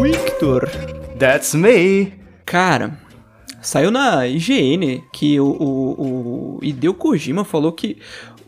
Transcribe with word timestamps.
Victor, 0.00 0.70
That's 1.18 1.54
me. 1.54 2.12
cara, 2.46 2.98
saiu 3.60 3.90
na 3.90 4.26
IGN 4.26 5.02
que 5.12 5.40
o, 5.40 5.46
o, 5.46 6.56
o 6.56 6.58
Hideo 6.62 6.94
Kojima 6.94 7.44
falou 7.44 7.72
que 7.72 7.98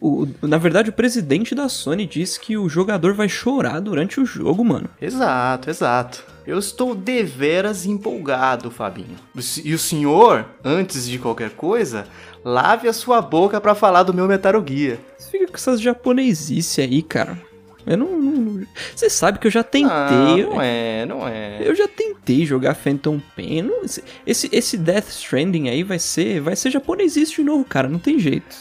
o, 0.01 0.27
na 0.43 0.57
verdade, 0.57 0.89
o 0.89 0.93
presidente 0.93 1.55
da 1.55 1.69
Sony 1.69 2.07
disse 2.07 2.41
que 2.41 2.57
o 2.57 2.69
jogador 2.69 3.13
vai 3.13 3.29
chorar 3.29 3.81
durante 3.81 4.19
o 4.19 4.25
jogo, 4.25 4.65
mano. 4.65 4.89
Exato, 5.01 5.69
exato. 5.69 6.25
Eu 6.47 6.59
estou 6.59 6.95
deveras 6.95 7.87
empolgado, 7.87 8.71
Fabinho. 8.71 9.17
E 9.65 9.75
o 9.75 9.79
senhor, 9.79 10.47
antes 10.65 11.07
de 11.09 11.19
qualquer 11.19 11.51
coisa, 11.51 12.07
lave 12.45 12.89
a 12.89 12.93
sua 12.93 13.21
boca 13.21 13.61
pra 13.61 13.75
falar 13.75 14.03
do 14.03 14.15
meu 14.15 14.27
Metal 14.27 14.53
Gear. 14.67 14.99
Você 15.19 15.31
fica 15.31 15.47
com 15.49 15.55
essas 15.57 15.81
japonesice 15.81 16.81
aí, 16.81 17.03
cara. 17.03 17.39
Eu 17.87 17.97
não. 17.97 18.19
não- 18.21 18.67
Você 18.95 19.09
sabe 19.09 19.39
que 19.39 19.47
eu 19.47 19.51
já 19.51 19.63
tentei. 19.63 19.91
Ah, 19.91 20.37
não 20.51 20.61
é, 20.61 21.07
não 21.07 21.27
é. 21.27 21.59
Eu 21.65 21.75
já 21.75 21.89
tentei 21.89 22.45
jogar 22.45 22.75
Phantom 22.75 23.19
Pain. 23.35 23.63
Não- 23.63 23.83
esse- 23.85 24.03
esse, 24.27 24.49
esse 24.53 24.77
Death 24.77 25.09
Stranding 25.09 25.69
aí 25.69 25.83
vai 25.83 25.99
ser, 25.99 26.41
vai 26.41 26.55
ser 26.57 26.71
japonesice 26.71 27.37
de 27.37 27.43
novo, 27.43 27.65
cara. 27.65 27.89
Não 27.89 27.99
tem 27.99 28.19
jeito. 28.19 28.55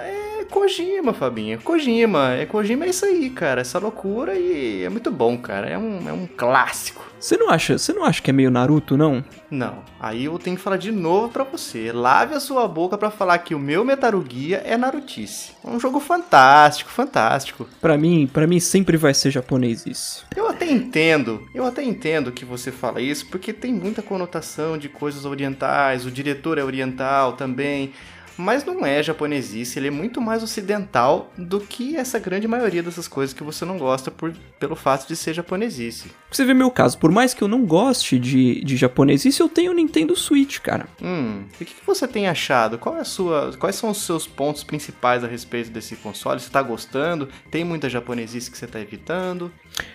É 0.00 0.27
Kojima, 0.50 1.12
Fabinho. 1.12 1.60
Kojima. 1.60 2.34
É 2.34 2.46
Kojima 2.46 2.84
é 2.84 2.88
isso 2.88 3.04
aí, 3.04 3.30
cara. 3.30 3.60
Essa 3.60 3.78
loucura 3.78 4.34
e 4.34 4.82
é 4.82 4.88
muito 4.88 5.10
bom, 5.10 5.36
cara. 5.38 5.68
É 5.68 5.78
um, 5.78 6.08
é 6.08 6.12
um 6.12 6.26
clássico. 6.26 7.08
Você 7.20 7.36
não 7.36 7.50
acha? 7.50 7.76
Você 7.76 7.92
não 7.92 8.04
acha 8.04 8.22
que 8.22 8.30
é 8.30 8.32
meio 8.32 8.50
Naruto, 8.50 8.96
não? 8.96 9.24
Não, 9.50 9.82
aí 9.98 10.26
eu 10.26 10.38
tenho 10.38 10.56
que 10.56 10.62
falar 10.62 10.76
de 10.76 10.92
novo 10.92 11.30
pra 11.30 11.42
você. 11.42 11.90
Lave 11.90 12.34
a 12.34 12.40
sua 12.40 12.68
boca 12.68 12.96
pra 12.96 13.10
falar 13.10 13.38
que 13.38 13.54
o 13.54 13.58
meu 13.58 13.84
Metal 13.84 14.24
Gear 14.28 14.62
é 14.64 14.76
Narutice. 14.76 15.52
É 15.64 15.68
um 15.68 15.80
jogo 15.80 15.98
fantástico, 15.98 16.90
fantástico. 16.90 17.66
Pra 17.80 17.98
mim, 17.98 18.30
para 18.32 18.46
mim 18.46 18.60
sempre 18.60 18.96
vai 18.96 19.12
ser 19.14 19.32
japonesice. 19.32 20.22
Eu 20.36 20.48
até 20.48 20.70
entendo, 20.70 21.42
eu 21.52 21.64
até 21.66 21.82
entendo 21.82 22.30
que 22.30 22.44
você 22.44 22.70
fala 22.70 23.00
isso, 23.00 23.26
porque 23.26 23.52
tem 23.52 23.72
muita 23.72 24.00
conotação 24.00 24.78
de 24.78 24.88
coisas 24.88 25.24
orientais, 25.24 26.06
o 26.06 26.10
diretor 26.10 26.56
é 26.58 26.62
oriental 26.62 27.32
também, 27.32 27.92
mas 28.38 28.64
não 28.64 28.86
é 28.86 29.02
japonesice, 29.02 29.78
ele 29.78 29.88
é 29.88 29.90
muito 29.90 30.20
mais 30.20 30.42
ocidental 30.42 31.32
do 31.36 31.60
que 31.60 31.96
essa 31.96 32.18
grande 32.18 32.46
maioria 32.46 32.82
dessas 32.82 33.08
coisas 33.08 33.34
que 33.34 33.42
você 33.42 33.64
não 33.64 33.76
gosta 33.76 34.10
por, 34.10 34.32
pelo 34.60 34.76
fato 34.76 35.06
de 35.08 35.16
ser 35.16 35.34
japonesice. 35.34 36.10
Você 36.30 36.44
vê 36.44 36.54
meu 36.54 36.70
caso, 36.70 36.96
por 36.98 37.10
mais 37.10 37.34
que 37.34 37.42
eu 37.42 37.48
não 37.48 37.64
goste 37.66 38.18
de, 38.18 38.62
de 38.64 38.76
japonesice, 38.76 39.40
eu 39.40 39.48
tenho 39.48 39.72
o 39.72 39.74
Nintendo 39.74 40.14
Switch, 40.14 40.58
cara. 40.60 40.86
Hum, 41.02 41.44
e 41.60 41.62
o 41.64 41.66
que, 41.66 41.74
que 41.74 41.86
você 41.86 42.06
tem 42.06 42.28
achado? 42.28 42.78
Qual 42.78 42.96
é 42.96 43.00
a 43.00 43.04
sua, 43.04 43.52
quais 43.58 43.76
são 43.76 43.90
os 43.90 43.98
seus 44.02 44.26
pontos 44.26 44.62
principais 44.62 45.24
a 45.24 45.26
respeito 45.26 45.70
desse 45.70 45.96
console? 45.96 46.38
Você 46.40 46.50
tá 46.50 46.62
gostando? 46.62 47.28
Tem 47.50 47.64
muita 47.64 47.88
japonesice 47.90 48.50
que 48.50 48.56
você 48.56 48.66
tá 48.66 48.80
evitando? 48.80 49.52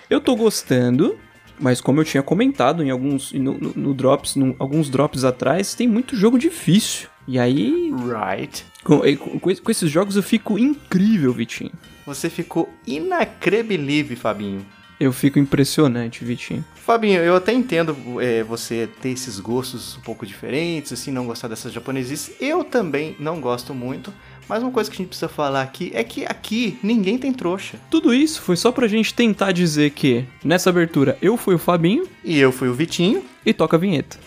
Eu 0.09 0.19
tô 0.19 0.35
gostando, 0.35 1.17
mas 1.59 1.79
como 1.79 2.01
eu 2.01 2.05
tinha 2.05 2.23
comentado 2.23 2.83
em 2.83 2.89
alguns 2.89 3.31
no, 3.31 3.57
no- 3.57 3.73
no 3.75 3.93
drops, 3.93 4.35
num- 4.35 4.55
alguns 4.59 4.89
drops 4.89 5.23
atrás, 5.23 5.73
tem 5.73 5.87
muito 5.87 6.15
jogo 6.15 6.37
difícil. 6.37 7.07
E 7.27 7.39
aí, 7.39 7.91
Right. 7.93 8.65
com, 8.83 8.99
com- 9.39 9.55
com 9.55 9.71
esses 9.71 9.89
jogos 9.89 10.15
eu 10.15 10.23
fico 10.23 10.59
incrível, 10.59 11.31
Vitinho. 11.33 11.71
Você 12.05 12.29
ficou 12.29 12.69
inacreditável, 12.85 14.17
Fabinho. 14.17 14.65
Eu 14.99 15.11
fico 15.11 15.39
impressionante, 15.39 16.23
Vitinho. 16.23 16.63
Fabinho, 16.75 17.19
eu 17.21 17.35
até 17.35 17.51
entendo 17.53 17.95
é, 18.21 18.43
você 18.43 18.87
ter 19.01 19.09
esses 19.09 19.39
gostos 19.39 19.97
um 19.97 20.01
pouco 20.01 20.25
diferentes, 20.25 20.93
assim, 20.93 21.11
não 21.11 21.25
gostar 21.25 21.47
dessas 21.47 21.73
japonesices. 21.73 22.35
Eu 22.39 22.63
também 22.63 23.15
não 23.19 23.39
gosto 23.41 23.73
muito. 23.73 24.13
Mas 24.47 24.61
uma 24.61 24.71
coisa 24.71 24.89
que 24.89 24.95
a 24.95 24.97
gente 24.97 25.07
precisa 25.07 25.29
falar 25.29 25.61
aqui 25.61 25.89
é 25.93 26.03
que 26.03 26.25
aqui 26.25 26.77
ninguém 26.83 27.17
tem 27.17 27.31
trouxa. 27.31 27.77
Tudo 27.89 28.13
isso 28.13 28.41
foi 28.41 28.57
só 28.57 28.71
pra 28.73 28.87
gente 28.87 29.13
tentar 29.13 29.53
dizer 29.53 29.91
que, 29.91 30.25
nessa 30.43 30.69
abertura, 30.69 31.17
eu 31.21 31.37
fui 31.37 31.55
o 31.55 31.59
Fabinho 31.59 32.05
E 32.23 32.37
eu 32.39 32.51
fui 32.51 32.67
o 32.67 32.73
Vitinho. 32.73 33.23
e 33.45 33.53
toca 33.53 33.77
a 33.77 33.79
vinheta. 33.79 34.17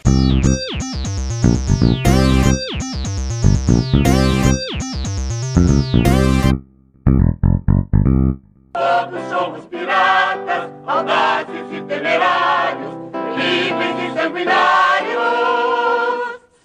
Todos 8.72 9.22
somos 9.30 9.64
piratas, 9.66 10.70
audazes 10.86 11.66
e 11.72 11.80
temerários, 11.82 12.94
livres 13.36 13.96
e 13.98 14.14
sanguinários. 14.14 15.22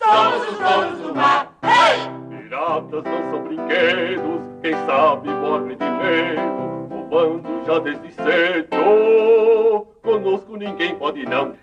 Somos 0.03 0.49
os 0.49 0.57
donos 0.59 0.99
do 0.99 1.15
mar. 1.15 1.51
Hey! 1.63 2.09
Piratas 2.29 3.03
não 3.03 3.31
são 3.31 3.43
brinquedos, 3.43 4.41
quem 4.61 4.73
sabe 4.85 5.29
morre 5.29 5.75
de 5.75 5.85
medo. 5.85 6.61
O 6.91 7.03
bando 7.09 7.65
já 7.65 7.79
desde 7.79 8.11
cedo, 8.13 9.87
conosco 10.03 10.57
ninguém 10.57 10.95
pode 10.95 11.25
não. 11.25 11.53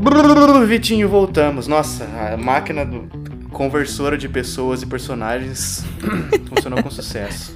Brrr, 0.00 0.64
Vitinho, 0.66 1.08
voltamos. 1.08 1.66
Nossa, 1.66 2.04
a 2.32 2.36
máquina 2.36 2.84
do 2.84 3.08
conversora 3.50 4.16
de 4.16 4.28
pessoas 4.28 4.82
e 4.82 4.86
personagens 4.86 5.84
funcionou 6.48 6.82
com 6.82 6.90
sucesso. 6.90 7.52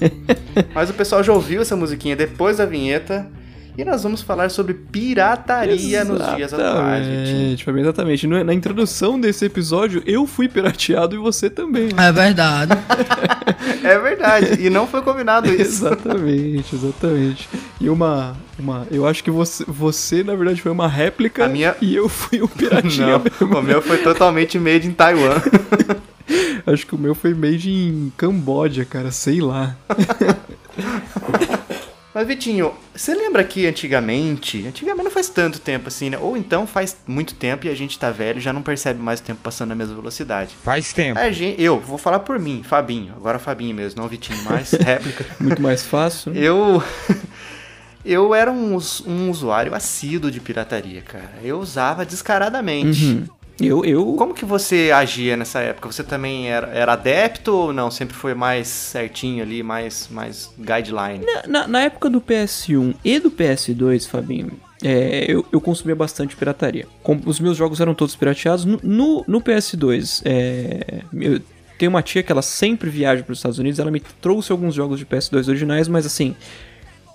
Mas 0.74 0.90
o 0.90 0.94
pessoal 0.94 1.22
já 1.22 1.32
ouviu 1.32 1.62
essa 1.62 1.76
musiquinha 1.76 2.16
depois 2.16 2.58
da 2.58 2.66
vinheta. 2.66 3.26
E 3.76 3.84
nós 3.84 4.02
vamos 4.04 4.22
falar 4.22 4.50
sobre 4.50 4.72
pirataria 4.74 6.04
nos 6.04 6.18
dias 6.36 6.54
atuais, 6.54 7.04
Vitinho. 7.06 7.52
Exatamente, 7.54 7.80
exatamente. 7.80 8.26
Na 8.26 8.54
introdução 8.54 9.18
desse 9.18 9.44
episódio, 9.44 10.00
eu 10.06 10.26
fui 10.28 10.48
pirateado 10.48 11.16
e 11.16 11.18
você 11.18 11.50
também. 11.50 11.88
É 11.96 12.12
verdade. 12.12 12.72
É 13.82 13.98
verdade, 13.98 14.62
e 14.66 14.70
não 14.70 14.86
foi 14.86 15.02
combinado 15.02 15.46
isso. 15.48 15.84
exatamente, 15.86 16.74
exatamente. 16.74 17.48
E 17.78 17.90
uma, 17.90 18.34
uma. 18.58 18.86
Eu 18.90 19.06
acho 19.06 19.22
que 19.22 19.30
você, 19.30 19.62
você, 19.66 20.22
na 20.24 20.34
verdade, 20.34 20.60
foi 20.62 20.72
uma 20.72 20.88
réplica 20.88 21.44
A 21.44 21.48
minha- 21.48 21.76
e 21.82 21.94
eu 21.94 22.08
fui 22.08 22.40
um 22.42 22.46
piratinha 22.48 23.18
Não, 23.18 23.20
mesmo. 23.22 23.58
o 23.58 23.62
meu 23.62 23.82
foi 23.82 23.98
totalmente 23.98 24.58
made 24.58 24.88
in 24.88 24.92
Taiwan. 24.92 25.34
Acho 26.66 26.86
que 26.86 26.94
o 26.94 26.98
meu 26.98 27.14
foi 27.14 27.34
made 27.34 27.70
em 27.70 28.10
Camboja, 28.16 28.86
cara, 28.86 29.10
sei 29.10 29.40
lá. 29.42 29.76
Mas, 32.14 32.28
Vitinho, 32.28 32.72
você 32.94 33.12
lembra 33.12 33.42
que 33.42 33.66
antigamente, 33.66 34.64
antigamente 34.64 35.02
não 35.02 35.10
faz 35.10 35.28
tanto 35.28 35.58
tempo 35.58 35.88
assim, 35.88 36.10
né? 36.10 36.18
Ou 36.18 36.36
então 36.36 36.64
faz 36.64 36.96
muito 37.08 37.34
tempo 37.34 37.66
e 37.66 37.68
a 37.68 37.74
gente 37.74 37.98
tá 37.98 38.12
velho 38.12 38.38
e 38.38 38.40
já 38.40 38.52
não 38.52 38.62
percebe 38.62 39.02
mais 39.02 39.18
o 39.18 39.24
tempo 39.24 39.40
passando 39.42 39.70
na 39.70 39.74
mesma 39.74 39.96
velocidade. 39.96 40.54
Faz 40.62 40.92
tempo. 40.92 41.18
A 41.18 41.32
gente, 41.32 41.60
eu, 41.60 41.80
vou 41.80 41.98
falar 41.98 42.20
por 42.20 42.38
mim, 42.38 42.62
Fabinho, 42.62 43.12
agora 43.16 43.40
Fabinho 43.40 43.74
mesmo, 43.74 44.00
não 44.00 44.08
Vitinho 44.08 44.40
mais, 44.44 44.70
réplica. 44.78 45.26
Muito 45.40 45.60
mais 45.60 45.82
fácil. 45.84 46.32
né? 46.32 46.40
Eu. 46.40 46.80
Eu 48.04 48.34
era 48.34 48.52
um, 48.52 48.76
um 49.06 49.30
usuário 49.30 49.74
assíduo 49.74 50.30
de 50.30 50.38
pirataria, 50.38 51.00
cara. 51.00 51.38
Eu 51.42 51.58
usava 51.58 52.04
descaradamente. 52.04 53.02
Uhum. 53.02 53.26
Eu, 53.60 53.84
eu. 53.84 54.14
Como 54.14 54.34
que 54.34 54.44
você 54.44 54.90
agia 54.92 55.36
nessa 55.36 55.60
época? 55.60 55.90
Você 55.90 56.02
também 56.02 56.48
era, 56.50 56.66
era 56.68 56.92
adepto 56.94 57.52
ou 57.52 57.72
não? 57.72 57.90
Sempre 57.90 58.16
foi 58.16 58.34
mais 58.34 58.66
certinho 58.66 59.42
ali, 59.42 59.62
mais, 59.62 60.08
mais 60.10 60.50
guideline? 60.58 61.24
Na, 61.46 61.68
na 61.68 61.80
época 61.82 62.10
do 62.10 62.20
PS1 62.20 62.94
e 63.04 63.18
do 63.20 63.30
PS2, 63.30 64.08
Fabinho, 64.08 64.52
é, 64.82 65.24
eu, 65.28 65.46
eu 65.52 65.60
consumia 65.60 65.94
bastante 65.94 66.34
pirataria. 66.36 66.86
Com- 67.02 67.20
os 67.24 67.38
meus 67.38 67.56
jogos 67.56 67.80
eram 67.80 67.94
todos 67.94 68.16
pirateados. 68.16 68.64
No, 68.64 68.80
no, 68.82 69.24
no 69.26 69.40
PS2, 69.40 70.22
é, 70.24 71.02
eu 71.12 71.40
tenho 71.78 71.90
uma 71.90 72.02
tia 72.02 72.22
que 72.24 72.32
ela 72.32 72.42
sempre 72.42 72.90
viaja 72.90 73.22
para 73.22 73.32
os 73.32 73.38
Estados 73.38 73.58
Unidos. 73.60 73.78
Ela 73.78 73.90
me 73.90 74.00
trouxe 74.20 74.50
alguns 74.50 74.74
jogos 74.74 74.98
de 74.98 75.06
PS2 75.06 75.48
originais, 75.48 75.86
mas 75.88 76.04
assim. 76.04 76.34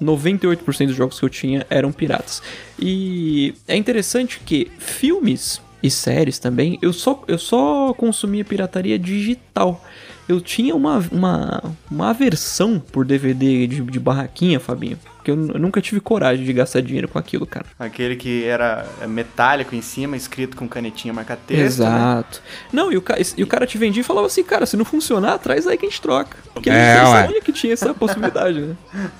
98% 0.02 0.88
dos 0.88 0.96
jogos 0.96 1.20
que 1.20 1.26
eu 1.26 1.30
tinha 1.30 1.68
eram 1.70 1.92
piratas. 1.92 2.42
E 2.80 3.54
é 3.68 3.76
interessante 3.76 4.40
que 4.46 4.72
filmes 4.80 5.62
e 5.82 5.90
séries 5.90 6.40
também, 6.40 6.78
eu 6.82 6.92
só, 6.94 7.24
eu 7.28 7.38
só 7.38 7.94
consumia 7.94 8.44
pirataria 8.46 8.98
digital. 9.00 9.84
Eu 10.28 10.40
tinha 10.40 10.76
uma, 10.76 11.04
uma, 11.12 11.64
uma 11.90 12.10
aversão 12.12 12.80
por 12.80 13.04
DVD 13.04 13.66
de, 13.66 13.82
de 13.82 14.00
barraquinha, 14.00 14.60
Fabinho. 14.60 15.00
Porque 15.16 15.32
eu, 15.32 15.36
eu 15.36 15.60
nunca 15.60 15.82
tive 15.82 16.00
coragem 16.00 16.46
de 16.46 16.54
gastar 16.54 16.82
dinheiro 16.82 17.08
com 17.08 17.18
aquilo, 17.18 17.48
cara. 17.48 17.66
Aquele 17.80 18.16
que 18.16 18.44
era 18.46 18.86
metálico 19.08 19.74
em 19.76 19.82
cima, 19.82 20.16
escrito 20.16 20.56
com 20.56 20.68
canetinha 20.68 21.12
marca-texto. 21.12 21.60
né? 21.60 21.66
Exato. 21.66 22.44
Não, 22.72 22.92
e 22.92 22.98
o, 22.98 23.04
e 23.38 23.44
o 23.44 23.48
cara 23.48 23.66
te 23.66 23.78
vendia 23.80 24.02
e 24.02 24.04
falava 24.04 24.28
assim, 24.28 24.44
cara, 24.44 24.68
se 24.68 24.78
não 24.78 24.86
funcionar, 24.86 25.40
traz 25.40 25.66
aí 25.66 25.76
que 25.78 25.88
a 25.88 25.90
gente 25.90 26.02
troca. 26.02 26.38
Porque 26.54 26.70
É, 26.70 26.74
ele 26.94 27.02
não 27.04 27.12
sabia 27.12 27.42
que 27.42 27.52
tinha 27.52 27.74
essa 27.74 27.92
possibilidade, 27.92 28.62
né? 28.62 28.76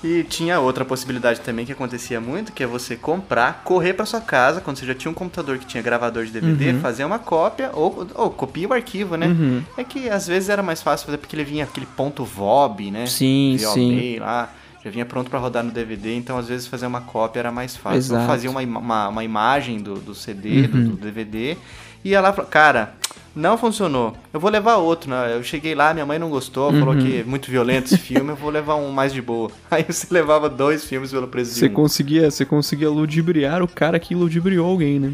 E 0.05 0.23
tinha 0.23 0.59
outra 0.59 0.85
possibilidade 0.85 1.41
também 1.41 1.65
que 1.65 1.71
acontecia 1.71 2.21
muito, 2.21 2.51
que 2.51 2.61
é 2.61 2.67
você 2.67 2.95
comprar, 2.95 3.63
correr 3.63 3.93
pra 3.93 4.05
sua 4.05 4.21
casa, 4.21 4.61
quando 4.61 4.77
você 4.77 4.85
já 4.85 4.93
tinha 4.93 5.09
um 5.09 5.15
computador 5.15 5.57
que 5.57 5.65
tinha 5.65 5.81
gravador 5.81 6.25
de 6.25 6.31
DVD, 6.31 6.75
fazer 6.75 7.03
uma 7.03 7.17
cópia, 7.17 7.71
ou, 7.73 8.07
ou 8.13 8.29
copia 8.29 8.67
o 8.67 8.73
arquivo, 8.73 9.15
né? 9.17 9.25
Uhum. 9.25 9.63
É 9.75 9.83
que 9.83 10.07
às 10.07 10.27
vezes 10.27 10.49
era 10.49 10.61
mais 10.61 10.83
fácil 10.83 11.07
fazer 11.07 11.17
porque 11.17 11.35
ele 11.35 11.43
vinha 11.43 11.63
aquele 11.63 11.87
ponto 11.87 12.23
VOB, 12.23 12.91
né? 12.91 13.07
Sim, 13.07 13.57
VOB 13.59 13.73
sim. 13.73 14.19
lá, 14.19 14.53
já 14.83 14.91
vinha 14.91 15.05
pronto 15.07 15.27
pra 15.27 15.39
rodar 15.39 15.63
no 15.63 15.71
DVD, 15.71 16.15
então 16.15 16.37
às 16.37 16.47
vezes 16.47 16.67
fazer 16.67 16.85
uma 16.85 17.01
cópia 17.01 17.39
era 17.39 17.51
mais 17.51 17.75
fácil. 17.75 17.97
Exato. 17.97 18.21
Eu 18.21 18.27
fazia 18.27 18.51
uma, 18.51 18.61
uma, 18.61 19.07
uma 19.07 19.23
imagem 19.23 19.79
do, 19.79 19.95
do 19.95 20.13
CD, 20.13 20.67
do, 20.67 20.77
Uhum. 20.77 20.83
do 20.89 20.97
DVD, 20.97 21.57
ia 22.03 22.21
lá 22.21 22.29
e 22.29 22.33
falava, 22.33 22.45
cara, 22.51 22.93
Não 23.35 23.57
funcionou. 23.57 24.13
Eu 24.33 24.39
vou 24.39 24.49
levar 24.49 24.77
outro, 24.77 25.09
né? 25.09 25.35
Eu 25.35 25.43
cheguei 25.43 25.75
lá, 25.75 25.93
minha 25.93 26.05
mãe 26.05 26.17
não 26.17 26.29
gostou, 26.29 26.71
falou 26.71 26.93
Uhum. 26.95 27.01
que 27.01 27.19
é 27.19 27.23
muito 27.23 27.51
violento 27.51 27.87
esse 27.87 27.97
filme, 27.97 28.31
eu 28.31 28.35
vou 28.35 28.49
levar 28.49 28.75
um 28.75 28.91
mais 28.91 29.11
de 29.11 29.21
boa. 29.21 29.51
Aí 29.69 29.83
você 29.87 30.07
levava 30.09 30.49
dois 30.49 30.85
filmes 30.85 31.11
pelo 31.11 31.27
preço 31.27 31.51
de 31.53 31.59
Você 31.59 31.65
um. 31.67 31.73
conseguia, 31.73 32.31
você 32.31 32.45
conseguia 32.45 32.89
ludibriar 32.89 33.61
o 33.61 33.67
cara 33.67 33.99
que 33.99 34.15
ludibriou 34.15 34.65
alguém, 34.69 34.99
né? 34.99 35.13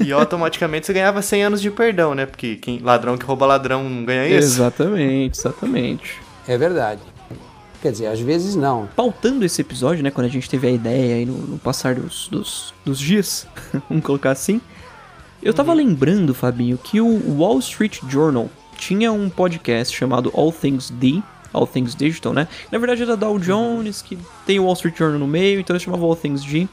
E 0.00 0.12
automaticamente 0.12 0.86
você 0.86 0.92
ganhava 0.92 1.20
100 1.22 1.42
anos 1.44 1.60
de 1.60 1.70
perdão, 1.70 2.14
né? 2.14 2.26
Porque 2.26 2.56
quem, 2.56 2.78
ladrão 2.78 3.16
que 3.18 3.24
rouba 3.24 3.46
ladrão 3.46 3.88
não 3.88 4.04
ganha 4.04 4.26
isso. 4.26 4.38
Exatamente, 4.38 5.38
exatamente. 5.38 6.20
É 6.46 6.56
verdade. 6.58 7.00
Quer 7.80 7.90
dizer, 7.92 8.06
às 8.06 8.20
vezes 8.20 8.54
não. 8.54 8.88
Pautando 8.96 9.44
esse 9.44 9.60
episódio, 9.60 10.02
né, 10.04 10.10
quando 10.10 10.26
a 10.26 10.30
gente 10.30 10.48
teve 10.48 10.68
a 10.68 10.70
ideia 10.70 11.16
aí 11.16 11.26
no, 11.26 11.34
no 11.34 11.58
passar 11.58 11.96
dos, 11.96 12.28
dos, 12.28 12.72
dos 12.84 12.98
dias, 12.98 13.46
vamos 13.88 14.04
colocar 14.04 14.30
assim, 14.30 14.60
eu 15.42 15.52
tava 15.52 15.72
lembrando, 15.72 16.34
Fabinho, 16.34 16.78
que 16.78 17.00
o 17.00 17.38
Wall 17.38 17.58
Street 17.58 18.00
Journal 18.08 18.50
tinha 18.76 19.12
um 19.12 19.28
podcast 19.28 19.96
chamado 19.96 20.30
All 20.34 20.52
Things 20.52 20.90
D, 20.90 21.22
All 21.52 21.66
Things 21.66 21.94
Digital, 21.94 22.32
né? 22.32 22.48
Na 22.70 22.78
verdade 22.78 23.02
era 23.02 23.16
Dow 23.16 23.38
Jones, 23.38 24.02
que 24.02 24.18
tem 24.46 24.58
o 24.58 24.64
Wall 24.64 24.74
Street 24.74 24.96
Journal 24.96 25.18
no 25.18 25.26
meio, 25.26 25.60
então 25.60 25.74
ele 25.74 25.84
chamava 25.84 26.04
All 26.04 26.16
Things 26.16 26.42
D, 26.44 26.66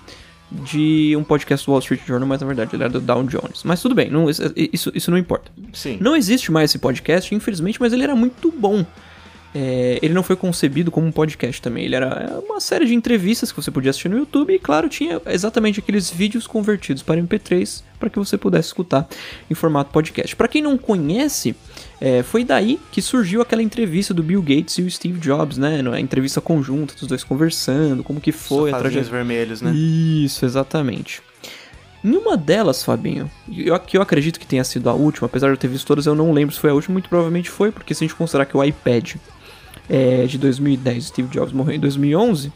de 0.52 1.16
um 1.16 1.24
podcast 1.24 1.66
do 1.66 1.72
Wall 1.72 1.80
Street 1.80 2.02
Journal, 2.06 2.28
mas 2.28 2.42
na 2.42 2.48
verdade 2.48 2.76
ele 2.76 2.84
era 2.84 2.92
do 2.92 3.02
Dow 3.02 3.24
Jones. 3.24 3.64
Mas 3.64 3.82
tudo 3.82 3.94
bem, 3.94 4.10
não, 4.10 4.28
isso, 4.30 4.92
isso 4.96 5.12
não 5.12 5.18
importa. 5.18 5.52
Sim. 5.74 5.98
Não 6.02 6.16
existe 6.16 6.52
mais 6.52 6.72
esse 6.72 6.80
podcast, 6.80 7.34
infelizmente, 7.34 7.80
mas 7.80 7.94
ele 7.94 8.04
era 8.04 8.16
muito 8.16 8.52
bom. 8.52 8.86
É, 9.54 9.98
ele 10.02 10.14
não 10.14 10.22
foi 10.22 10.36
concebido 10.36 10.92
como 10.92 11.08
um 11.08 11.12
podcast 11.12 11.62
também. 11.62 11.86
Ele 11.86 11.96
era 11.96 12.40
uma 12.46 12.60
série 12.60 12.86
de 12.86 12.94
entrevistas 12.94 13.52
que 13.52 13.62
você 13.62 13.72
podia 13.72 13.90
assistir 13.90 14.10
no 14.10 14.18
YouTube 14.18 14.54
e, 14.54 14.60
claro, 14.60 14.88
tinha 14.88 15.20
exatamente 15.28 15.80
aqueles 15.80 16.10
vídeos 16.10 16.46
convertidos 16.46 17.02
para 17.02 17.20
MP3 17.20 17.84
para 18.00 18.10
que 18.10 18.20
você 18.20 18.38
pudesse 18.38 18.68
escutar 18.68 19.08
em 19.50 19.54
formato 19.54 19.92
podcast. 19.92 20.36
Para 20.36 20.48
quem 20.48 20.62
não 20.62 20.78
conhece, 20.78 21.56
é, 22.00 22.24
foi 22.24 22.44
daí 22.44 22.80
que 22.92 23.02
surgiu 23.02 23.42
aquela 23.42 23.62
entrevista 23.62 24.14
do 24.14 24.24
Bill 24.24 24.42
Gates 24.42 24.78
e 24.78 24.84
o 24.84 24.90
Steve 24.90 25.20
Jobs, 25.20 25.58
né? 25.58 25.82
A 25.94 26.00
entrevista 26.00 26.40
conjunta 26.40 26.94
dos 26.94 27.08
dois 27.08 27.24
conversando, 27.24 28.04
como 28.04 28.22
que 28.22 28.32
foi 28.32 28.70
a 28.70 28.78
Sofazinhos 28.78 29.08
trajetória. 29.08 29.12
vermelhos, 29.12 29.62
né? 29.62 29.72
Isso, 29.74 30.46
exatamente. 30.46 31.22
Em 32.02 32.16
uma 32.16 32.38
delas, 32.38 32.84
Fabinho, 32.84 33.30
eu, 33.54 33.78
que 33.80 33.98
eu 33.98 34.02
acredito 34.02 34.40
que 34.40 34.48
tenha 34.48 34.64
sido 34.64 34.90
a 34.90 34.94
última, 34.94 35.26
apesar 35.26 35.48
de 35.48 35.54
eu 35.54 35.58
ter 35.58 35.68
visto 35.68 35.86
todas, 35.86 36.06
eu 36.06 36.16
não 36.16 36.32
lembro 36.32 36.56
se 36.56 36.62
foi 36.62 36.70
a 36.70 36.74
última, 36.74 36.94
muito 36.94 37.10
provavelmente 37.10 37.50
foi, 37.50 37.72
porque 37.72 37.94
se 37.94 38.06
a 38.06 38.08
gente 38.08 38.16
considerar 38.16 38.46
que 38.46 38.56
o 38.56 38.64
iPad 38.64 39.16
é 39.90 40.26
de 40.26 40.38
2010 40.38 41.06
Steve 41.08 41.28
Jobs 41.30 41.52
morreu 41.52 41.76
em 41.76 41.80
2011, 41.80 42.52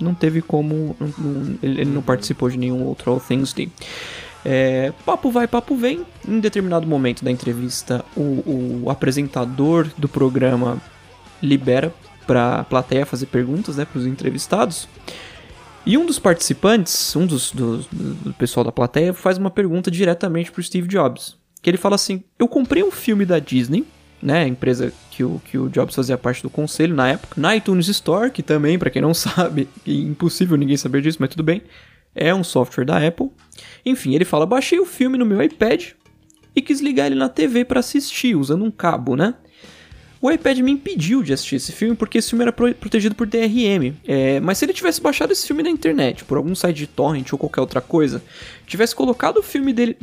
não 0.00 0.14
teve 0.14 0.42
como. 0.42 0.94
não- 1.00 1.58
ele, 1.62 1.80
ele 1.82 1.90
não 1.90 2.02
participou 2.02 2.50
de 2.50 2.58
nenhum 2.58 2.82
outro 2.84 3.10
All 3.12 3.20
Things 3.20 3.52
Day. 3.52 3.70
É, 4.44 4.92
papo 5.04 5.30
vai, 5.30 5.48
papo 5.48 5.74
vem. 5.76 6.04
Em 6.28 6.38
determinado 6.38 6.86
momento 6.86 7.24
da 7.24 7.30
entrevista, 7.30 8.04
o, 8.16 8.82
o 8.84 8.90
apresentador 8.90 9.88
do 9.98 10.08
programa 10.08 10.80
libera 11.42 11.92
para 12.26 12.60
a 12.60 12.64
plateia 12.64 13.06
fazer 13.06 13.26
perguntas 13.26 13.76
né, 13.76 13.84
para 13.84 13.98
os 13.98 14.06
entrevistados. 14.06 14.88
E 15.84 15.96
um 15.96 16.04
dos 16.04 16.18
participantes, 16.18 17.14
um 17.16 17.26
dos, 17.26 17.52
dos- 17.52 17.86
do, 17.86 18.34
pessoal 18.34 18.64
da 18.64 18.72
plateia, 18.72 19.12
faz 19.14 19.38
uma 19.38 19.50
pergunta 19.50 19.90
diretamente 19.90 20.50
pro 20.52 20.62
Steve 20.62 20.88
Jobs. 20.88 21.36
Que 21.62 21.70
ele 21.70 21.76
fala 21.78 21.94
assim: 21.94 22.22
Eu 22.38 22.46
comprei 22.48 22.82
um 22.84 22.90
filme 22.90 23.24
da 23.24 23.38
Disney, 23.38 23.84
né? 24.22 24.46
Empresa 24.46 24.92
que 25.10 25.24
o, 25.24 25.40
que 25.44 25.58
o 25.58 25.68
Jobs 25.68 25.94
fazia 25.94 26.18
parte 26.18 26.42
do 26.42 26.50
conselho 26.50 26.94
na 26.94 27.08
época, 27.08 27.40
na 27.40 27.56
iTunes 27.56 27.88
Store, 27.88 28.30
que 28.30 28.42
também, 28.42 28.78
pra 28.78 28.90
quem 28.90 29.02
não 29.02 29.12
sabe, 29.14 29.68
é 29.86 29.92
impossível 29.92 30.56
ninguém 30.56 30.76
saber 30.76 31.02
disso, 31.02 31.18
mas 31.20 31.30
tudo 31.30 31.42
bem. 31.42 31.62
É 32.14 32.34
um 32.34 32.42
software 32.42 32.84
da 32.84 33.06
Apple. 33.06 33.30
Enfim, 33.84 34.14
ele 34.14 34.24
fala: 34.24 34.46
baixei 34.46 34.78
o 34.78 34.86
filme 34.86 35.18
no 35.18 35.26
meu 35.26 35.42
iPad 35.42 35.92
e 36.54 36.62
quis 36.62 36.80
ligar 36.80 37.06
ele 37.06 37.14
na 37.14 37.28
TV 37.28 37.64
pra 37.64 37.80
assistir, 37.80 38.34
usando 38.34 38.64
um 38.64 38.70
cabo, 38.70 39.14
né? 39.14 39.34
O 40.20 40.30
iPad 40.30 40.58
me 40.60 40.72
impediu 40.72 41.22
de 41.22 41.32
assistir 41.32 41.56
esse 41.56 41.72
filme 41.72 41.94
porque 41.94 42.18
esse 42.18 42.30
filme 42.30 42.42
era 42.42 42.52
pro- 42.52 42.74
protegido 42.74 43.14
por 43.14 43.26
DRM. 43.26 43.92
É, 44.06 44.40
mas 44.40 44.58
se 44.58 44.64
ele 44.64 44.72
tivesse 44.72 45.00
baixado 45.00 45.32
esse 45.32 45.46
filme 45.46 45.62
na 45.62 45.68
internet, 45.70 46.24
por 46.24 46.36
algum 46.38 46.54
site 46.54 46.76
de 46.78 46.86
torrent 46.86 47.32
ou 47.32 47.38
qualquer 47.38 47.60
outra 47.60 47.80
coisa, 47.80 48.22
tivesse 48.66 48.94
colocado 48.94 49.38
o 49.38 49.42
filme 49.42 49.72
dele, 49.72 49.96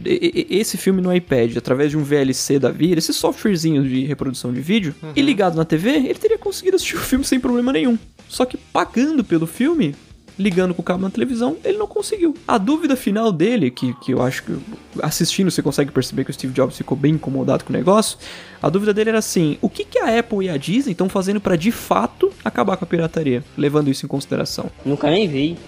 esse 0.49 0.77
filme 0.77 1.01
no 1.01 1.13
iPad 1.13 1.57
através 1.57 1.89
de 1.91 1.97
um 1.97 2.03
VLC 2.03 2.59
da 2.59 2.69
vida, 2.69 2.99
esse 2.99 3.13
softwarezinho 3.13 3.83
de 3.83 4.05
reprodução 4.05 4.53
de 4.53 4.61
vídeo, 4.61 4.93
e 5.15 5.21
ligado 5.21 5.55
na 5.55 5.65
TV, 5.65 5.89
ele 5.91 6.13
teria 6.15 6.37
conseguido 6.37 6.75
assistir 6.75 6.95
o 6.95 6.99
filme 6.99 7.25
sem 7.25 7.39
problema 7.39 7.73
nenhum. 7.73 7.97
Só 8.29 8.45
que 8.45 8.57
pagando 8.57 9.23
pelo 9.23 9.45
filme, 9.47 9.95
ligando 10.37 10.73
com 10.73 10.81
o 10.81 10.85
cabo 10.85 11.01
na 11.01 11.09
televisão, 11.09 11.57
ele 11.63 11.77
não 11.77 11.87
conseguiu. 11.87 12.35
A 12.47 12.57
dúvida 12.57 12.95
final 12.95 13.31
dele, 13.31 13.69
que, 13.69 13.93
que 13.95 14.13
eu 14.13 14.21
acho 14.21 14.43
que 14.43 14.57
assistindo 15.01 15.51
você 15.51 15.61
consegue 15.61 15.91
perceber 15.91 16.23
que 16.23 16.31
o 16.31 16.33
Steve 16.33 16.53
Jobs 16.53 16.77
ficou 16.77 16.97
bem 16.97 17.13
incomodado 17.13 17.63
com 17.63 17.71
o 17.71 17.75
negócio, 17.75 18.17
a 18.61 18.69
dúvida 18.69 18.93
dele 18.93 19.09
era 19.11 19.19
assim: 19.19 19.57
o 19.61 19.69
que, 19.69 19.85
que 19.85 19.99
a 19.99 20.19
Apple 20.19 20.45
e 20.45 20.49
a 20.49 20.57
Disney 20.57 20.91
estão 20.91 21.09
fazendo 21.09 21.39
para 21.39 21.55
de 21.55 21.71
fato 21.71 22.31
acabar 22.43 22.77
com 22.77 22.85
a 22.85 22.87
pirataria, 22.87 23.43
levando 23.57 23.89
isso 23.89 24.05
em 24.05 24.09
consideração? 24.09 24.69
Nunca 24.85 25.09
nem 25.09 25.27
vi. 25.27 25.57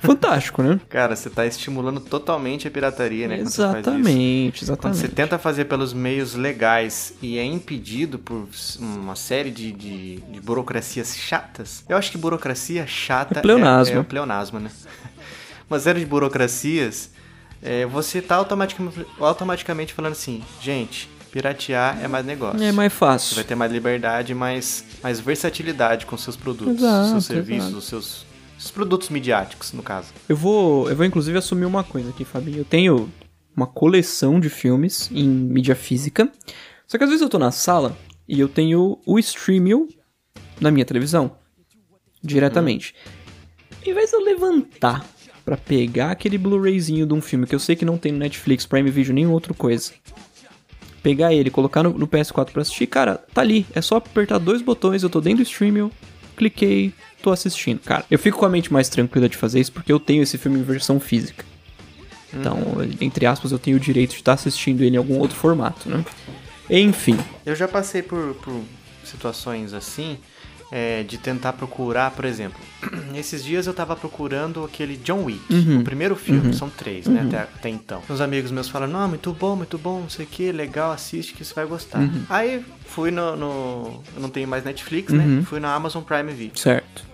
Fantástico, 0.00 0.62
né? 0.62 0.80
Cara, 0.88 1.14
você 1.14 1.28
tá 1.30 1.46
estimulando 1.46 2.00
totalmente 2.00 2.66
a 2.66 2.70
pirataria, 2.70 3.28
né? 3.28 3.36
quando 3.38 3.48
você 3.50 3.62
faz 3.62 3.70
isso. 3.70 3.78
exatamente, 3.90 4.58
Quando 4.60 4.62
exatamente. 4.62 4.98
você 5.00 5.08
tenta 5.08 5.38
fazer 5.38 5.64
pelos 5.66 5.92
meios 5.92 6.34
legais 6.34 7.14
e 7.22 7.38
é 7.38 7.44
impedido 7.44 8.18
por 8.18 8.46
uma 8.78 9.14
série 9.16 9.50
de, 9.50 9.72
de, 9.72 10.16
de 10.16 10.40
burocracias 10.40 11.16
chatas, 11.16 11.84
eu 11.88 11.96
acho 11.96 12.10
que 12.10 12.18
burocracia 12.18 12.86
chata 12.86 13.38
É 13.38 13.42
pleonasmo. 13.42 13.96
é, 13.96 14.00
é 14.00 14.02
pleonasmo, 14.02 14.58
né? 14.58 14.70
Uma 15.70 15.78
série 15.78 16.00
de 16.00 16.06
burocracias, 16.06 17.10
é, 17.62 17.86
você 17.86 18.20
tá 18.20 18.34
automaticamente, 18.36 19.06
automaticamente 19.20 19.92
falando 19.94 20.12
assim, 20.12 20.42
gente, 20.60 21.08
piratear 21.30 21.98
é 22.02 22.08
mais 22.08 22.26
negócio. 22.26 22.60
É 22.60 22.72
mais 22.72 22.92
Você 22.92 22.98
fácil. 22.98 23.34
vai 23.36 23.44
ter 23.44 23.54
mais 23.54 23.70
liberdade, 23.70 24.34
mais, 24.34 24.84
mais 25.02 25.20
versatilidade 25.20 26.06
com 26.06 26.16
seus 26.16 26.34
produtos, 26.36 26.78
Exato, 26.82 27.08
seus 27.10 27.24
serviços, 27.26 27.62
exato. 27.66 27.78
os 27.78 27.84
seus, 27.86 28.26
seus 28.60 28.70
produtos 28.70 29.08
midiáticos, 29.08 29.72
no 29.72 29.82
caso. 29.82 30.12
Eu 30.28 30.36
vou, 30.36 30.88
eu 30.90 30.94
vou 30.94 31.06
inclusive 31.06 31.38
assumir 31.38 31.64
uma 31.64 31.82
coisa 31.82 32.10
aqui, 32.10 32.26
Fabinho. 32.26 32.58
Eu 32.58 32.64
tenho 32.64 33.10
uma 33.56 33.66
coleção 33.66 34.38
de 34.38 34.50
filmes 34.50 35.10
em 35.10 35.26
mídia 35.26 35.74
física. 35.74 36.30
Só 36.86 36.98
que 36.98 37.04
às 37.04 37.10
vezes 37.10 37.22
eu 37.22 37.28
tô 37.28 37.38
na 37.38 37.50
sala 37.50 37.96
e 38.28 38.38
eu 38.38 38.48
tenho 38.48 38.98
o 39.06 39.18
Streamio 39.18 39.88
na 40.60 40.70
minha 40.70 40.84
televisão. 40.84 41.32
Diretamente. 42.22 42.94
Em 43.84 43.94
vez 43.94 44.10
de 44.10 44.16
eu 44.16 44.20
levantar 44.20 45.06
pra 45.42 45.56
pegar 45.56 46.10
aquele 46.10 46.36
Blu-rayzinho 46.36 47.06
de 47.06 47.14
um 47.14 47.22
filme 47.22 47.46
que 47.46 47.54
eu 47.54 47.58
sei 47.58 47.74
que 47.74 47.84
não 47.84 47.96
tem 47.96 48.12
no 48.12 48.18
Netflix, 48.18 48.66
Prime 48.66 48.90
Video, 48.90 49.14
nem 49.14 49.26
outra 49.26 49.54
coisa. 49.54 49.92
Pegar 51.02 51.32
ele, 51.32 51.48
colocar 51.48 51.82
no, 51.82 51.94
no 51.94 52.06
PS4 52.06 52.50
pra 52.52 52.60
assistir, 52.60 52.86
cara, 52.86 53.24
tá 53.32 53.40
ali. 53.40 53.66
É 53.72 53.80
só 53.80 53.96
apertar 53.96 54.36
dois 54.36 54.60
botões, 54.60 55.02
eu 55.02 55.08
tô 55.08 55.18
dentro 55.18 55.42
do 55.42 55.48
Streamio, 55.48 55.90
cliquei, 56.36 56.92
tô 57.20 57.30
assistindo. 57.30 57.80
Cara, 57.80 58.04
eu 58.10 58.18
fico 58.18 58.38
com 58.38 58.46
a 58.46 58.48
mente 58.48 58.72
mais 58.72 58.88
tranquila 58.88 59.28
de 59.28 59.36
fazer 59.36 59.60
isso 59.60 59.72
porque 59.72 59.92
eu 59.92 60.00
tenho 60.00 60.22
esse 60.22 60.36
filme 60.38 60.58
em 60.58 60.62
versão 60.62 60.98
física. 61.00 61.44
Então, 62.32 62.56
entre 63.00 63.26
aspas, 63.26 63.50
eu 63.52 63.58
tenho 63.58 63.76
o 63.76 63.80
direito 63.80 64.10
de 64.10 64.16
estar 64.16 64.34
assistindo 64.34 64.82
ele 64.82 64.94
em 64.94 64.98
algum 64.98 65.18
outro 65.18 65.36
formato, 65.36 65.88
né? 65.88 66.04
Enfim, 66.68 67.18
Eu 67.44 67.56
já 67.56 67.66
passei 67.66 68.02
por, 68.02 68.34
por 68.36 68.60
situações 69.04 69.74
assim, 69.74 70.16
é, 70.70 71.02
de 71.02 71.18
tentar 71.18 71.54
procurar, 71.54 72.12
por 72.12 72.24
exemplo, 72.24 72.60
esses 73.16 73.42
dias 73.42 73.66
eu 73.66 73.74
tava 73.74 73.96
procurando 73.96 74.62
aquele 74.62 74.96
John 74.96 75.24
Wick, 75.24 75.40
Uhum. 75.52 75.80
o 75.80 75.84
primeiro 75.84 76.14
filme, 76.14 76.54
são 76.54 76.70
três, 76.70 77.06
né, 77.08 77.22
até, 77.26 77.38
até 77.40 77.68
então. 77.68 78.00
Uns 78.08 78.20
amigos 78.20 78.52
meus 78.52 78.68
falaram, 78.68 78.92
não, 78.92 79.08
muito 79.08 79.32
bom, 79.32 79.56
muito 79.56 79.76
bom, 79.76 80.02
não 80.02 80.08
sei 80.08 80.24
o 80.24 80.28
que, 80.28 80.52
legal, 80.52 80.92
assiste 80.92 81.34
que 81.34 81.44
você 81.44 81.52
vai 81.52 81.66
gostar. 81.66 81.98
Uhum. 81.98 82.22
Aí 82.30 82.64
fui 82.86 83.10
no, 83.10 83.34
no- 83.34 84.00
eu 84.14 84.22
não 84.22 84.28
tenho 84.28 84.46
mais 84.46 84.62
Netflix, 84.62 85.12
né, 85.12 85.24
Uhum. 85.24 85.44
fui 85.44 85.58
na 85.58 85.74
Amazon 85.74 86.04
Prime 86.04 86.32
Video. 86.32 86.56
certo. 86.56 87.09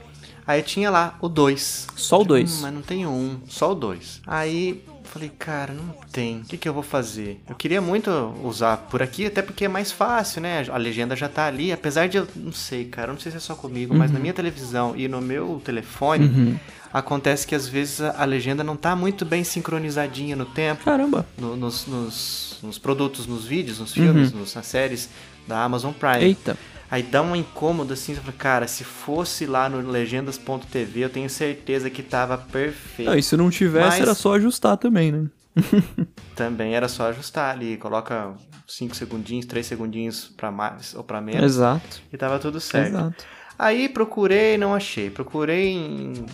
Aí 0.47 0.63
tinha 0.63 0.91
lá 0.91 1.17
o 1.21 1.29
2. 1.29 1.89
Só 1.97 2.21
o 2.21 2.25
dois. 2.25 2.61
mas 2.61 2.73
não 2.73 2.83
tem 2.83 3.07
um, 3.07 3.39
só 3.49 3.73
o 3.73 3.75
2. 3.75 4.21
Aí 4.27 4.83
falei, 5.05 5.31
cara, 5.39 5.73
não 5.73 5.95
tem. 6.13 6.41
O 6.41 6.45
que, 6.45 6.57
que 6.57 6.69
eu 6.69 6.75
vou 6.75 6.83
fazer? 6.83 7.41
Eu 7.49 7.55
queria 7.57 7.81
muito 7.81 8.11
usar 8.45 8.77
por 8.77 9.03
aqui, 9.03 9.27
até 9.27 9.41
porque 9.43 9.65
é 9.65 9.69
mais 9.69 9.91
fácil, 9.91 10.41
né? 10.43 10.65
A 10.71 10.77
legenda 10.77 11.17
já 11.17 11.29
tá 11.29 11.47
ali. 11.47 11.73
Apesar 11.73 12.07
de 12.09 12.19
eu 12.19 12.29
não 12.37 12.53
sei, 12.53 12.85
cara, 12.85 13.09
eu 13.09 13.15
não 13.15 13.21
sei 13.21 13.33
se 13.33 13.39
é 13.39 13.41
só 13.41 13.55
comigo, 13.55 13.95
mas 13.95 14.11
na 14.11 14.19
minha 14.21 14.33
televisão 14.35 14.95
e 14.97 15.09
no 15.09 15.21
meu 15.21 15.61
telefone. 15.65 16.27
Uhum. 16.27 16.59
Acontece 16.93 17.47
que 17.47 17.55
às 17.55 17.67
vezes 17.69 18.01
a 18.01 18.23
a 18.23 18.25
legenda 18.25 18.63
não 18.63 18.77
tá 18.77 18.95
muito 18.97 19.25
bem 19.25 19.43
sincronizadinha 19.45 20.37
no 20.37 20.45
tempo 20.47 20.85
Caramba. 20.85 21.27
no- 21.37 21.57
nos, 21.57 21.87
nos- 21.87 22.59
nos 22.63 22.79
produtos, 22.79 23.27
nos 23.27 23.45
vídeos, 23.45 23.79
nos 23.81 23.93
filmes, 23.93 24.33
Uhum. 24.33 24.41
nos- 24.41 24.55
nas 24.55 24.67
séries 24.67 25.09
da 25.47 25.63
Amazon 25.65 25.93
Prime. 25.93 26.25
Eita. 26.25 26.57
Aí 26.91 27.03
dá 27.03 27.21
um 27.23 27.35
incômodo 27.35 27.93
assim, 27.93 28.15
você 28.15 28.21
fala, 28.21 28.33
cara, 28.33 28.69
se 28.69 28.85
fosse 28.85 29.45
lá 29.47 29.69
no 29.69 29.81
legendas.tv, 29.91 31.01
eu 31.01 31.11
tenho 31.11 31.29
certeza 31.29 31.91
que 31.91 32.03
tava 32.03 32.39
perfeito. 32.39 33.09
Não, 33.11 33.19
e 33.19 33.23
se 33.23 33.37
não 33.37 33.51
tivesse, 33.51 33.89
Mas- 33.89 34.01
era 34.01 34.15
só 34.15 34.35
ajustar 34.35 34.77
também, 34.77 35.11
né? 35.13 35.27
Também 36.37 36.75
era 36.75 36.87
só 36.87 37.09
ajustar 37.09 37.51
ali, 37.55 37.77
coloca 37.79 38.35
5 38.69 38.95
segundinhos, 38.95 39.47
3 39.47 39.65
segundinhos 39.67 40.31
pra 40.37 40.51
mais 40.51 40.95
ou 40.95 41.03
pra 41.03 41.19
menos 41.21 41.43
Exato. 41.43 42.03
e 42.13 42.17
tava 42.17 42.39
tudo 42.39 42.61
certo. 42.61 42.89
Exato. 42.89 43.25
Aí 43.59 43.89
procurei, 43.89 44.59
não 44.59 44.75
achei. 44.75 45.09
Procurei 45.09 45.69
em, 45.73 46.27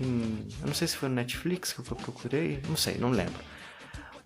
em- 0.00 0.46
Eu 0.62 0.66
não 0.68 0.74
sei 0.74 0.88
se 0.88 0.96
foi 0.96 1.10
no 1.10 1.14
Netflix 1.14 1.74
que 1.74 1.80
eu 1.80 1.84
procurei, 1.84 2.58
não 2.66 2.74
sei, 2.76 2.96
não 2.98 3.10
lembro. 3.10 3.34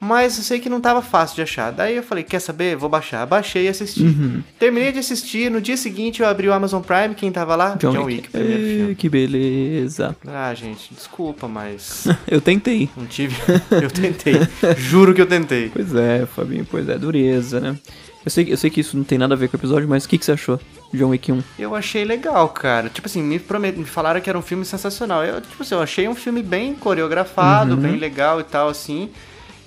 Mas 0.00 0.38
eu 0.38 0.45
sei 0.45 0.61
que 0.61 0.69
não 0.69 0.81
tava 0.81 1.02
fácil 1.02 1.37
de 1.37 1.43
achar. 1.43 1.73
Daí 1.73 1.97
eu 1.97 2.02
falei, 2.02 2.23
quer 2.23 2.38
saber? 2.40 2.76
Vou 2.76 2.88
baixar. 2.88 3.26
Baixei 3.26 3.64
e 3.67 3.69
assisti. 3.69 4.02
Uhum. 4.05 4.43
Terminei 4.59 4.93
de 4.93 4.99
assistir, 5.00 5.50
no 5.50 5.61
dia 5.61 5.76
seguinte 5.76 6.23
eu 6.23 6.28
abri 6.28 6.49
o 6.49 6.52
Amazon 6.52 6.81
Prime, 6.83 7.14
quem 7.14 7.33
tava 7.33 7.57
lá? 7.57 7.75
John, 7.78 8.05
Wick, 8.05 8.28
primeiro 8.28 8.62
Ê, 8.62 8.76
filme. 8.76 8.95
Que 8.95 9.09
beleza. 9.09 10.17
Ah, 10.26 10.55
gente, 10.55 10.95
desculpa, 10.95 11.49
mas 11.49 12.07
Eu 12.28 12.40
tentei. 12.40 12.88
não 12.97 13.07
tive. 13.07 13.37
eu 13.71 13.90
tentei. 13.90 14.35
Juro 14.76 15.12
que 15.14 15.21
eu 15.21 15.26
tentei. 15.26 15.71
Pois 15.71 15.95
é, 15.95 16.26
Fabinho, 16.26 16.64
pois 16.71 16.88
é, 16.88 16.97
dureza, 16.99 17.59
né? 17.61 17.76
Eu 18.25 18.31
sei, 18.31 18.52
eu 18.52 18.57
sei 18.57 18.69
que 18.69 18.81
isso 18.81 18.97
não 18.97 19.05
tem 19.05 19.17
nada 19.17 19.35
a 19.35 19.37
ver 19.37 19.49
com 19.49 19.57
o 19.57 19.61
episódio, 19.61 19.88
mas 19.88 20.05
o 20.05 20.09
que, 20.09 20.19
que 20.19 20.25
você 20.25 20.33
achou 20.33 20.61
de 20.93 20.99
John 20.99 21.09
Wick 21.09 21.33
1? 21.33 21.43
Eu 21.59 21.75
achei 21.75 22.05
legal, 22.05 22.49
cara. 22.50 22.88
Tipo 22.90 23.07
assim, 23.09 23.23
me, 23.23 23.38
promet... 23.38 23.76
me 23.78 23.85
falaram 23.87 24.21
que 24.21 24.28
era 24.28 24.38
um 24.38 24.43
filme 24.43 24.64
sensacional. 24.67 25.25
Eu, 25.25 25.40
tipo 25.40 25.62
assim, 25.62 25.75
eu 25.75 25.81
achei 25.81 26.07
um 26.09 26.14
filme 26.14 26.43
bem 26.43 26.75
coreografado, 26.75 27.75
Uhum. 27.75 27.81
bem 27.81 27.97
legal 27.97 28.38
e 28.40 28.45
tal, 28.45 28.69
assim. 28.69 29.09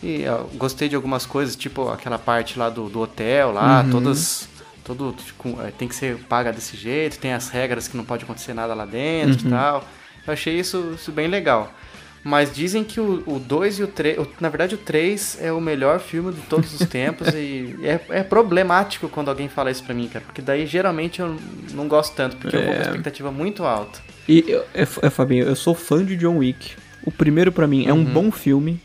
E 0.03 0.25
ó, 0.27 0.43
gostei 0.58 0.89
de 0.89 0.96
algumas 0.96 1.25
coisas, 1.25 1.55
tipo 1.55 1.89
aquela 1.89 2.17
parte 2.17 2.58
lá 2.58 2.70
do, 2.70 2.89
do 2.89 3.00
hotel 3.01 3.51
lá, 3.51 3.81
Uhum. 3.84 3.91
todas. 3.91 4.50
Todo, 4.84 5.13
tipo, 5.13 5.60
é, 5.62 5.70
tem 5.70 5.88
que 5.88 5.93
ser 5.96 6.17
paga 6.27 6.51
desse 6.51 6.75
jeito, 6.75 7.20
tem 7.20 7.34
as 7.34 7.50
regras 7.50 7.88
que 7.88 7.96
não 7.96 8.03
pode 8.03 8.24
acontecer 8.24 8.53
nada 8.53 8.74
lá 8.74 8.84
dentro 8.86 9.41
Uhum. 9.43 9.48
e 9.48 9.51
tal. 9.51 9.88
Eu 10.25 10.34
achei 10.34 10.60
isso, 10.60 10.93
isso 10.96 11.12
bem 11.12 11.27
legal. 11.27 11.72
Mas 12.24 12.53
dizem 12.53 12.84
que 12.84 13.00
o 13.00 13.41
2 13.43 13.79
e 13.79 13.84
o 13.84 13.88
3. 13.88 14.17
Na 14.39 14.50
verdade, 14.50 14.75
o 14.75 14.77
3 14.77 15.38
é 15.41 15.51
o 15.51 15.60
melhor 15.62 16.00
filme 16.00 16.31
de 16.34 16.41
todos 16.41 16.79
os 16.79 16.88
tempos. 16.88 17.27
e 17.34 17.75
é, 17.84 18.00
é 18.10 18.24
problemático 18.24 19.08
quando 19.10 19.29
alguém 19.29 19.48
fala 19.50 19.72
isso 19.72 19.84
pra 19.84 19.93
mim, 19.96 20.08
cara. 20.08 20.24
Porque 20.25 20.41
daí 20.41 20.65
geralmente 20.67 21.20
eu 21.20 21.36
não 21.74 21.88
gosto 21.88 22.15
tanto, 22.15 22.38
porque 22.38 22.55
eu 22.55 22.62
vou 22.63 22.74
com 22.74 22.79
É. 22.79 22.84
expectativa 22.84 23.31
muito 23.31 23.63
alta. 23.63 24.00
E, 24.29 24.43
eu- 24.48 24.63
é, 24.74 24.81
é, 24.81 25.10
Fabinho, 25.10 25.46
eu 25.46 25.55
sou 25.55 25.74
fã 25.74 26.03
de 26.05 26.15
John 26.15 26.38
Wick. 26.38 26.74
O 27.03 27.12
primeiro 27.12 27.51
pra 27.51 27.65
mim 27.67 27.88
é 27.88 27.93
Uhum. 27.93 28.00
um 28.01 28.05
bom 28.05 28.31
filme. 28.31 28.79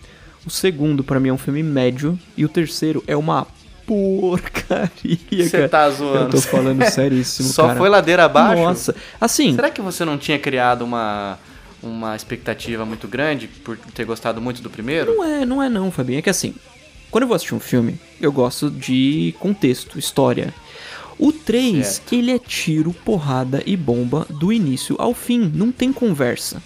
O 0.47 0.50
segundo 0.50 1.03
pra 1.03 1.19
mim 1.19 1.29
é 1.31 1.33
um 1.33 1.38
filme 1.38 1.62
médio. 1.62 2.19
E 2.37 2.45
o 2.45 2.49
terceiro 2.49 3.03
é 3.07 3.17
uma 3.17 3.47
porcaria, 3.87 5.19
Você 5.49 5.69
tá 5.69 5.87
Eu 5.87 5.93
zoando. 5.93 6.31
tô 6.31 6.41
falando 6.41 6.83
seríssimo, 6.91 7.49
Só 7.49 7.67
cara. 7.69 7.79
foi 7.79 7.88
ladeira 7.88 8.25
abaixo? 8.25 8.62
Nossa. 8.62 8.95
Assim, 9.21 9.55
Será 9.55 9.71
que 9.71 9.81
você 9.81 10.05
não 10.05 10.19
tinha 10.19 10.38
criado 10.38 10.83
uma, 10.83 11.38
uma 11.83 12.15
expectativa 12.17 12.85
muito 12.85 13.07
grande 13.09 13.47
por 13.49 13.76
ter 13.95 14.05
gostado 14.05 14.41
muito 14.41 14.62
do 14.62 14.71
primeiro? 14.71 15.15
Não 15.17 15.25
é, 15.25 15.47
não 15.47 15.62
é 15.62 15.69
não, 15.69 15.91
Fabinho. 15.91 16.19
É 16.19 16.23
que 16.23 16.31
assim, 16.31 16.55
quando 17.11 17.23
eu 17.23 17.29
vou 17.29 17.35
assistir 17.37 17.55
um 17.55 17.61
filme, 17.61 17.99
eu 18.21 18.33
gosto 18.33 18.71
de 18.71 19.35
contexto, 19.38 19.99
história. 19.99 20.53
O 21.19 21.33
3, 21.33 21.87
Certo. 21.87 22.12
ele 22.15 22.31
é 22.31 22.38
tiro, 22.38 22.93
porrada 22.93 23.62
e 23.65 23.75
bomba 23.76 24.26
do 24.29 24.53
início 24.53 24.97
ao 24.99 25.15
fim. 25.15 25.50
Não 25.55 25.73
tem 25.73 25.93
conversa. 25.93 26.62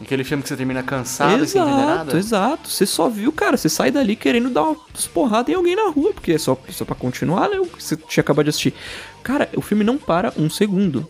Aquele 0.00 0.22
filme 0.22 0.42
que 0.42 0.48
você 0.48 0.56
termina 0.56 0.82
cansado 0.82 1.42
e 1.42 1.46
sem 1.46 1.60
entender 1.60 1.76
exato, 1.76 1.96
nada? 1.96 2.18
exato. 2.18 2.68
Você 2.68 2.86
só 2.86 3.08
viu, 3.08 3.32
cara, 3.32 3.56
você 3.56 3.68
sai 3.68 3.90
dali 3.90 4.14
querendo 4.14 4.48
dar 4.48 4.62
umas 4.62 5.06
porradas 5.12 5.48
em 5.52 5.56
alguém 5.56 5.74
na 5.74 5.90
rua, 5.90 6.12
porque 6.12 6.32
é 6.32 6.38
só, 6.38 6.56
só 6.70 6.84
pra 6.84 6.94
continuar, 6.94 7.48
né? 7.48 7.58
O 7.58 7.66
que 7.66 7.82
você 7.82 7.96
tinha 7.96 8.22
acabado 8.22 8.44
de 8.44 8.50
assistir. 8.50 8.74
Cara, 9.22 9.48
o 9.56 9.60
filme 9.60 9.82
não 9.82 9.98
para 9.98 10.32
um 10.36 10.48
segundo. 10.48 11.08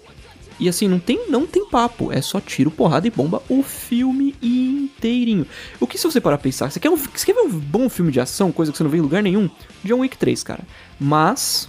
E 0.61 0.69
assim, 0.69 0.89
não 0.89 0.99
tem, 0.99 1.31
não 1.31 1.47
tem 1.47 1.65
papo. 1.67 2.13
É 2.13 2.21
só 2.21 2.41
tiro, 2.41 2.71
porrada 2.71 3.07
e 3.07 3.11
bomba 3.11 3.43
o 3.49 3.63
filme 3.63 4.35
inteirinho. 4.43 5.47
O 5.79 5.87
que 5.87 5.97
se 5.97 6.05
você 6.05 6.21
parar 6.21 6.37
pra 6.37 6.45
pensar? 6.45 6.71
Você 6.71 6.81
quer, 6.81 6.91
um, 6.91 6.97
você 6.97 7.27
quer 7.27 7.35
ver 7.35 7.43
um 7.43 7.51
bom 7.51 7.89
filme 7.89 8.11
de 8.11 8.21
ação, 8.21 8.51
coisa 8.51 8.73
que 8.73 8.79
você 8.79 8.83
não 8.83 8.91
vê 8.91 8.99
em 8.99 9.03
lugar 9.03 9.23
nenhum? 9.23 9.49
John 9.85 10.01
Wick 10.01 10.17
3, 10.17 10.43
cara. 10.43 10.65
Mas, 10.99 11.69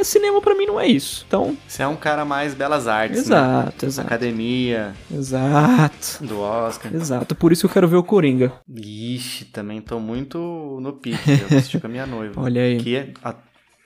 é 0.00 0.04
cinema 0.04 0.40
pra 0.40 0.54
mim 0.54 0.66
não 0.66 0.78
é 0.80 0.86
isso. 0.86 1.24
Então, 1.26 1.56
Você 1.66 1.82
é 1.82 1.86
um 1.86 1.96
cara 1.96 2.24
mais 2.24 2.54
belas 2.54 2.86
artes, 2.86 3.16
né? 3.16 3.22
exato, 3.36 3.86
exato. 3.86 4.06
Academia, 4.06 4.94
Exato. 5.12 6.24
do 6.24 6.40
Oscar. 6.40 6.94
Exato. 6.94 7.34
Por 7.34 7.52
isso 7.52 7.62
que 7.62 7.66
eu 7.66 7.70
quero 7.74 7.88
ver 7.88 7.96
o 7.96 8.02
Coringa. 8.02 8.52
Ixi, 8.74 9.46
também 9.46 9.80
tô 9.80 9.98
muito 10.00 10.38
no 10.80 10.92
pique. 10.92 11.30
Eu 11.30 11.48
vou 11.48 11.58
assistir 11.58 11.80
com 11.80 11.86
a 11.86 11.90
minha 11.90 12.06
noiva. 12.06 12.40
Olha 12.40 12.62
aí. 12.62 12.78
Que 12.78 12.96
é, 12.96 13.10
a- 13.22 13.34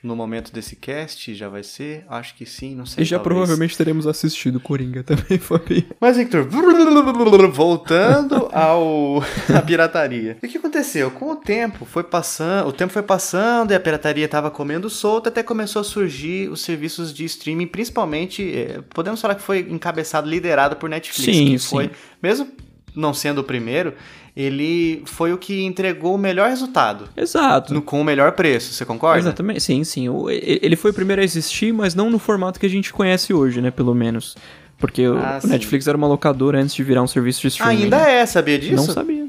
no 0.02 0.16
momento 0.16 0.52
desse 0.52 0.76
cast 0.76 1.34
já 1.34 1.48
vai 1.48 1.62
ser? 1.62 2.04
Acho 2.08 2.34
que 2.34 2.46
sim, 2.46 2.74
não 2.74 2.86
sei. 2.86 3.02
E 3.02 3.04
já 3.04 3.18
talvez. 3.18 3.34
provavelmente 3.34 3.76
teremos 3.76 4.06
assistido 4.06 4.58
Coringa 4.58 5.02
também, 5.04 5.38
Fabinho. 5.38 5.86
Mas, 6.00 6.16
Victor, 6.16 6.46
voltando 7.52 8.48
ao 8.52 9.22
à 9.54 9.60
pirataria. 9.60 10.38
E 10.42 10.46
o 10.46 10.48
que 10.48 10.58
aconteceu? 10.58 11.10
Com 11.10 11.32
o 11.32 11.36
tempo 11.36 11.84
foi 11.84 12.02
passando, 12.02 12.68
o 12.68 12.72
tempo 12.72 12.92
foi 12.92 13.02
passando 13.02 13.72
e 13.72 13.74
a 13.74 13.80
pirataria 13.80 14.24
estava 14.24 14.50
comendo 14.50 14.88
solta, 14.88 15.28
até 15.28 15.42
começou 15.42 15.80
a 15.80 15.84
surgir 15.84 16.48
os 16.50 16.62
serviços 16.62 17.12
de 17.12 17.24
streaming, 17.24 17.66
principalmente, 17.66 18.42
eh, 18.42 18.80
podemos 18.94 19.20
falar 19.20 19.34
que 19.34 19.42
foi 19.42 19.60
encabeçado, 19.60 20.28
liderado 20.28 20.76
por 20.76 20.88
Netflix, 20.88 21.36
Sim, 21.36 21.46
que 21.52 21.58
sim. 21.58 21.68
foi, 21.68 21.90
mesmo 22.22 22.48
não 22.94 23.14
sendo 23.14 23.40
o 23.40 23.44
primeiro, 23.44 23.94
ele 24.36 25.02
foi 25.06 25.32
o 25.32 25.38
que 25.38 25.62
entregou 25.62 26.14
o 26.14 26.18
melhor 26.18 26.48
resultado. 26.48 27.08
Exato. 27.16 27.74
no- 27.74 27.82
com 27.82 28.00
o 28.00 28.04
melhor 28.04 28.32
preço, 28.32 28.72
você 28.72 28.84
concorda? 28.84 29.18
Exatamente, 29.20 29.60
sim, 29.60 29.82
sim. 29.84 30.06
Ele 30.28 30.76
foi 30.76 30.90
o 30.90 30.94
primeiro 30.94 31.20
a 31.20 31.24
existir, 31.24 31.72
mas 31.72 31.94
não 31.94 32.08
no 32.10 32.18
formato 32.18 32.58
que 32.60 32.66
a 32.66 32.70
gente 32.70 32.92
conhece 32.92 33.32
hoje, 33.34 33.60
né? 33.60 33.70
Pelo 33.70 33.94
menos. 33.94 34.36
Porque 34.78 35.06
o- 35.06 35.18
Ah, 35.18 35.36
o 35.36 35.42
sim. 35.42 35.48
Netflix 35.48 35.86
era 35.86 35.96
uma 35.98 36.06
locadora 36.06 36.58
antes 36.58 36.74
de 36.74 36.82
virar 36.82 37.02
um 37.02 37.06
serviço 37.06 37.42
de 37.42 37.48
streaming. 37.48 37.82
Ainda 37.84 37.98
né? 37.98 38.14
é, 38.20 38.24
sabia 38.26 38.58
disso? 38.58 38.76
Não 38.76 38.86
sabia. 38.86 39.26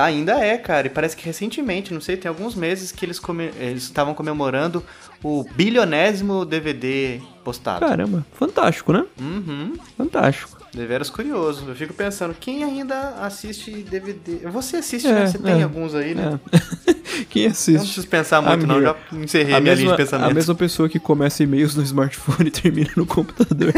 Ainda 0.00 0.34
é, 0.38 0.56
cara. 0.56 0.86
E 0.86 0.90
parece 0.90 1.16
que 1.16 1.24
recentemente, 1.24 1.92
não 1.92 2.00
sei, 2.00 2.16
tem 2.16 2.28
alguns 2.28 2.54
meses 2.54 2.92
que 2.92 3.04
eles 3.04 3.18
come- 3.18 3.50
estavam 3.74 4.14
comemorando 4.14 4.84
o 5.20 5.44
bilionésimo 5.56 6.44
DVD 6.44 7.20
postado. 7.42 7.80
Caramba, 7.84 8.24
fantástico, 8.34 8.92
né? 8.92 9.04
Uhum. 9.20 9.72
Fantástico. 9.98 10.53
Deveras 10.74 11.08
curioso. 11.08 11.64
Eu 11.68 11.74
fico 11.74 11.94
pensando, 11.94 12.34
quem 12.38 12.64
ainda 12.64 13.10
assiste 13.20 13.70
DVD? 13.70 14.38
Você 14.50 14.76
assiste, 14.78 15.06
É, 15.06 15.12
né? 15.12 15.26
Você 15.26 15.38
tem 15.38 15.60
é, 15.60 15.62
alguns 15.62 15.94
aí, 15.94 16.14
né? 16.14 16.38
É. 16.52 16.94
Quem 17.30 17.44
Eu 17.44 17.48
não 17.48 17.52
assiste? 17.52 17.78
preciso 17.80 18.08
pensar 18.08 18.42
muito, 18.42 18.66
não. 18.66 18.82
Já 18.82 18.96
encerrei 19.12 19.54
A 19.54 19.58
a 19.58 19.60
minha 19.60 19.72
mesma, 19.72 19.84
linha 19.84 19.96
de 19.96 20.02
pensamento. 20.02 20.30
a 20.30 20.34
mesma 20.34 20.54
pessoa 20.56 20.88
que 20.88 20.98
começa 20.98 21.44
e-mails 21.44 21.76
no 21.76 21.82
smartphone 21.84 22.48
e 22.48 22.50
termina 22.50 22.90
no 22.96 23.06
computador. 23.06 23.72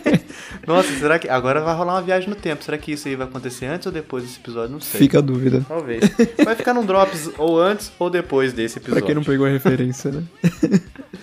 Nossa, 0.66 0.92
será 0.98 1.18
que. 1.18 1.28
Agora 1.28 1.60
vai 1.62 1.74
rolar 1.74 1.94
uma 1.94 2.02
viagem 2.02 2.28
no 2.28 2.34
tempo. 2.34 2.62
Será 2.62 2.76
que 2.76 2.92
isso 2.92 3.08
aí 3.08 3.16
vai 3.16 3.26
acontecer 3.26 3.66
antes 3.66 3.86
ou 3.86 3.92
depois 3.92 4.24
desse 4.24 4.38
episódio? 4.38 4.72
Não 4.72 4.80
sei. 4.80 4.98
Fica 5.00 5.18
a 5.18 5.20
dúvida. 5.22 5.64
Talvez. 5.66 6.00
Vai 6.44 6.54
ficar 6.54 6.74
num 6.74 6.84
Drops 6.84 7.30
ou 7.38 7.58
antes 7.60 7.90
ou 7.98 8.10
depois 8.10 8.52
desse 8.52 8.78
episódio. 8.78 9.00
Pra 9.00 9.06
quem 9.06 9.14
não 9.14 9.24
pegou 9.24 9.46
a 9.46 9.50
referência, 9.50 10.10
né? 10.10 10.22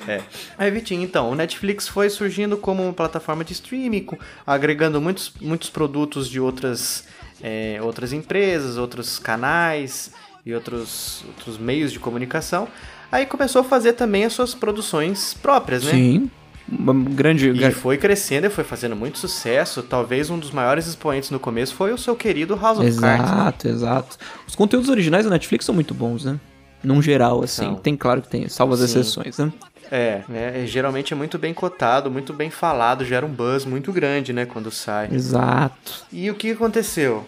É. 0.08 0.22
Aí, 0.58 0.72
Vitinho, 0.72 1.04
então, 1.04 1.30
o 1.30 1.36
Netflix 1.36 1.88
foi 1.88 2.10
surgindo 2.10 2.58
como 2.58 2.84
uma 2.84 2.94
plataforma 2.94 3.44
de 3.44 3.54
streaming, 3.54 4.08
agregando 4.46 5.02
muitos, 5.02 5.32
muitos 5.42 5.70
produtos 5.70 6.30
de 6.30 6.40
outras, 6.40 7.06
é, 7.42 7.80
outras 7.82 8.14
empresas, 8.14 8.78
outros 8.78 9.20
canais 9.20 10.12
e 10.46 10.54
outros, 10.54 11.24
outros 11.28 11.58
meios 11.58 11.92
de 11.92 12.00
comunicação. 12.00 12.68
Aí 13.12 13.26
começou 13.26 13.62
a 13.62 13.64
fazer 13.64 13.94
também 13.94 14.26
as 14.26 14.34
suas 14.34 14.56
produções 14.56 15.34
próprias, 15.36 15.84
né? 15.84 15.92
Sim. 15.92 16.32
Uma 16.68 16.94
grande. 16.94 17.50
E 17.50 17.72
foi 17.72 17.98
crescendo 17.98 18.48
e 18.48 18.50
foi 18.50 18.64
fazendo 18.64 18.96
muito 18.96 19.20
sucesso. 19.20 19.84
Talvez 19.84 20.30
um 20.30 20.40
dos 20.40 20.50
maiores 20.52 20.88
expoentes 20.88 21.30
no 21.30 21.40
começo 21.40 21.76
foi 21.76 21.92
o 21.94 21.98
seu 21.98 22.16
querido 22.16 22.56
House 22.56 22.80
of 22.80 22.86
Cards. 22.86 23.02
né? 23.02 23.16
Exato, 23.16 23.68
exato. 23.68 24.18
Os 24.48 24.56
conteúdos 24.56 24.90
originais 24.90 25.26
da 25.26 25.32
Netflix 25.32 25.66
são 25.66 25.76
muito 25.76 25.94
bons, 25.94 26.24
né? 26.24 26.40
Num 26.84 27.02
geral, 27.02 27.44
assim. 27.44 27.66
São. 27.66 27.76
Tem, 27.76 27.96
claro 27.96 28.22
que 28.22 28.30
tem, 28.30 28.48
salvo 28.50 28.74
as 28.74 28.82
exceções, 28.82 29.38
né? 29.38 29.52
É, 29.92 30.24
é, 30.34 30.66
geralmente 30.66 31.14
é 31.14 31.16
muito 31.16 31.38
bem 31.38 31.54
cotado, 31.54 32.10
muito 32.10 32.34
bem 32.34 32.50
falado, 32.50 33.06
gera 33.06 33.26
um 33.26 33.30
buzz 33.30 33.66
muito 33.66 33.92
grande, 33.92 34.34
né, 34.34 34.46
quando 34.46 34.72
sai. 34.72 35.10
Exato. 35.12 36.06
E 36.12 36.30
o 36.30 36.36
que 36.36 36.52
aconteceu? 36.52 37.26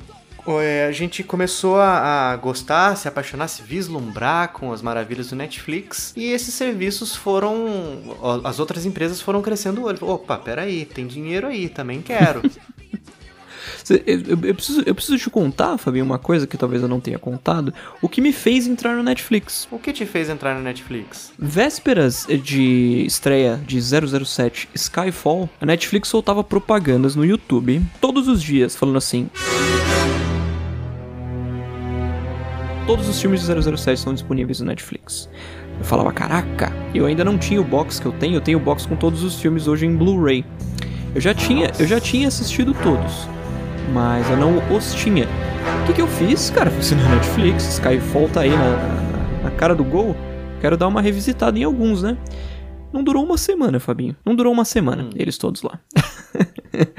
É, 0.47 0.85
a 0.85 0.91
gente 0.91 1.23
começou 1.23 1.77
a, 1.79 2.31
a 2.31 2.35
gostar, 2.35 2.95
se 2.95 3.07
apaixonar, 3.07 3.47
se 3.47 3.63
vislumbrar 3.63 4.49
com 4.49 4.71
as 4.71 4.81
maravilhas 4.81 5.29
do 5.29 5.35
Netflix. 5.35 6.13
E 6.15 6.25
esses 6.25 6.53
serviços 6.53 7.15
foram. 7.15 8.15
As 8.43 8.59
outras 8.59 8.85
empresas 8.85 9.19
foram 9.19 9.41
crescendo 9.41 9.81
o 9.81 9.85
olho. 9.85 9.97
Opa, 10.01 10.37
peraí, 10.37 10.85
tem 10.85 11.07
dinheiro 11.07 11.47
aí, 11.47 11.67
também 11.67 12.01
quero. 12.01 12.43
Eu, 13.89 14.37
eu- 14.43 14.55
preciso, 14.55 14.83
eu 14.85 14.95
preciso 14.95 15.17
te 15.17 15.29
contar, 15.29 15.77
Fabinho, 15.77 16.03
uma 16.05 16.17
coisa 16.17 16.47
que 16.47 16.57
talvez 16.57 16.81
eu 16.81 16.87
não 16.87 16.99
tenha 16.99 17.19
contado. 17.19 17.73
O 18.01 18.09
que 18.09 18.19
me 18.21 18.31
fez 18.33 18.65
entrar 18.67 18.95
no 18.95 19.03
Netflix. 19.03 19.67
o 19.71 19.77
que 19.77 19.93
te 19.93 20.05
fez 20.05 20.29
entrar 20.29 20.55
no 20.55 20.61
Netflix? 20.61 21.31
Vésperas 21.37 22.25
de 22.43 23.03
estreia 23.05 23.59
de 23.65 23.79
007 23.81 24.69
Skyfall, 24.73 25.49
a 25.61 25.65
Netflix 25.65 26.09
soltava 26.09 26.43
propagandas 26.43 27.15
no 27.15 27.23
YouTube 27.25 27.81
todos 28.01 28.27
os 28.27 28.41
dias, 28.41 28.75
falando 28.75 28.97
assim. 28.97 29.29
Todos 32.87 33.07
os 33.09 33.19
filmes 33.19 33.41
de 33.41 33.47
007 33.77 33.97
estão 33.97 34.13
disponíveis 34.13 34.59
no 34.59 34.67
Netflix. 34.67 35.27
Eu 35.79 35.83
falava, 35.83 36.11
caraca, 36.13 36.71
eu 36.93 37.05
ainda 37.05 37.23
não 37.25 37.37
tinha 37.37 37.59
o 37.59 37.63
box 37.63 37.99
que 37.99 38.05
eu 38.05 38.11
tenho, 38.11 38.35
eu 38.35 38.41
tenho 38.41 38.57
o 38.59 38.61
box 38.61 38.85
com 38.85 38.95
todos 38.95 39.23
os 39.23 39.39
filmes 39.39 39.67
hoje 39.67 39.85
em 39.85 39.95
Blu-ray. 39.95 40.45
Eu 41.13 41.19
já 41.19 41.33
tinha, 41.33 41.71
eu 41.79 41.87
já 41.87 41.99
tinha 41.99 42.27
assistido 42.27 42.73
todos, 42.83 43.27
mas 43.93 44.29
eu 44.29 44.37
não 44.37 44.57
os 44.75 44.93
tinha. 44.93 45.25
O 45.83 45.87
que, 45.87 45.93
que 45.93 46.01
eu 46.01 46.07
fiz, 46.07 46.49
cara? 46.49 46.69
Fui 46.71 46.97
na 46.97 47.09
Netflix, 47.15 47.63
Skyfall 47.75 48.29
tá 48.29 48.41
aí 48.41 48.49
na, 48.51 49.43
na- 49.43 49.51
cara 49.51 49.75
do 49.75 49.83
gol. 49.83 50.15
Quero 50.61 50.77
dar 50.77 50.87
uma 50.87 51.01
revisitada 51.01 51.57
em 51.59 51.63
alguns, 51.63 52.01
né? 52.03 52.17
Não 52.91 53.03
durou 53.03 53.23
uma 53.23 53.37
semana, 53.37 53.79
Fabinho. 53.79 54.15
Não 54.25 54.35
durou 54.35 54.51
uma 54.53 54.65
semana, 54.65 55.03
Hum. 55.03 55.09
eles 55.15 55.37
todos 55.37 55.61
lá. 55.61 55.79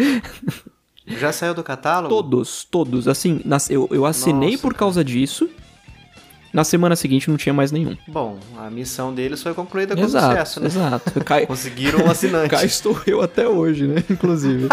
Já 1.06 1.32
saiu 1.32 1.54
do 1.54 1.62
catálogo? 1.62 2.08
Todos, 2.14 2.64
todos. 2.64 3.06
Assim, 3.06 3.40
eu, 3.70 3.88
eu 3.92 4.04
assinei 4.04 4.50
Nossa, 4.52 4.62
por 4.62 4.74
causa 4.74 5.04
disso. 5.04 5.48
Na 6.56 6.64
semana 6.64 6.96
seguinte 6.96 7.28
não 7.28 7.36
tinha 7.36 7.52
mais 7.52 7.70
nenhum. 7.70 7.94
Bom, 8.08 8.38
a 8.56 8.70
missão 8.70 9.14
deles 9.14 9.42
foi 9.42 9.52
concluída 9.52 9.94
com 9.94 10.00
exato, 10.00 10.28
sucesso, 10.28 10.60
né? 10.60 10.66
exato. 10.68 11.20
Cai, 11.22 11.44
Conseguiram 11.44 12.06
um 12.06 12.10
assinante. 12.10 12.48
cá 12.48 12.64
estou 12.64 12.98
eu 13.06 13.20
até 13.20 13.46
hoje, 13.46 13.86
né? 13.86 14.02
Inclusive. 14.08 14.66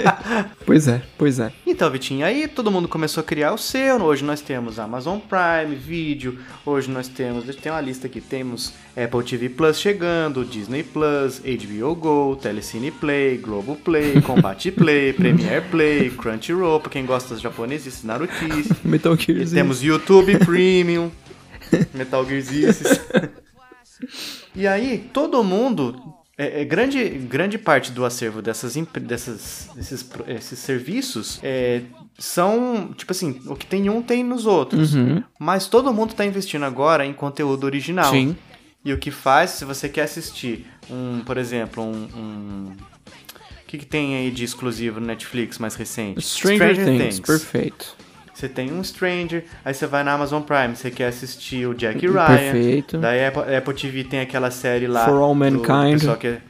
pois 0.64 0.88
é, 0.88 1.02
pois 1.18 1.38
é. 1.38 1.52
Então, 1.80 1.90
Vitinho, 1.90 2.26
aí 2.26 2.46
todo 2.46 2.70
mundo 2.70 2.86
começou 2.86 3.22
a 3.22 3.24
criar 3.24 3.54
o 3.54 3.56
seu. 3.56 4.02
Hoje 4.02 4.22
nós 4.22 4.42
temos 4.42 4.78
Amazon 4.78 5.18
Prime 5.18 5.74
Video. 5.74 6.38
Hoje 6.66 6.90
nós 6.90 7.08
temos, 7.08 7.44
deixa 7.44 7.58
eu 7.58 7.62
ter 7.62 7.70
uma 7.70 7.80
lista 7.80 8.06
aqui. 8.06 8.20
Temos 8.20 8.74
Apple 8.94 9.24
TV 9.24 9.48
Plus 9.48 9.80
chegando, 9.80 10.44
Disney 10.44 10.82
Plus, 10.82 11.38
HBO 11.38 11.94
Go, 11.94 12.36
Telecine 12.36 12.90
Play, 12.90 13.38
Globo 13.38 13.76
Play, 13.76 14.20
Combat 14.20 14.70
Play, 14.72 15.14
Premiere 15.14 15.64
Play, 15.70 16.10
Crunchyroll, 16.10 16.80
pra 16.80 16.90
quem 16.90 17.06
gosta 17.06 17.32
dos 17.32 17.42
japoneses, 17.42 18.04
Narutice. 18.04 18.76
Metal 18.84 19.16
Gear 19.16 19.42
Z. 19.46 19.56
temos 19.56 19.82
YouTube 19.82 20.38
Premium, 20.40 21.10
Metal 21.94 22.26
Gear. 22.26 22.74
E 24.54 24.66
aí, 24.66 25.08
todo 25.14 25.42
mundo. 25.42 26.19
É, 26.42 26.62
é, 26.62 26.64
grande, 26.64 27.04
grande 27.08 27.58
parte 27.58 27.92
do 27.92 28.04
acervo 28.04 28.40
dessas, 28.40 28.74
dessas 29.02 29.68
esses, 29.76 30.02
pro- 30.02 30.24
esses 30.30 30.58
serviços 30.58 31.38
é, 31.42 31.82
são, 32.18 32.92
tipo 32.96 33.12
assim, 33.12 33.40
o 33.46 33.54
que 33.54 33.66
tem 33.66 33.86
em 33.86 33.90
um 33.90 34.00
tem 34.02 34.24
nos 34.24 34.46
outros. 34.46 34.94
Uhum. 34.94 35.22
Mas 35.38 35.66
todo 35.68 35.92
mundo 35.92 36.14
tá 36.14 36.24
investindo 36.24 36.64
agora 36.64 37.04
em 37.04 37.12
conteúdo 37.12 37.64
original. 37.64 38.10
Sim. 38.12 38.36
E 38.84 38.92
o 38.92 38.98
que 38.98 39.10
faz, 39.10 39.50
se 39.50 39.64
você 39.66 39.88
quer 39.90 40.02
assistir 40.04 40.66
um, 40.90 41.20
por 41.24 41.36
exemplo, 41.36 41.82
um. 41.84 41.92
um- 42.16 42.76
o 43.62 43.66
que, 43.70 43.78
que 43.78 43.86
tem 43.86 44.16
aí 44.16 44.30
de 44.32 44.42
exclusivo 44.42 44.98
no 44.98 45.06
Netflix 45.06 45.56
mais 45.58 45.76
recente? 45.76 46.20
Stranger, 46.22 46.74
Things, 46.84 47.20
perfeito. 47.20 47.94
Você 48.40 48.48
tem 48.48 48.72
um 48.72 48.82
Stranger, 48.82 49.44
aí 49.62 49.74
você 49.74 49.86
vai 49.86 50.02
na 50.02 50.14
Amazon 50.14 50.40
Prime, 50.42 50.74
você 50.74 50.90
quer 50.90 51.08
assistir 51.08 51.66
o 51.66 51.74
Jack 51.74 52.06
Ryan. 52.06 52.26
Perfeito. 52.26 52.96
Daí 52.96 53.22
a 53.22 53.28
Apple, 53.28 53.54
Apple 53.54 53.74
TV 53.74 54.04
tem 54.04 54.20
aquela 54.20 54.50
série 54.50 54.86
lá. 54.86 55.04
For 55.04 55.14
All 55.20 55.34
do 55.34 55.34
Mankind. 55.34 55.98
pessoal 56.00 56.16
que 56.16 56.26
é- 56.28 56.40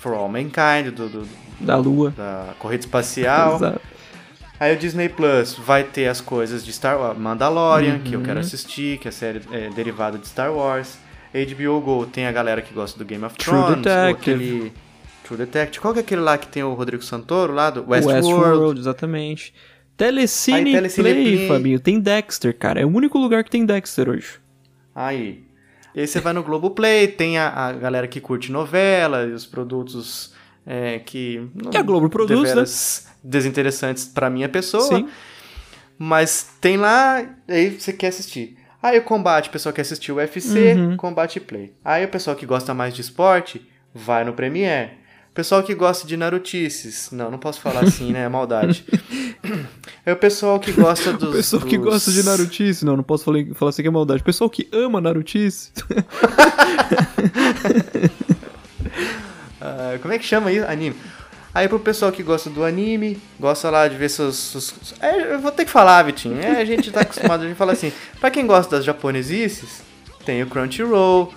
For 0.00 0.14
All 0.14 0.28
Mankind, 0.30 0.94
do, 0.94 1.08
do- 1.10 1.28
Da 1.60 1.76
Lua. 1.76 2.10
da 2.16 2.54
corrida 2.58 2.80
espacial. 2.84 3.56
Exato. 3.56 3.80
Aí 4.58 4.74
o 4.74 4.78
Disney 4.78 5.10
Plus 5.10 5.52
vai 5.54 5.84
ter 5.84 6.08
as 6.08 6.22
coisas 6.22 6.64
de 6.64 6.72
Star 6.72 6.98
Wars, 6.98 7.18
Mandalorian, 7.18 7.98
que 7.98 8.14
eu 8.14 8.20
Uhum. 8.20 8.24
quero 8.24 8.40
assistir, 8.40 8.96
que 8.98 9.06
é 9.06 9.10
a 9.10 9.12
série 9.12 9.42
é, 9.52 9.68
derivada 9.68 10.16
de 10.16 10.26
Star 10.26 10.50
Wars. 10.50 10.96
HBO 11.34 11.78
Go 11.82 12.06
tem 12.06 12.26
a 12.26 12.32
galera 12.32 12.62
que 12.62 12.72
gosta 12.72 12.98
do 12.98 13.04
Game 13.04 13.22
of 13.26 13.36
True 13.36 13.50
Thrones, 13.54 13.68
ou 13.70 13.76
Detective. 13.76 14.12
aquele 14.32 14.72
True 15.22 15.36
Detective. 15.38 15.80
Qual 15.82 15.92
que 15.92 16.00
é 16.00 16.02
aquele 16.02 16.22
lá 16.22 16.38
que 16.38 16.46
tem 16.46 16.62
o 16.62 16.72
Rodrigo 16.72 17.02
Santoro 17.02 17.52
lá 17.52 17.68
do 17.68 17.84
Westworld. 17.86 18.26
Westworld? 18.26 18.80
exatamente. 18.80 19.52
Telecine, 19.96 20.72
Telecine 20.72 21.02
Play, 21.02 21.36
Play. 21.36 21.48
Fabinho. 21.48 21.80
Tem 21.80 21.98
Dexter, 22.00 22.56
cara. 22.56 22.80
É 22.80 22.84
o 22.84 22.88
único 22.88 23.18
lugar 23.18 23.42
que 23.44 23.50
tem 23.50 23.64
Dexter 23.64 24.08
hoje. 24.08 24.38
Aí. 24.94 25.44
E 25.94 26.00
aí 26.00 26.06
você 26.06 26.20
vai 26.20 26.32
no 26.34 26.42
Globoplay, 26.42 27.08
tem 27.08 27.38
a, 27.38 27.48
a 27.48 27.72
galera 27.72 28.06
que 28.06 28.20
curte 28.20 28.52
novela 28.52 29.24
e 29.24 29.32
os 29.32 29.46
produtos 29.46 30.34
é, 30.66 30.98
que... 30.98 31.48
Que 31.70 31.78
a 31.78 31.82
Globo 31.82 32.10
produz, 32.10 32.54
né? 32.54 32.64
Desinteressantes 33.24 34.04
pra 34.04 34.28
minha 34.28 34.48
pessoa. 34.48 34.82
Sim. 34.82 35.08
Mas 35.98 36.50
tem 36.60 36.76
lá, 36.76 37.24
aí 37.48 37.70
você 37.70 37.92
quer 37.92 38.08
assistir. 38.08 38.58
Aí 38.82 38.98
o 38.98 39.02
combate, 39.02 39.48
o 39.48 39.52
pessoal 39.52 39.72
quer 39.72 39.80
assistir 39.82 40.12
o 40.12 40.16
UFC, 40.16 40.74
Uhum. 40.74 40.96
combate 40.98 41.40
play. 41.40 41.72
Aí 41.82 42.04
o 42.04 42.08
pessoal 42.08 42.36
que 42.36 42.44
gosta 42.44 42.74
mais 42.74 42.94
de 42.94 43.00
esporte, 43.00 43.66
vai 43.94 44.22
no 44.22 44.34
Premiere. 44.34 44.90
Pessoal 45.36 45.62
que 45.62 45.74
gosta 45.74 46.06
de 46.06 46.16
narutices, 46.16 47.10
não, 47.12 47.30
não 47.30 47.38
posso 47.38 47.60
falar 47.60 47.80
assim, 47.84 48.10
né, 48.10 48.22
é 48.24 48.28
maldade. 48.28 48.84
É 50.04 50.12
o 50.12 50.16
pessoal 50.16 50.58
que 50.58 50.72
gosta 50.72 51.12
dos... 51.14 51.28
O 51.28 51.32
pessoal 51.32 51.62
que 51.62 51.76
dos- 51.76 51.86
gosta 51.86 52.10
de 52.10 52.22
Narutice, 52.24 52.84
não, 52.86 52.96
não 52.96 53.04
posso 53.04 53.22
falar, 53.24 53.44
falar 53.54 53.68
assim 53.68 53.82
que 53.82 53.88
é 53.88 53.90
maldade. 53.90 54.22
O 54.22 54.24
pessoal 54.24 54.48
que 54.48 54.66
ama 54.72 54.98
Narutice. 55.00 55.70
Ah, 59.60 59.98
como 60.02 60.12
é 60.14 60.18
que 60.18 60.24
chama 60.24 60.52
isso? 60.52 60.66
Anime. 60.66 60.96
Aí 61.54 61.68
pro 61.68 61.80
pessoal 61.80 62.12
que 62.12 62.22
gosta 62.22 62.50
do 62.50 62.62
anime, 62.62 63.18
gosta 63.40 63.70
lá 63.70 63.88
de 63.88 63.96
ver 63.96 64.10
seus. 64.10 64.36
seus- 64.36 64.94
É, 65.00 65.34
eu 65.34 65.40
vou 65.40 65.50
ter 65.50 65.64
que 65.64 65.70
falar, 65.70 66.02
Vitinho. 66.02 66.38
É, 66.38 66.60
a 66.60 66.64
gente 66.64 66.90
tá 66.90 67.00
acostumado 67.00 67.42
a 67.44 67.48
gente 67.48 67.56
falar 67.56 67.72
assim. 67.72 67.90
Pra 68.20 68.30
quem 68.30 68.46
gosta 68.46 68.76
das 68.76 68.84
japonesices, 68.84 69.82
tem 70.24 70.42
o 70.42 70.46
Crunchyroll. 70.46 71.32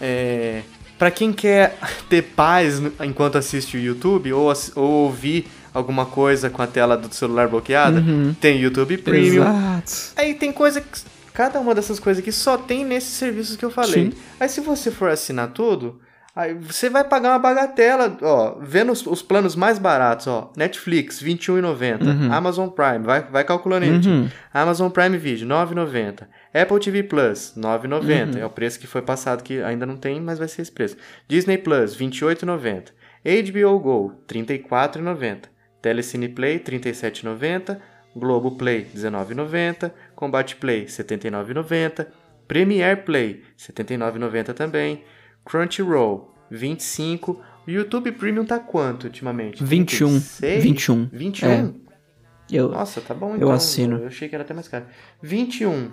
É, 0.00 0.62
pra 0.98 1.10
quem 1.10 1.32
quer 1.32 1.78
ter 2.08 2.22
paz 2.22 2.80
enquanto 3.00 3.38
assiste 3.38 3.76
o 3.76 3.80
YouTube 3.80 4.32
ou, 4.32 4.52
ou 4.74 4.90
ouvir 5.04 5.46
alguma 5.72 6.06
coisa 6.06 6.48
com 6.48 6.62
a 6.62 6.66
tela 6.66 6.96
do 6.96 7.14
celular 7.14 7.48
bloqueada, 7.48 8.02
tem 8.40 8.56
o 8.58 8.62
YouTube 8.62 8.96
Premium. 8.98 9.42
Exato. 9.42 9.92
Aí 10.16 10.34
tem 10.34 10.52
coisa 10.52 10.80
que. 10.80 11.16
Cada 11.34 11.60
uma 11.60 11.74
dessas 11.74 12.00
coisas 12.00 12.22
aqui 12.22 12.32
só 12.32 12.56
tem 12.56 12.82
nesses 12.82 13.10
serviços 13.10 13.56
que 13.56 13.64
eu 13.64 13.70
falei. 13.70 14.06
Sim. 14.06 14.12
Aí 14.40 14.48
se 14.48 14.62
você 14.62 14.90
for 14.90 15.10
assinar 15.10 15.48
tudo, 15.48 16.00
aí 16.34 16.54
você 16.54 16.88
vai 16.88 17.04
pagar 17.04 17.32
uma 17.32 17.38
bagatela, 17.38 18.16
ó, 18.22 18.56
vendo 18.58 18.90
os, 18.90 19.06
os 19.06 19.20
planos 19.20 19.54
mais 19.54 19.78
baratos, 19.78 20.26
ó. 20.28 20.50
Netflix, 20.56 21.20
R$ 21.20 21.34
21,90. 21.34 22.30
Amazon 22.32 22.68
Prime, 22.68 23.00
vai, 23.00 23.22
vai 23.22 23.44
calculando 23.44 23.84
aí. 23.84 24.00
tio. 24.00 24.30
Amazon 24.54 24.88
Prime 24.88 25.18
Video, 25.18 25.46
R$ 25.46 25.66
9,90. 25.66 26.26
Apple 26.62 26.80
TV 26.80 27.02
Plus, 27.02 27.52
R$ 27.56 27.62
9,90. 27.62 28.38
É 28.38 28.46
o 28.46 28.50
preço 28.50 28.78
que 28.78 28.86
foi 28.86 29.02
passado, 29.02 29.42
que 29.42 29.60
ainda 29.62 29.84
não 29.84 29.96
tem, 29.96 30.20
mas 30.20 30.38
vai 30.38 30.48
ser 30.48 30.62
esse 30.62 30.72
preço. 30.72 30.96
Disney 31.28 31.58
Plus, 31.58 31.94
R$ 31.94 32.06
28,90. 32.06 32.92
HBO 33.24 33.78
Go, 33.80 34.08
R$ 34.08 34.42
34,90. 34.42 35.44
Telecine 35.82 36.28
Play, 36.28 36.54
R$ 36.54 36.78
37,90. 36.78 37.78
Globo 38.14 38.56
Play, 38.56 38.78
R$ 38.78 38.86
19,90. 38.94 39.92
Combat 40.14 40.56
Play, 40.56 40.80
R$ 40.80 40.86
79,90. 40.86 42.06
Premiere 42.48 43.02
Play, 43.02 43.32
R$ 43.32 43.42
79,90 43.58 44.54
também. 44.54 45.02
Crunchyroll, 45.44 46.32
R$ 46.50 46.56
25. 46.56 47.42
O 47.66 47.70
YouTube 47.70 48.12
Premium 48.12 48.44
tá 48.44 48.58
quanto 48.58 49.04
ultimamente? 49.04 49.62
21. 49.62 50.08
36? 50.08 50.62
21. 50.62 51.08
21? 51.12 51.48
É. 51.48 51.72
Eu, 52.50 52.68
Nossa, 52.68 53.00
tá 53.00 53.12
bom 53.12 53.30
Eu 53.30 53.36
então. 53.36 53.50
assino. 53.52 53.98
Eu 53.98 54.06
achei 54.06 54.28
que 54.28 54.34
era 54.34 54.44
até 54.44 54.54
mais 54.54 54.68
caro. 54.68 54.86
21. 55.20 55.90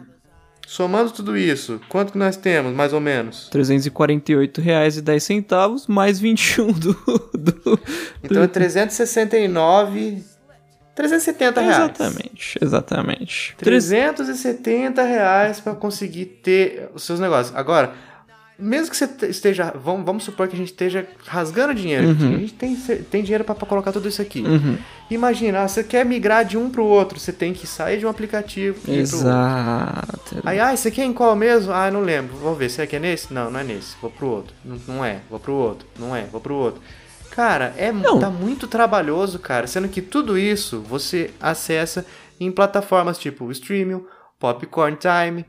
Somando 0.68 1.12
tudo 1.12 1.38
isso, 1.38 1.80
quanto 1.90 2.14
que 2.14 2.18
nós 2.18 2.38
temos, 2.38 2.74
mais 2.74 2.94
ou 2.94 3.00
menos? 3.00 3.50
R$ 3.54 3.60
348,10 3.60 5.86
mais 5.88 6.20
21 6.20 6.72
do. 6.72 6.94
do 7.34 7.80
Então 8.24 8.42
é 8.42 8.48
369. 8.48 10.24
370 10.96 11.62
reais. 11.62 11.78
Exatamente, 11.78 12.60
exatamente. 12.62 13.56
370 13.58 15.04
reais 15.04 15.60
pra 15.60 15.74
conseguir 15.74 16.26
ter 16.26 16.90
os 16.94 17.04
seus 17.04 17.20
negócios. 17.20 17.56
Agora, 17.56 17.94
mesmo 18.58 18.90
que 18.92 18.98
você 18.98 19.08
te- 19.08 19.26
esteja. 19.28 19.74
Vamos, 19.76 20.06
vamos 20.06 20.24
supor 20.24 20.48
que 20.48 20.56
a 20.56 20.58
gente 20.58 20.68
esteja 20.70 21.08
rasgando 21.26 21.74
dinheiro. 21.74 22.12
aqui. 22.12 22.24
A 22.24 22.38
gente 22.38 22.54
tem, 22.54 22.76
tem 22.76 23.24
dinheiro 23.24 23.44
pra 23.44 23.56
pra 23.56 23.68
colocar 23.68 23.92
tudo 23.92 24.08
isso 24.08 24.22
aqui. 24.22 24.42
Uhum. 24.42 24.78
Imagina, 25.10 25.62
ah, 25.64 25.68
você 25.68 25.84
quer 25.84 26.06
migrar 26.06 26.46
de 26.46 26.58
um 26.58 26.70
pro 26.70 26.84
outro, 26.86 27.20
você 27.20 27.32
tem 27.32 27.54
que 27.54 27.68
sair 27.68 28.00
de 28.00 28.06
um 28.06 28.10
aplicativo 28.10 28.78
e 28.88 29.00
ir 29.00 29.08
pro 29.08 29.18
outro. 29.18 29.28
Exato. 29.30 30.42
Aí, 30.44 30.60
ah, 30.60 30.76
você 30.76 30.90
quer 30.92 31.04
em 31.06 31.14
qual 31.14 31.36
mesmo? 31.36 31.72
Ah, 31.74 31.90
não 31.92 32.02
lembro. 32.02 32.36
Vou 32.38 32.56
ver. 32.56 32.70
Você 32.70 32.88
quer 32.88 33.00
nesse? 33.00 33.34
Não, 33.34 33.50
não 33.52 33.60
é 33.60 33.64
nesse. 33.64 33.96
Vou 34.02 34.10
pro 34.12 34.28
outro. 34.28 34.54
Não, 34.64 34.78
não 34.88 35.06
é. 35.06 35.20
Vou 35.30 35.40
pro 35.40 35.54
outro. 35.54 35.88
Não 36.00 36.16
é. 36.16 36.24
Vou 36.32 36.40
pro 36.42 36.56
outro. 36.56 36.82
Cara, 37.32 37.74
é, 37.78 37.92
Não. 37.92 38.20
tá 38.20 38.30
muito 38.30 38.68
trabalhoso, 38.68 39.40
cara. 39.40 39.66
Sendo 39.66 39.88
que 39.88 40.02
tudo 40.04 40.38
isso 40.38 40.82
você 40.88 41.32
acessa 41.42 42.06
em 42.40 42.52
plataformas 42.52 43.18
tipo 43.18 43.46
o 43.46 43.52
Streaming, 43.52 44.04
Popcorn 44.40 44.98
Time. 44.98 45.44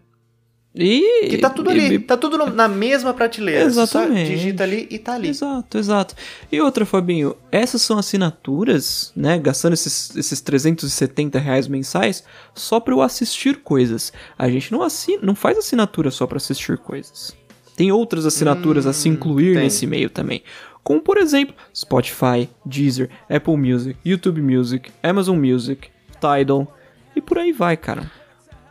E. 0.74 1.28
Que 1.28 1.38
tá 1.38 1.48
tudo 1.48 1.70
e- 1.70 1.86
ali. 1.86 1.98
Tá 2.00 2.16
tudo 2.16 2.46
na 2.46 2.66
mesma 2.66 3.14
prateleira. 3.14 3.60
Você 3.70 3.80
Exatamente. 3.80 4.26
Só 4.26 4.34
digita 4.34 4.64
ali 4.64 4.88
e 4.90 4.98
tá 4.98 5.14
ali. 5.14 5.28
Exato, 5.28 5.78
exato. 5.78 6.14
E 6.50 6.60
outra, 6.60 6.84
Fabinho, 6.84 7.36
essas 7.52 7.80
são 7.82 7.96
assinaturas, 7.96 9.12
né? 9.14 9.38
Gastando 9.38 9.74
esses, 9.74 10.16
esses 10.16 10.40
370 10.40 11.38
reais 11.38 11.68
mensais 11.68 12.24
só 12.54 12.80
pra 12.80 12.92
eu 12.92 13.02
assistir 13.02 13.58
coisas. 13.58 14.12
A 14.36 14.48
gente 14.48 14.72
não, 14.72 14.82
assina, 14.82 15.20
não 15.22 15.34
faz 15.36 15.56
assinatura 15.56 16.10
só 16.10 16.26
pra 16.26 16.38
assistir 16.38 16.76
coisas. 16.78 17.36
Tem 17.76 17.92
outras 17.92 18.26
assinaturas 18.26 18.86
a 18.86 18.92
se 18.92 19.08
incluir 19.08 19.54
tem. 19.54 19.64
nesse 19.64 19.86
meio 19.86 20.10
também. 20.10 20.42
Como, 20.82 21.00
por 21.00 21.18
exemplo, 21.18 21.54
Spotify, 21.74 22.48
Deezer, 22.64 23.10
Apple 23.28 23.56
Music, 23.56 23.98
YouTube 24.04 24.42
Music, 24.42 24.90
Amazon 25.02 25.38
Music, 25.38 25.88
Tidal 26.20 26.76
e 27.16 27.20
por 27.20 27.38
aí 27.38 27.52
vai, 27.52 27.76
cara. 27.76 28.10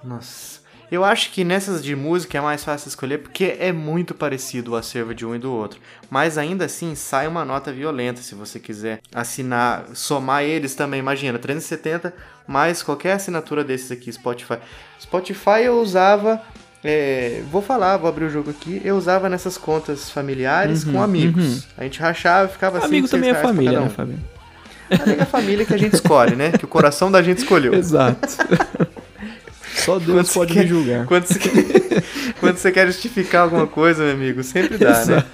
Nossa. 0.03 0.62
Eu 0.93 1.03
acho 1.03 1.31
que 1.31 1.43
nessas 1.43 1.83
de 1.83 1.95
música 1.95 2.37
é 2.37 2.41
mais 2.41 2.63
fácil 2.63 2.87
escolher 2.87 3.17
porque 3.17 3.55
é 3.59 3.71
muito 3.71 4.13
parecido 4.13 4.73
o 4.73 4.75
acervo 4.75 5.15
de 5.15 5.25
um 5.25 5.33
e 5.33 5.39
do 5.39 5.51
outro. 5.51 5.79
Mas 6.07 6.37
ainda 6.37 6.65
assim 6.65 6.93
sai 6.93 7.27
uma 7.27 7.43
nota 7.43 7.73
violenta 7.73 8.21
se 8.21 8.35
você 8.35 8.59
quiser 8.59 9.01
assinar, 9.11 9.87
somar 9.95 10.43
eles 10.43 10.75
também. 10.75 10.99
Imagina, 10.99 11.39
370 11.39 12.13
mais 12.47 12.83
qualquer 12.83 13.13
assinatura 13.13 13.63
desses 13.63 13.91
aqui, 13.91 14.13
Spotify. 14.13 14.59
Spotify 15.01 15.63
eu 15.63 15.81
usava. 15.81 16.39
é, 16.83 17.41
vou 17.49 17.63
falar, 17.63 17.97
vou 17.97 18.07
abrir 18.07 18.25
o 18.25 18.29
jogo 18.29 18.51
aqui. 18.51 18.79
Eu 18.85 18.95
usava 18.95 19.27
nessas 19.27 19.57
contas 19.57 20.11
familiares 20.11 20.83
com 20.83 21.01
amigos. 21.01 21.67
A 21.75 21.85
gente 21.85 21.99
rachava, 21.99 22.47
ficava 22.47 22.77
assim. 22.77 22.85
Amigo 22.85 23.07
também 23.07 23.31
é 23.31 23.33
família, 23.33 23.79
né, 23.79 23.89
Fabinho? 23.89 24.23
Amigo 24.91 25.21
é 25.23 25.25
família 25.25 25.65
que 25.65 25.73
a 25.73 25.77
gente 25.77 25.95
escolhe, 25.95 26.35
né? 26.35 26.51
Que 26.51 26.65
o 26.65 26.67
coração 26.67 27.11
da 27.11 27.23
gente 27.23 27.39
escolheu. 27.39 27.73
Exato. 27.73 28.27
Só 29.85 29.99
Deus 29.99 30.27
você 30.27 30.33
pode 30.33 30.53
quer- 30.53 30.61
me 30.63 30.67
julgar. 30.67 31.05
Quando 31.05 31.25
você, 31.25 31.39
quer, 31.39 31.51
quando 32.39 32.57
você 32.57 32.71
quer 32.71 32.87
justificar 32.87 33.43
alguma 33.43 33.67
coisa, 33.67 34.03
meu 34.03 34.13
amigo, 34.13 34.43
sempre 34.43 34.77
dá, 34.77 35.05
né? 35.05 35.23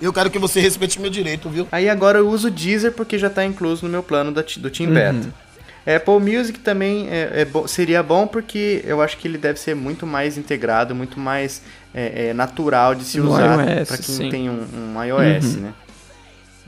Eu 0.00 0.12
quero 0.12 0.30
que 0.30 0.38
você 0.38 0.60
respeite 0.60 1.00
meu 1.00 1.10
direito, 1.10 1.48
viu? 1.50 1.66
Aí 1.72 1.88
agora 1.88 2.18
eu 2.18 2.28
uso 2.28 2.46
o 2.46 2.50
Deezer 2.52 2.92
porque 2.92 3.18
já 3.18 3.28
tá 3.28 3.44
incluso 3.44 3.84
no 3.84 3.90
meu 3.90 4.00
plano 4.00 4.30
da, 4.30 4.42
do 4.58 4.70
Team 4.70 4.92
Beta. 4.92 5.28
Apple 5.84 6.20
Music 6.20 6.60
também 6.60 7.08
é, 7.10 7.40
é 7.40 7.44
bo- 7.44 7.66
seria 7.66 8.00
bom 8.00 8.24
porque 8.24 8.80
eu 8.84 9.02
acho 9.02 9.16
que 9.16 9.26
ele 9.26 9.36
deve 9.38 9.58
ser 9.58 9.74
muito 9.74 10.06
mais 10.06 10.38
integrado, 10.38 10.94
muito 10.94 11.18
mais 11.18 11.62
é, 11.92 12.28
é, 12.28 12.32
natural 12.32 12.94
de 12.94 13.02
se 13.04 13.18
No 13.18 13.32
usar 13.32 13.58
iOS, 13.68 13.88
para 13.88 13.96
quem 13.96 14.14
sim. 14.14 14.30
tem 14.30 14.48
um, 14.48 14.64
um 14.94 15.02
iOS, 15.04 15.56
né? 15.56 15.72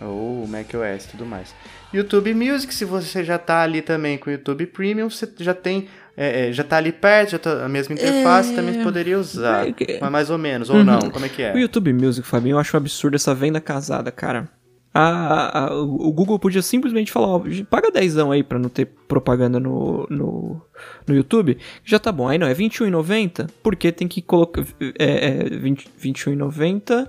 Ou 0.01 0.47
macOS 0.49 1.05
e 1.05 1.09
tudo 1.11 1.25
mais. 1.27 1.55
YouTube 1.93 2.33
Music, 2.35 2.73
se 2.75 2.85
você 2.85 3.23
já 3.23 3.37
tá 3.39 3.61
ali 3.61 3.83
também 3.83 4.17
com 4.17 4.31
o 4.31 4.33
YouTube 4.33 4.67
Premium, 4.67 5.09
você 5.11 5.29
já 5.39 5.53
tem. 5.55 5.89
É, 6.17 6.49
é, 6.49 6.53
já 6.53 6.63
tá 6.65 6.77
ali 6.77 6.93
perto, 6.93 7.31
já 7.31 7.39
tá 7.39 7.65
a 7.65 7.69
mesma 7.69 7.95
interface, 7.95 8.55
também 8.55 8.83
poderia 8.83 9.19
usar. 9.19 9.69
É 9.69 9.99
Mas 10.01 10.11
mais 10.11 10.31
ou 10.31 10.39
menos, 10.39 10.69
ou 10.71 10.85
não, 10.85 10.99
como 11.11 11.25
é 11.25 11.29
que 11.29 11.43
é? 11.43 11.55
O 11.55 11.59
YouTube 11.59 11.93
Music, 11.93 12.27
Fabinho, 12.27 12.55
eu 12.55 12.59
acho 12.59 12.77
um 12.77 12.79
absurdo 12.81 13.15
essa 13.15 13.35
venda 13.35 13.61
casada, 13.61 14.11
cara. 14.11 14.49
A, 14.93 15.67
a- 15.67 15.75
o 15.81 16.09
o 16.09 16.13
Google 16.13 16.37
podia 16.37 16.63
simplesmente 16.63 17.13
falar, 17.13 17.29
ó, 17.29 17.43
paga 17.71 17.93
dezão 17.93 18.33
aí 18.33 18.43
pra 18.43 18.59
não 18.59 18.69
ter 18.69 18.87
propaganda 19.07 19.61
no, 19.61 20.05
no, 20.11 20.61
no 21.07 21.15
YouTube, 21.15 21.59
já 21.85 21.97
tá 22.01 22.11
bom. 22.11 22.27
Aí 22.29 22.39
não, 22.39 22.49
é 22.49 22.53
R$21,90, 22.53 23.49
porque 23.63 23.93
tem 23.93 24.09
que 24.09 24.21
colocar 24.21 24.65
é, 24.99 25.29
é, 25.29 25.45
20 25.59 25.89
R$21,90. 25.97 27.07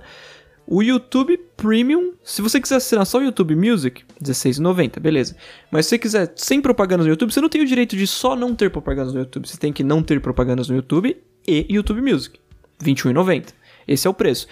O 0.66 0.82
YouTube 0.82 1.38
Premium, 1.56 2.12
se 2.22 2.40
você 2.40 2.60
quiser 2.60 2.76
assinar 2.76 3.04
só 3.04 3.18
o 3.18 3.22
YouTube 3.22 3.54
Music, 3.56 4.02
R$16,90, 4.20 5.00
beleza. 5.00 5.36
Mas 5.70 5.86
se 5.86 5.90
você 5.90 5.98
quiser 5.98 6.32
sem 6.36 6.60
propagandas 6.60 7.06
no 7.06 7.12
YouTube, 7.12 7.32
você 7.32 7.40
não 7.40 7.48
tem 7.48 7.60
o 7.62 7.66
direito 7.66 7.96
de 7.96 8.06
só 8.06 8.36
não 8.36 8.54
ter 8.54 8.70
propagandas 8.70 9.12
no 9.12 9.20
YouTube. 9.20 9.48
Você 9.48 9.58
tem 9.58 9.72
que 9.72 9.82
não 9.82 10.02
ter 10.02 10.20
propagandas 10.20 10.68
no 10.68 10.76
YouTube 10.76 11.16
e 11.46 11.66
YouTube 11.68 12.00
Music. 12.00 12.38
R$21,90. 12.80 13.48
Esse 13.86 14.06
é 14.06 14.10
o 14.10 14.14
preço. 14.14 14.46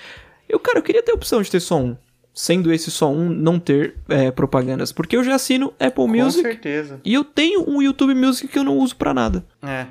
Eu, 0.48 0.58
cara, 0.58 0.78
eu 0.78 0.82
queria 0.82 1.02
ter 1.02 1.12
a 1.12 1.14
opção 1.14 1.40
de 1.40 1.50
ter 1.50 1.60
só 1.60 1.78
um. 1.80 1.96
Sendo 2.32 2.72
esse 2.72 2.90
só 2.90 3.10
um, 3.10 3.28
não 3.28 3.58
ter 3.58 3.96
é, 4.08 4.30
propagandas. 4.30 4.92
Porque 4.92 5.16
eu 5.16 5.24
já 5.24 5.34
assino 5.34 5.72
Apple 5.78 5.94
Com 5.94 6.08
Music 6.08 6.42
certeza. 6.42 7.00
e 7.04 7.12
eu 7.12 7.24
tenho 7.24 7.68
um 7.68 7.82
YouTube 7.82 8.14
Music 8.14 8.48
que 8.48 8.58
eu 8.58 8.64
não 8.64 8.78
uso 8.78 8.94
pra 8.96 9.12
nada. 9.12 9.44
É. 9.62 9.86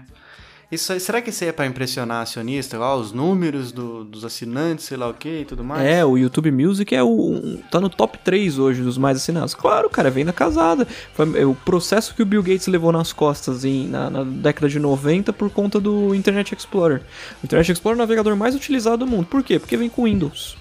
Isso, 0.72 1.00
será 1.00 1.20
que 1.20 1.32
isso 1.32 1.44
aí 1.44 1.50
é 1.50 1.52
pra 1.52 1.66
impressionar 1.66 2.22
acionista? 2.22 2.80
Ó, 2.80 2.96
os 2.98 3.12
números 3.12 3.72
do- 3.72 4.04
dos 4.04 4.24
assinantes, 4.24 4.86
sei 4.86 4.98
lá 4.98 5.08
o 5.10 5.14
que 5.16 5.40
e 5.42 5.46
tudo 5.46 5.64
mais? 5.64 5.84
É, 5.84 6.06
o 6.06 6.16
YouTube 6.16 6.52
Music 6.52 6.94
é 6.96 7.02
o. 7.02 7.58
tá 7.72 7.82
no 7.82 7.90
top 7.90 8.20
3 8.20 8.60
hoje 8.60 8.84
dos 8.84 8.96
mais 8.96 9.18
assinados. 9.18 9.56
Claro, 9.56 9.90
cara, 9.90 10.12
vem 10.12 10.24
da 10.24 10.32
casada. 10.32 10.88
Foi 11.16 11.42
é, 11.42 11.44
o 11.44 11.56
processo 11.56 12.14
que 12.14 12.22
o 12.22 12.26
Bill 12.26 12.44
Gates 12.44 12.68
levou 12.68 12.92
nas 12.92 13.12
costas 13.12 13.66
em, 13.66 13.88
na, 13.88 14.12
na 14.12 14.24
década 14.24 14.70
de 14.70 14.78
90 14.80 15.34
por 15.34 15.50
conta 15.50 15.80
do 15.80 16.14
Internet 16.14 16.54
Explorer. 16.54 17.02
O 17.42 17.46
Internet 17.46 17.72
Explorer 17.72 17.98
é 17.98 18.00
o 18.00 18.04
navegador 18.04 18.36
mais 18.36 18.54
utilizado 18.54 18.98
do 19.04 19.08
mundo. 19.08 19.26
Por 19.26 19.42
quê? 19.42 19.58
Porque 19.58 19.76
vem 19.76 19.90
com 19.90 20.04
Windows. 20.04 20.56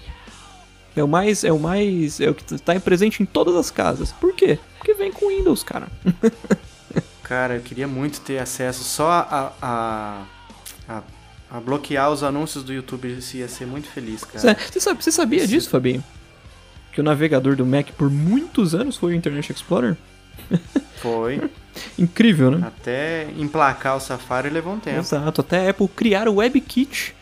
É 0.95 1.03
o 1.03 1.07
mais. 1.07 1.43
É 1.43 1.51
o 1.53 1.59
mais. 1.59 2.19
É 2.19 2.31
o 2.31 2.33
que 2.33 2.43
tá 2.59 2.79
presente 2.79 3.21
em 3.21 3.27
todas 3.27 3.53
as 3.55 3.69
casas. 3.69 4.11
Por 4.13 4.33
quê? 4.33 4.57
Porque 4.79 4.95
vem 4.95 5.11
com 5.11 5.27
Windows, 5.27 5.61
cara. 5.61 5.87
Cara, 7.29 7.57
eu 7.57 7.61
queria 7.61 7.87
muito 7.87 8.21
ter 8.21 8.39
acesso 8.39 8.83
só 8.83 9.11
a, 9.11 9.53
a, 9.61 10.23
a, 10.89 11.01
a 11.51 11.59
bloquear 11.59 12.09
os 12.09 12.23
anúncios 12.23 12.63
do 12.63 12.73
YouTube. 12.73 13.07
Isso 13.19 13.37
ia 13.37 13.47
ser 13.47 13.67
muito 13.67 13.87
feliz, 13.87 14.23
cara. 14.23 14.57
Você, 14.57 14.79
sabe, 14.79 15.03
você 15.03 15.11
sabia 15.11 15.45
disso, 15.45 15.69
Fabinho? 15.69 16.03
Que 16.91 16.99
o 16.99 17.03
navegador 17.03 17.55
do 17.55 17.63
Mac 17.63 17.91
por 17.91 18.09
muitos 18.09 18.73
anos 18.73 18.97
foi 18.97 19.13
o 19.13 19.15
Internet 19.15 19.51
Explorer? 19.51 19.95
Foi. 20.97 21.39
Incrível, 21.97 22.51
né? 22.51 22.67
Até 22.67 23.27
emplacar 23.37 23.95
o 23.95 23.99
Safari 23.99 24.49
levou 24.49 24.73
um 24.73 24.79
tempo. 24.79 24.99
Exato, 24.99 25.41
até 25.41 25.67
a 25.67 25.69
Apple 25.69 25.87
criar 25.87 26.27
o 26.27 26.35
WebKit. 26.37 27.15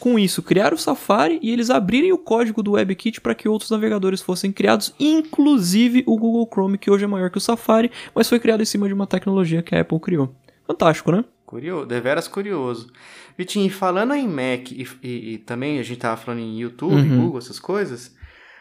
Com 0.00 0.18
isso, 0.18 0.42
criar 0.42 0.72
o 0.72 0.78
Safari 0.78 1.38
e 1.42 1.50
eles 1.52 1.68
abrirem 1.70 2.10
o 2.12 2.18
código 2.18 2.62
do 2.62 2.72
WebKit 2.72 3.20
para 3.20 3.34
que 3.34 3.46
outros 3.48 3.70
navegadores 3.70 4.22
fossem 4.22 4.50
criados, 4.50 4.94
inclusive 4.98 6.02
o 6.06 6.16
Google 6.16 6.48
Chrome, 6.50 6.78
que 6.78 6.90
hoje 6.90 7.04
é 7.04 7.06
maior 7.06 7.30
que 7.30 7.38
o 7.38 7.40
Safari, 7.40 7.90
mas 8.14 8.28
foi 8.28 8.40
criado 8.40 8.62
em 8.62 8.66
cima 8.66 8.88
de 8.88 8.94
uma 8.94 9.06
tecnologia 9.06 9.62
que 9.62 9.74
a 9.74 9.80
Apple 9.82 10.00
criou. 10.00 10.34
Fantástico, 10.66 11.12
né? 11.12 11.24
Curioso, 11.44 11.86
deveras 11.86 12.28
curioso. 12.28 12.90
Vitinho, 13.36 13.66
e 13.66 13.70
falando 13.70 14.14
em 14.14 14.26
Mac 14.28 14.70
e, 14.72 14.86
e- 15.02 15.32
e 15.34 15.38
também 15.38 15.78
a 15.78 15.82
gente 15.82 15.98
tava 15.98 16.16
falando 16.16 16.40
em 16.40 16.58
YouTube, 16.60 16.94
Uhum. 16.94 17.22
Google, 17.24 17.38
essas 17.38 17.58
coisas. 17.58 18.14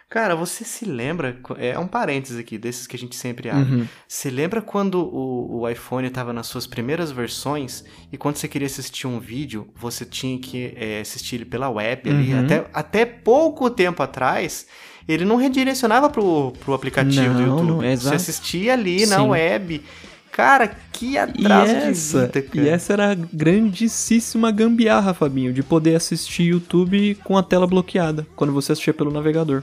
Cara, 0.09 0.35
você 0.35 0.63
se 0.65 0.85
lembra? 0.85 1.37
É 1.59 1.77
um 1.77 1.85
parênteses 1.85 2.39
aqui, 2.39 2.57
desses 2.57 2.87
que 2.87 2.95
a 2.95 2.99
gente 2.99 3.15
sempre 3.15 3.47
abre. 3.47 3.75
Uhum. 3.75 3.87
Você 4.07 4.31
lembra 4.31 4.59
quando 4.59 4.95
o, 5.01 5.59
o 5.59 5.69
iPhone 5.69 6.09
tava 6.09 6.33
nas 6.33 6.47
suas 6.47 6.65
primeiras 6.65 7.11
versões 7.11 7.83
e 8.11 8.17
quando 8.17 8.37
você 8.37 8.47
queria 8.47 8.65
assistir 8.65 9.05
um 9.05 9.19
vídeo, 9.19 9.67
você 9.75 10.03
tinha 10.05 10.39
que 10.39 10.73
é, 10.75 11.01
assistir 11.01 11.35
ele 11.35 11.45
pela 11.45 11.69
web 11.69 12.09
ali? 12.09 12.33
Uhum. 12.33 12.43
Até, 12.43 12.65
até 12.73 13.05
pouco 13.05 13.69
tempo 13.69 14.01
atrás, 14.01 14.65
ele 15.07 15.25
não 15.25 15.35
redirecionava 15.35 16.09
pro, 16.09 16.53
pro 16.59 16.73
aplicativo 16.73 17.33
do 17.35 17.41
Não, 17.41 17.57
YouTube. 17.59 17.85
não, 17.87 17.97
você 17.97 18.15
assistia 18.15 18.73
ali 18.73 19.05
na 19.05 19.17
Sim. 19.17 19.27
web. 19.29 19.83
Cara, 20.31 20.75
que 20.91 21.11
E 21.13 21.17
atraso 21.19 21.71
essa, 21.71 22.27
de 22.27 22.39
vida, 22.39 22.41
cara. 22.53 22.65
e 22.65 22.69
essa 22.69 22.93
era 22.93 23.11
a 23.11 23.15
grandíssima 23.15 24.49
gambiarra, 24.51 25.13
Fabinho, 25.13 25.53
de 25.53 25.61
poder 25.61 25.95
assistir 25.95 26.43
YouTube 26.43 27.15
com 27.23 27.37
a 27.37 27.43
tela 27.43 27.67
bloqueada, 27.67 28.25
quando 28.35 28.53
você 28.53 28.71
assistia 28.71 28.93
pelo 28.93 29.11
navegador. 29.11 29.61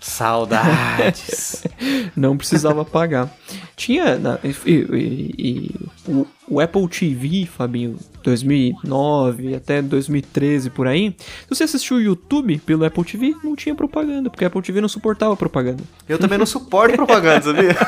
Saudades. 0.00 1.62
Não 2.16 2.36
precisava 2.36 2.84
pagar. 2.84 3.30
Tinha. 3.76 4.18
na- 4.18 4.38
e, 4.42 4.54
e- 4.70 5.34
e 5.38 5.74
o, 6.10 6.26
o 6.48 6.60
Apple 6.60 6.88
TV, 6.88 7.46
Fabinho, 7.46 7.96
2009 8.22 9.54
até 9.54 9.80
2013 9.82 10.70
por 10.70 10.86
aí. 10.86 11.14
Se 11.42 11.48
você 11.48 11.64
assistiu 11.64 11.96
o 11.96 12.00
YouTube 12.00 12.58
pelo 12.64 12.84
Apple 12.84 13.04
TV, 13.04 13.34
não 13.44 13.54
tinha 13.54 13.74
propaganda, 13.74 14.28
porque 14.30 14.44
a 14.44 14.48
Apple 14.48 14.62
TV 14.62 14.80
não 14.80 14.88
suportava 14.88 15.36
propaganda. 15.36 15.82
Eu 16.08 16.18
também 16.18 16.38
não 16.38 16.46
suporto 16.46 16.96
propaganda, 16.96 17.42
sabia? 17.42 17.74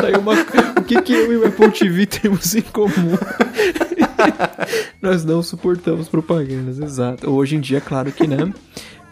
Tá 0.00 0.18
uma- 0.18 0.32
o 0.80 0.84
que, 0.84 1.00
que 1.02 1.12
eu 1.12 1.32
e 1.32 1.36
o 1.36 1.46
Apple 1.46 1.70
TV 1.72 2.06
temos 2.06 2.54
em 2.54 2.62
comum? 2.62 2.90
Nós 5.00 5.24
não 5.24 5.42
suportamos 5.42 6.08
propagandas, 6.08 6.78
exato. 6.78 7.30
Hoje 7.30 7.56
em 7.56 7.60
dia, 7.60 7.80
claro 7.80 8.10
que 8.12 8.26
né. 8.26 8.52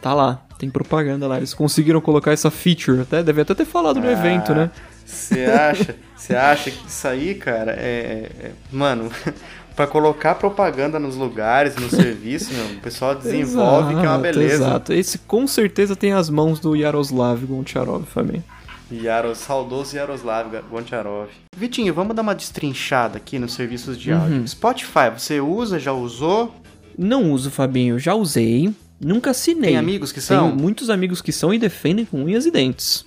Tá 0.00 0.14
lá, 0.14 0.42
tem 0.58 0.70
propaganda 0.70 1.26
lá. 1.26 1.36
Eles 1.36 1.54
conseguiram 1.54 2.00
colocar 2.00 2.32
essa 2.32 2.50
feature, 2.50 3.00
até 3.00 3.22
deve 3.22 3.40
até 3.40 3.54
ter 3.54 3.64
falado 3.64 4.00
no 4.00 4.10
evento, 4.10 4.54
né? 4.54 4.70
Você 5.04 5.44
acha? 5.44 5.96
Você 6.14 6.34
acha 6.34 6.70
que 6.70 6.86
isso 6.86 7.08
aí, 7.08 7.34
cara, 7.34 7.72
é. 7.72 8.30
é- 8.40 8.50
mano, 8.70 9.10
pra 9.74 9.86
colocar 9.86 10.34
propaganda 10.34 10.98
nos 10.98 11.16
lugares, 11.16 11.76
no 11.76 11.88
serviço, 11.88 12.52
meu, 12.52 12.76
o 12.76 12.80
pessoal 12.80 13.14
desenvolve 13.14 13.94
que 13.94 14.04
é 14.04 14.08
uma 14.08 14.16
Exato, 14.16 14.22
beleza. 14.22 14.54
Exato. 14.54 14.92
Esse 14.92 15.18
com 15.18 15.46
certeza 15.46 15.96
tem 15.96 16.12
as 16.12 16.28
mãos 16.28 16.60
do 16.60 16.76
Yaroslav 16.76 17.40
Goncharov, 17.46 18.04
Fabinho. 18.04 18.44
Yaros, 18.90 19.38
saudoso 19.38 19.96
Yaroslav 19.96 20.50
Goncharov. 20.70 21.28
Vitinho, 21.56 21.92
vamos 21.94 22.16
dar 22.16 22.22
uma 22.22 22.34
destrinchada 22.34 23.18
aqui 23.18 23.38
nos 23.38 23.54
serviços 23.54 23.98
de 23.98 24.12
áudio. 24.12 24.38
Uhum. 24.38 24.46
Spotify, 24.46 25.10
você 25.16 25.40
usa, 25.40 25.78
já 25.78 25.92
usou? 25.92 26.54
Não 26.96 27.30
uso, 27.30 27.50
Fabinho. 27.50 27.98
Já 27.98 28.14
usei. 28.14 28.74
Nunca 29.00 29.30
assinei. 29.30 29.70
Tem 29.70 29.76
amigos 29.76 30.10
que 30.12 30.20
são? 30.20 30.48
Tenho 30.50 30.60
muitos 30.60 30.90
amigos 30.90 31.20
que 31.22 31.30
são 31.32 31.52
e 31.54 31.58
defendem 31.58 32.04
com 32.04 32.24
unhas 32.24 32.46
e 32.46 32.50
dentes. 32.50 33.04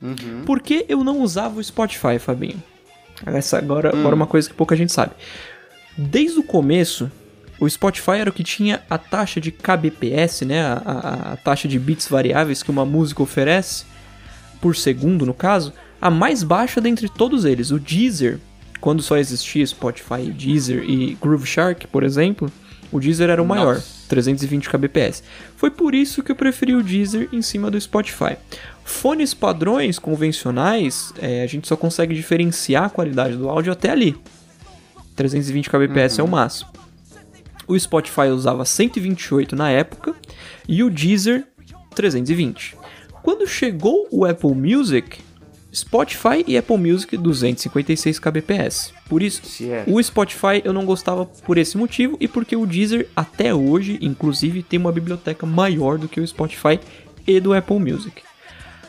Uhum. 0.00 0.42
Por 0.44 0.60
que 0.60 0.84
eu 0.88 1.02
não 1.02 1.20
usava 1.20 1.58
o 1.58 1.64
Spotify, 1.64 2.18
Fabinho? 2.18 2.62
Essa 3.24 3.58
agora, 3.58 3.94
Hum. 3.94 4.00
agora 4.00 4.14
uma 4.14 4.26
coisa 4.26 4.48
que 4.48 4.54
pouca 4.54 4.76
gente 4.76 4.92
sabe. 4.92 5.12
Desde 5.96 6.38
o 6.38 6.42
começo, 6.42 7.10
o 7.58 7.68
Spotify 7.68 8.12
era 8.18 8.30
o 8.30 8.32
que 8.32 8.44
tinha 8.44 8.82
a 8.90 8.98
taxa 8.98 9.40
de 9.40 9.50
kbps, 9.50 10.42
né? 10.42 10.60
A, 10.62 10.82
a- 10.84 11.32
a 11.32 11.36
taxa 11.38 11.66
de 11.66 11.78
bits 11.78 12.06
variáveis 12.08 12.62
que 12.62 12.70
uma 12.70 12.84
música 12.84 13.22
oferece 13.22 13.84
por 14.60 14.76
segundo, 14.76 15.24
no 15.26 15.32
caso, 15.34 15.72
a 16.00 16.10
mais 16.10 16.42
baixa 16.42 16.80
dentre 16.80 17.08
todos 17.08 17.44
eles. 17.46 17.70
O 17.70 17.80
Deezer, 17.80 18.38
quando 18.80 19.02
só 19.02 19.16
existia 19.16 19.66
Spotify, 19.66 20.30
Deezer 20.30 20.84
e 20.88 21.14
Groove 21.20 21.46
Shark, 21.46 21.86
por 21.88 22.04
exemplo, 22.04 22.52
o 22.92 23.00
Deezer 23.00 23.30
era 23.30 23.42
o 23.42 23.46
maior, 23.46 23.76
Nossa. 23.76 24.08
320 24.08 24.68
kbps. 24.68 25.22
Foi 25.56 25.70
por 25.70 25.94
isso 25.94 26.22
que 26.22 26.30
eu 26.30 26.36
preferi 26.36 26.74
o 26.74 26.82
Deezer 26.82 27.28
em 27.32 27.42
cima 27.42 27.70
do 27.70 27.80
Spotify. 27.80 28.36
Fones 28.84 29.34
padrões 29.34 29.98
convencionais, 29.98 31.12
é, 31.18 31.42
a 31.42 31.46
gente 31.46 31.66
só 31.66 31.76
consegue 31.76 32.14
diferenciar 32.14 32.84
a 32.84 32.90
qualidade 32.90 33.36
do 33.36 33.48
áudio 33.48 33.72
até 33.72 33.90
ali. 33.90 34.16
320 35.16 35.70
kbps 35.70 36.18
é 36.18 36.22
o 36.22 36.28
máximo. 36.28 36.70
O 37.66 37.78
Spotify 37.78 38.28
usava 38.28 38.64
128 38.64 39.56
na 39.56 39.70
época 39.70 40.14
e 40.68 40.84
o 40.84 40.90
Deezer 40.90 41.44
320. 41.94 42.76
Quando 43.22 43.46
chegou 43.46 44.06
o 44.12 44.24
Apple 44.24 44.54
Music, 44.54 45.18
Spotify 45.76 46.42
e 46.46 46.56
Apple 46.56 46.78
Music 46.78 47.16
256 47.16 48.18
kbps. 48.18 48.92
Por 49.08 49.22
isso, 49.22 49.42
é. 49.64 49.84
o 49.86 50.02
Spotify 50.02 50.62
eu 50.64 50.72
não 50.72 50.86
gostava 50.86 51.26
por 51.26 51.58
esse 51.58 51.76
motivo 51.76 52.16
e 52.18 52.26
porque 52.26 52.56
o 52.56 52.64
Deezer 52.66 53.08
até 53.14 53.54
hoje, 53.54 53.98
inclusive, 54.00 54.62
tem 54.62 54.78
uma 54.78 54.90
biblioteca 54.90 55.44
maior 55.44 55.98
do 55.98 56.08
que 56.08 56.18
o 56.20 56.26
Spotify 56.26 56.80
e 57.26 57.38
do 57.40 57.52
Apple 57.52 57.78
Music. 57.78 58.22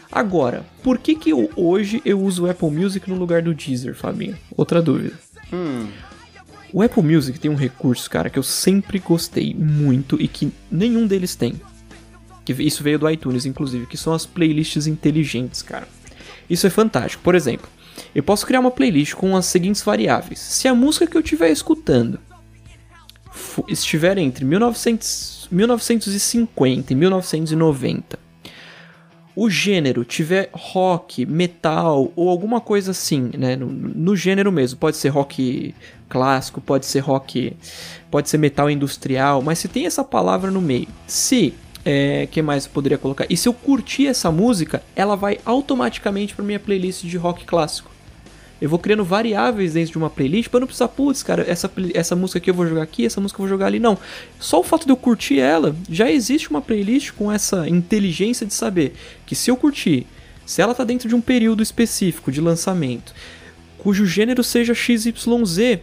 Agora, 0.10 0.66
por 0.82 0.98
que 0.98 1.16
que 1.16 1.32
eu, 1.32 1.50
hoje 1.56 2.02
eu 2.06 2.22
uso 2.22 2.46
o 2.46 2.50
Apple 2.50 2.72
Music 2.72 3.10
no 3.10 3.18
lugar 3.18 3.42
do 3.42 3.54
Deezer, 3.54 3.94
Fabinho? 3.94 4.38
Outra 4.56 4.82
dúvida. 4.82 5.20
Hum, 5.52 5.88
O 6.74 6.82
Apple 6.82 7.04
Music 7.04 7.38
tem 7.40 7.52
um 7.52 7.56
recurso, 7.56 8.10
cara, 8.10 8.30
que 8.30 8.40
eu 8.40 8.44
sempre 8.44 9.00
gostei 9.00 9.54
muito 9.54 10.20
e 10.22 10.28
que 10.28 10.52
nenhum 10.72 11.06
deles 11.06 11.36
tem. 11.36 11.60
Que 12.46 12.54
isso 12.64 12.82
veio 12.82 12.98
do 12.98 13.10
iTunes, 13.10 13.46
inclusive, 13.46 13.86
que 13.86 13.98
são 13.98 14.14
as 14.14 14.26
playlists 14.26 14.88
inteligentes, 14.88 15.62
cara. 15.62 15.88
Isso 16.50 16.68
é 16.68 16.70
fantástico. 16.70 17.24
Por 17.24 17.36
exemplo, 17.36 17.68
eu 18.14 18.24
posso 18.24 18.46
criar 18.46 18.60
uma 18.60 18.72
playlist 18.72 19.14
com 19.14 19.36
as 19.36 19.46
seguintes 19.46 19.82
variáveis. 19.82 20.40
Se 20.40 20.68
a 20.68 20.76
música 20.76 21.08
que 21.08 21.18
eu 21.18 21.22
estiver 21.22 21.50
escutando 21.50 22.20
estiver 23.68 24.18
entre 24.18 24.46
1900, 24.46 25.48
1950 25.52 26.94
e 26.94 26.96
1990, 26.96 28.28
o 29.40 29.52
gênero 29.52 30.04
tiver 30.04 30.50
rock, 30.52 31.24
metal 31.24 32.12
ou 32.16 32.28
alguma 32.28 32.60
coisa 32.60 32.90
assim, 32.90 33.30
né? 33.38 33.56
No, 33.56 33.68
no 33.68 34.16
gênero 34.16 34.52
mesmo. 34.52 34.80
Pode 34.80 34.98
ser 34.98 35.10
rock 35.10 35.76
clássico, 36.10 36.60
pode 36.60 36.88
ser 36.88 37.02
rock. 37.02 37.56
Pode 38.10 38.30
ser 38.30 38.40
metal 38.40 38.68
industrial, 38.68 39.44
mas 39.44 39.60
se 39.60 39.68
tem 39.68 39.86
essa 39.86 40.04
palavra 40.04 40.50
no 40.50 40.60
meio. 40.60 40.88
Se. 41.06 41.54
É, 41.90 42.28
que 42.30 42.42
mais 42.42 42.66
eu 42.66 42.72
poderia 42.72 42.98
colocar? 42.98 43.26
E 43.30 43.38
se 43.38 43.48
eu 43.48 43.54
curtir 43.54 44.08
essa 44.08 44.30
música, 44.30 44.84
ela 44.94 45.16
vai 45.16 45.40
automaticamente 45.46 46.36
para 46.36 46.44
minha 46.44 46.60
playlist 46.60 47.06
de 47.06 47.16
rock 47.16 47.46
clássico. 47.46 47.90
Eu 48.60 48.68
vou 48.68 48.78
criando 48.78 49.06
variáveis 49.06 49.74
dentro 49.74 49.94
de 49.94 49.98
uma 49.98 50.10
playlist 50.10 50.50
pra 50.50 50.60
não 50.60 50.68
precisar, 50.68 50.90
putz, 50.90 51.24
cara, 51.24 51.46
essa, 51.48 51.72
essa 51.94 52.14
música 52.14 52.40
aqui 52.40 52.50
eu 52.50 52.54
vou 52.54 52.68
jogar 52.68 52.82
aqui, 52.82 53.06
essa 53.06 53.22
música 53.22 53.38
eu 53.38 53.44
vou 53.44 53.48
jogar 53.48 53.68
ali. 53.68 53.80
Não. 53.80 53.98
Só 54.38 54.60
o 54.60 54.64
fato 54.64 54.84
de 54.86 54.92
eu 54.92 54.98
curtir 54.98 55.40
ela, 55.40 55.74
já 55.90 56.12
existe 56.12 56.50
uma 56.50 56.62
playlist 56.62 57.14
com 57.14 57.32
essa 57.32 57.70
inteligência 57.70 58.46
de 58.46 58.54
saber 58.54 58.94
que 59.26 59.34
se 59.34 59.50
eu 59.50 59.56
curtir, 59.56 60.06
se 60.46 60.62
ela 60.62 60.76
tá 60.76 60.84
dentro 60.84 61.08
de 61.08 61.16
um 61.16 61.22
período 61.22 61.64
específico 61.64 62.34
de 62.34 62.42
lançamento, 62.42 63.14
cujo 63.78 64.06
gênero 64.06 64.44
seja 64.44 64.74
XYZ, 64.74 65.80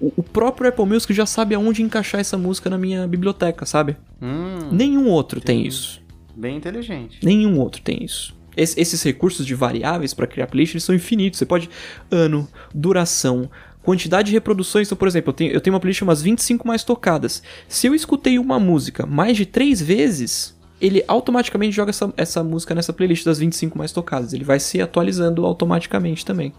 o, 0.00 0.12
o 0.16 0.22
próprio 0.22 0.68
Apple 0.68 0.86
Music 0.86 1.12
já 1.14 1.26
sabe 1.26 1.54
aonde 1.54 1.82
encaixar 1.82 2.20
essa 2.20 2.36
música 2.38 2.68
na 2.70 2.78
minha 2.78 3.06
biblioteca, 3.06 3.64
sabe? 3.66 3.96
Hum, 4.22 4.68
Nenhum 4.72 5.08
outro 5.08 5.40
tem 5.40 5.66
isso. 5.66 6.00
bem 6.36 6.56
inteligente. 6.56 7.18
Nenhum 7.24 7.58
outro 7.58 7.82
tem 7.82 8.02
isso. 8.04 8.36
Es- 8.56 8.76
esses 8.76 9.02
recursos 9.02 9.46
de 9.46 9.54
variáveis 9.54 10.12
para 10.14 10.26
criar 10.26 10.46
playlist 10.46 10.74
eles 10.74 10.84
são 10.84 10.94
infinitos. 10.94 11.38
Você 11.38 11.46
pode 11.46 11.68
ano, 12.10 12.48
duração, 12.74 13.48
quantidade 13.82 14.28
de 14.28 14.32
reproduções. 14.34 14.88
Então, 14.88 14.98
por 14.98 15.06
exemplo, 15.08 15.30
eu 15.30 15.34
tenho, 15.34 15.52
eu 15.52 15.60
tenho 15.60 15.74
uma 15.74 15.80
playlist 15.80 16.02
umas 16.02 16.20
25 16.22 16.66
mais 16.66 16.82
tocadas. 16.84 17.42
Se 17.68 17.86
eu 17.86 17.94
escutei 17.94 18.38
uma 18.38 18.58
música 18.58 19.06
mais 19.06 19.36
de 19.36 19.46
três 19.46 19.80
vezes, 19.80 20.56
ele 20.80 21.02
automaticamente 21.08 21.74
joga 21.74 21.90
essa, 21.90 22.12
essa 22.16 22.42
música 22.44 22.74
nessa 22.74 22.92
playlist 22.92 23.24
das 23.24 23.38
25 23.38 23.76
mais 23.78 23.92
tocadas. 23.92 24.32
Ele 24.32 24.44
vai 24.44 24.58
se 24.60 24.80
atualizando 24.80 25.44
automaticamente 25.46 26.24
também. 26.24 26.52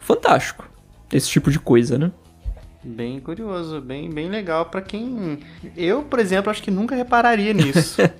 Fantástico. 0.00 0.68
Esse 1.12 1.28
tipo 1.30 1.50
de 1.50 1.58
coisa, 1.58 1.98
né? 1.98 2.10
Bem 2.82 3.18
curioso, 3.20 3.80
bem, 3.80 4.08
bem 4.08 4.28
legal 4.28 4.66
pra 4.66 4.80
quem. 4.80 5.40
Eu, 5.76 6.02
por 6.02 6.18
exemplo, 6.18 6.50
acho 6.50 6.62
que 6.62 6.70
nunca 6.70 6.94
repararia 6.94 7.52
nisso. 7.52 8.00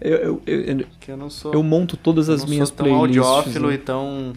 Eu, 0.00 0.16
eu, 0.16 0.42
eu, 0.46 0.86
eu- 1.08 1.16
não 1.16 1.28
sou. 1.28 1.52
eu 1.52 1.60
monto 1.60 1.96
todas 1.96 2.28
eu 2.28 2.34
as 2.34 2.44
minhas 2.44 2.68
sou 2.68 2.76
tão 2.76 2.86
playlists. 2.86 3.26
audiófilo 3.26 3.68
né? 3.68 3.74
e 3.74 3.78
tão. 3.78 4.32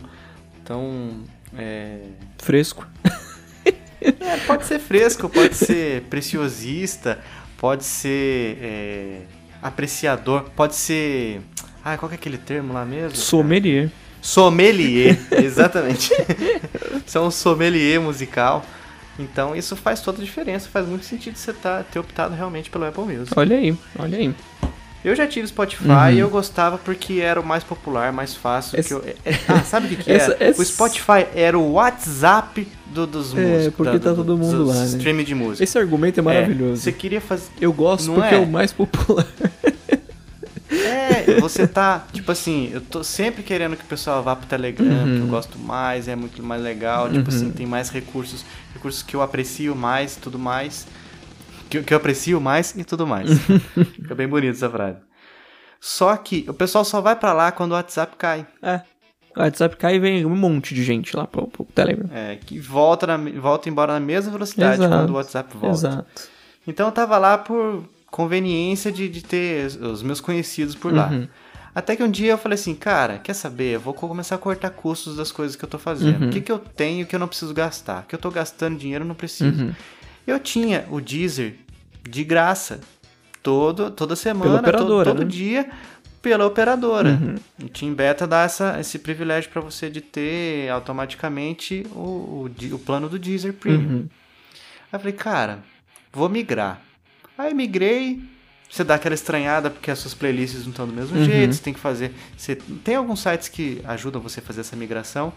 tão. 0.66 1.20
É... 1.56 2.00
Fresco. 2.40 2.88
é, 4.02 4.38
pode 4.48 4.66
ser 4.66 4.80
fresco, 4.80 5.30
pode 5.30 5.54
ser 5.54 6.02
preciosista, 6.10 7.20
pode 7.60 7.84
ser. 7.84 8.58
é, 8.60 9.22
apreciador, 9.62 10.50
pode 10.56 10.76
ser. 10.76 11.42
Ah, 11.86 11.96
qual 11.96 12.10
que 12.10 12.16
é 12.16 12.18
aquele 12.18 12.40
termo 12.40 12.74
lá 12.74 12.84
mesmo? 12.84 13.16
Sommelier. 13.16 13.92
Sommelier, 14.20 15.20
exatamente. 15.32 16.10
São 17.06 17.28
um 17.28 17.32
sommelier 17.32 18.02
musical. 18.02 18.66
Então 19.22 19.56
isso 19.56 19.76
faz 19.76 20.02
toda 20.02 20.22
a 20.22 20.26
diferença, 20.26 20.68
faz 20.70 20.88
muito 20.88 21.06
sentido 21.06 21.36
você 21.38 21.54
tá, 21.54 21.84
ter 21.84 22.00
optado 22.00 22.34
realmente 22.36 22.70
pelo 22.70 22.86
Apple 22.86 23.04
Music. 23.04 23.34
Olha 23.38 23.56
aí, 23.58 23.76
olha 24.00 24.18
aí. 24.18 24.34
Eu 25.04 25.16
já 25.16 25.26
tive 25.26 25.48
Spotify 25.48 25.88
Uhum. 25.90 26.12
e 26.12 26.20
eu 26.20 26.30
gostava 26.30 26.78
porque 26.78 27.22
era 27.22 27.40
o 27.40 27.44
mais 27.44 27.64
popular, 27.64 28.14
mais 28.14 28.36
fácil. 28.36 28.80
Essa- 28.80 28.94
eu- 28.94 29.04
é- 29.26 29.34
Ah, 29.48 29.62
sabe 29.64 29.88
o 29.88 29.90
que, 29.90 29.96
que 30.04 30.12
Essa- 30.12 30.34
era? 30.34 30.44
essa- 30.44 30.62
O 30.62 30.66
Spotify 30.66 31.26
era 31.34 31.58
o 31.58 31.72
WhatsApp 31.74 32.68
do- 32.86 33.08
dos 33.08 33.36
É, 33.36 33.42
músicos. 33.42 33.76
porque 33.78 33.98
tá 34.00 34.14
todo 34.14 34.38
mundo 34.38 34.58
dos 34.66 34.68
lá, 34.76 34.76
né? 34.82 34.86
Streaming 34.86 35.24
de 35.24 35.34
música. 35.34 35.64
Esse 35.64 35.76
argumento 35.80 36.20
é 36.20 36.22
maravilhoso. 36.22 36.82
Você 36.84 36.92
queria 36.92 37.20
fazer. 37.20 37.46
Eu 37.60 37.74
gosto 37.74 38.08
Não 38.10 38.16
porque 38.16 38.36
é? 38.36 38.38
é? 38.38 38.42
o 38.42 38.46
mais 38.46 38.72
popular. 38.74 39.26
É, 40.84 41.40
você 41.40 41.68
tá, 41.68 42.06
tipo 42.12 42.32
assim, 42.32 42.70
eu 42.74 42.82
tô 42.82 43.04
sempre 43.04 43.44
querendo 43.44 43.76
que 43.76 43.84
o 43.84 43.88
pessoal 43.88 44.22
vá 44.24 44.36
pro 44.36 44.48
Telegram, 44.48 44.86
Uhum. 44.86 45.16
que 45.18 45.22
eu 45.22 45.28
gosto 45.28 45.58
mais, 45.60 46.08
é 46.08 46.16
muito 46.16 46.42
mais 46.44 46.62
legal, 46.62 47.10
tipo 47.10 47.30
assim, 47.30 47.52
tem 47.52 47.66
mais 47.66 47.90
recursos, 47.90 48.44
recursos 48.74 49.02
que 49.04 49.16
eu 49.16 49.22
aprecio 49.22 49.76
mais 49.76 50.16
e 50.18 50.20
tudo 50.20 50.38
mais. 50.40 50.88
Que, 51.70 51.78
eu- 51.78 51.84
que 51.84 51.94
eu 51.94 51.98
aprecio 51.98 52.42
mais 52.42 52.76
e 52.76 52.84
tudo 52.84 53.08
mais. 53.08 53.30
Fica 53.96 54.14
bem 54.16 54.28
bonito 54.28 54.56
essa 54.56 54.70
frase. 54.70 54.98
Só 55.80 56.16
que 56.18 56.46
o 56.48 56.54
pessoal 56.54 56.84
só 56.86 57.00
vai 57.02 57.16
pra 57.16 57.34
lá 57.34 57.52
quando 57.52 57.72
o 57.72 57.76
WhatsApp 57.76 58.16
cai. 58.18 58.46
É. 58.62 58.82
O 59.36 59.40
WhatsApp 59.42 59.78
cai 59.78 59.96
e 59.96 60.00
vem 60.00 60.26
um 60.26 60.36
monte 60.36 60.76
de 60.76 60.84
gente 60.84 61.16
lá 61.16 61.26
pro, 61.26 61.48
pro 61.48 61.64
Telegram. 61.64 62.10
É, 62.14 62.36
que 62.36 62.60
volta, 62.60 63.08
na, 63.08 63.18
volta 63.40 63.70
embora 63.70 63.94
na 63.94 64.00
mesma 64.00 64.32
velocidade 64.32 64.76
Exato. 64.82 64.94
quando 64.94 65.10
o 65.12 65.14
WhatsApp 65.14 65.58
volta. 65.58 65.78
Exato. 65.88 66.06
Então 66.68 66.86
eu 66.88 66.92
tava 66.92 67.18
lá 67.18 67.38
por 67.38 67.84
conveniência 68.12 68.92
de, 68.92 69.08
de 69.08 69.24
ter 69.24 69.68
os 69.82 70.04
meus 70.04 70.20
conhecidos 70.20 70.76
por 70.76 70.94
lá. 70.94 71.08
Uhum. 71.08 71.28
Até 71.74 71.96
que 71.96 72.04
um 72.04 72.12
dia 72.12 72.32
eu 72.32 72.38
falei 72.38 72.56
assim, 72.56 72.76
cara, 72.76 73.18
quer 73.18 73.34
saber? 73.34 73.76
Eu 73.76 73.80
vou 73.80 73.94
começar 73.94 74.36
a 74.36 74.38
cortar 74.38 74.70
custos 74.72 75.16
das 75.16 75.32
coisas 75.32 75.56
que 75.56 75.64
eu 75.64 75.70
tô 75.70 75.80
fazendo. 75.80 76.24
Uhum. 76.24 76.28
O 76.28 76.32
que, 76.32 76.42
que 76.42 76.52
eu 76.52 76.60
tenho 76.60 77.06
que 77.06 77.16
eu 77.16 77.20
não 77.20 77.30
preciso 77.30 77.54
gastar? 77.54 78.06
Que 78.06 78.14
eu 78.14 78.20
tô 78.20 78.30
gastando 78.30 78.78
dinheiro 78.78 79.06
eu 79.06 79.08
não 79.08 79.16
preciso. 79.16 79.64
Uhum. 79.64 79.74
Eu 80.28 80.38
tinha 80.38 80.86
o 80.92 81.00
Deezer 81.00 81.56
de 82.04 82.24
graça. 82.26 82.82
Todo, 83.42 83.90
toda 83.90 84.16
semana, 84.16 84.72
todo, 84.72 85.04
todo 85.04 85.24
né? 85.24 85.26
dia, 85.26 85.68
pela 86.22 86.46
operadora. 86.46 87.10
Uhum. 87.10 87.36
O 87.66 87.70
Team 87.70 87.94
Beta 87.96 88.28
dá 88.28 88.44
essa, 88.44 88.80
esse 88.80 89.00
privilégio 89.00 89.50
para 89.50 89.62
você 89.62 89.90
de 89.90 90.00
ter 90.00 90.70
automaticamente 90.70 91.84
o, 91.92 92.46
o, 92.46 92.52
o 92.74 92.80
plano 92.80 93.10
do 93.10 93.18
Deezer 93.18 93.54
Premium. 93.54 93.90
Uhum. 93.90 94.10
Aí 94.92 94.94
eu 94.94 95.00
falei, 95.00 95.14
cara, 95.14 95.60
vou 96.14 96.30
migrar. 96.30 96.80
Aí 97.42 97.54
migrei. 97.54 98.22
Você 98.70 98.84
dá 98.86 98.96
aquela 98.96 99.16
estranhada 99.16 99.70
porque 99.70 99.92
as 99.92 100.00
suas 100.00 100.14
playlists 100.14 100.62
não 100.64 100.70
estão 100.70 100.88
do 100.88 100.94
mesmo 100.94 101.18
Uhum. 101.18 101.26
jeito, 101.26 101.54
você 101.56 101.62
tem 101.62 101.74
que 101.74 101.80
fazer. 101.80 102.14
Você, 102.38 102.56
tem 102.56 102.96
alguns 102.96 103.20
sites 103.20 103.50
que 103.50 103.82
ajudam 103.84 104.22
você 104.22 104.40
a 104.40 104.44
fazer 104.44 104.62
essa 104.62 104.76
migração, 104.78 105.34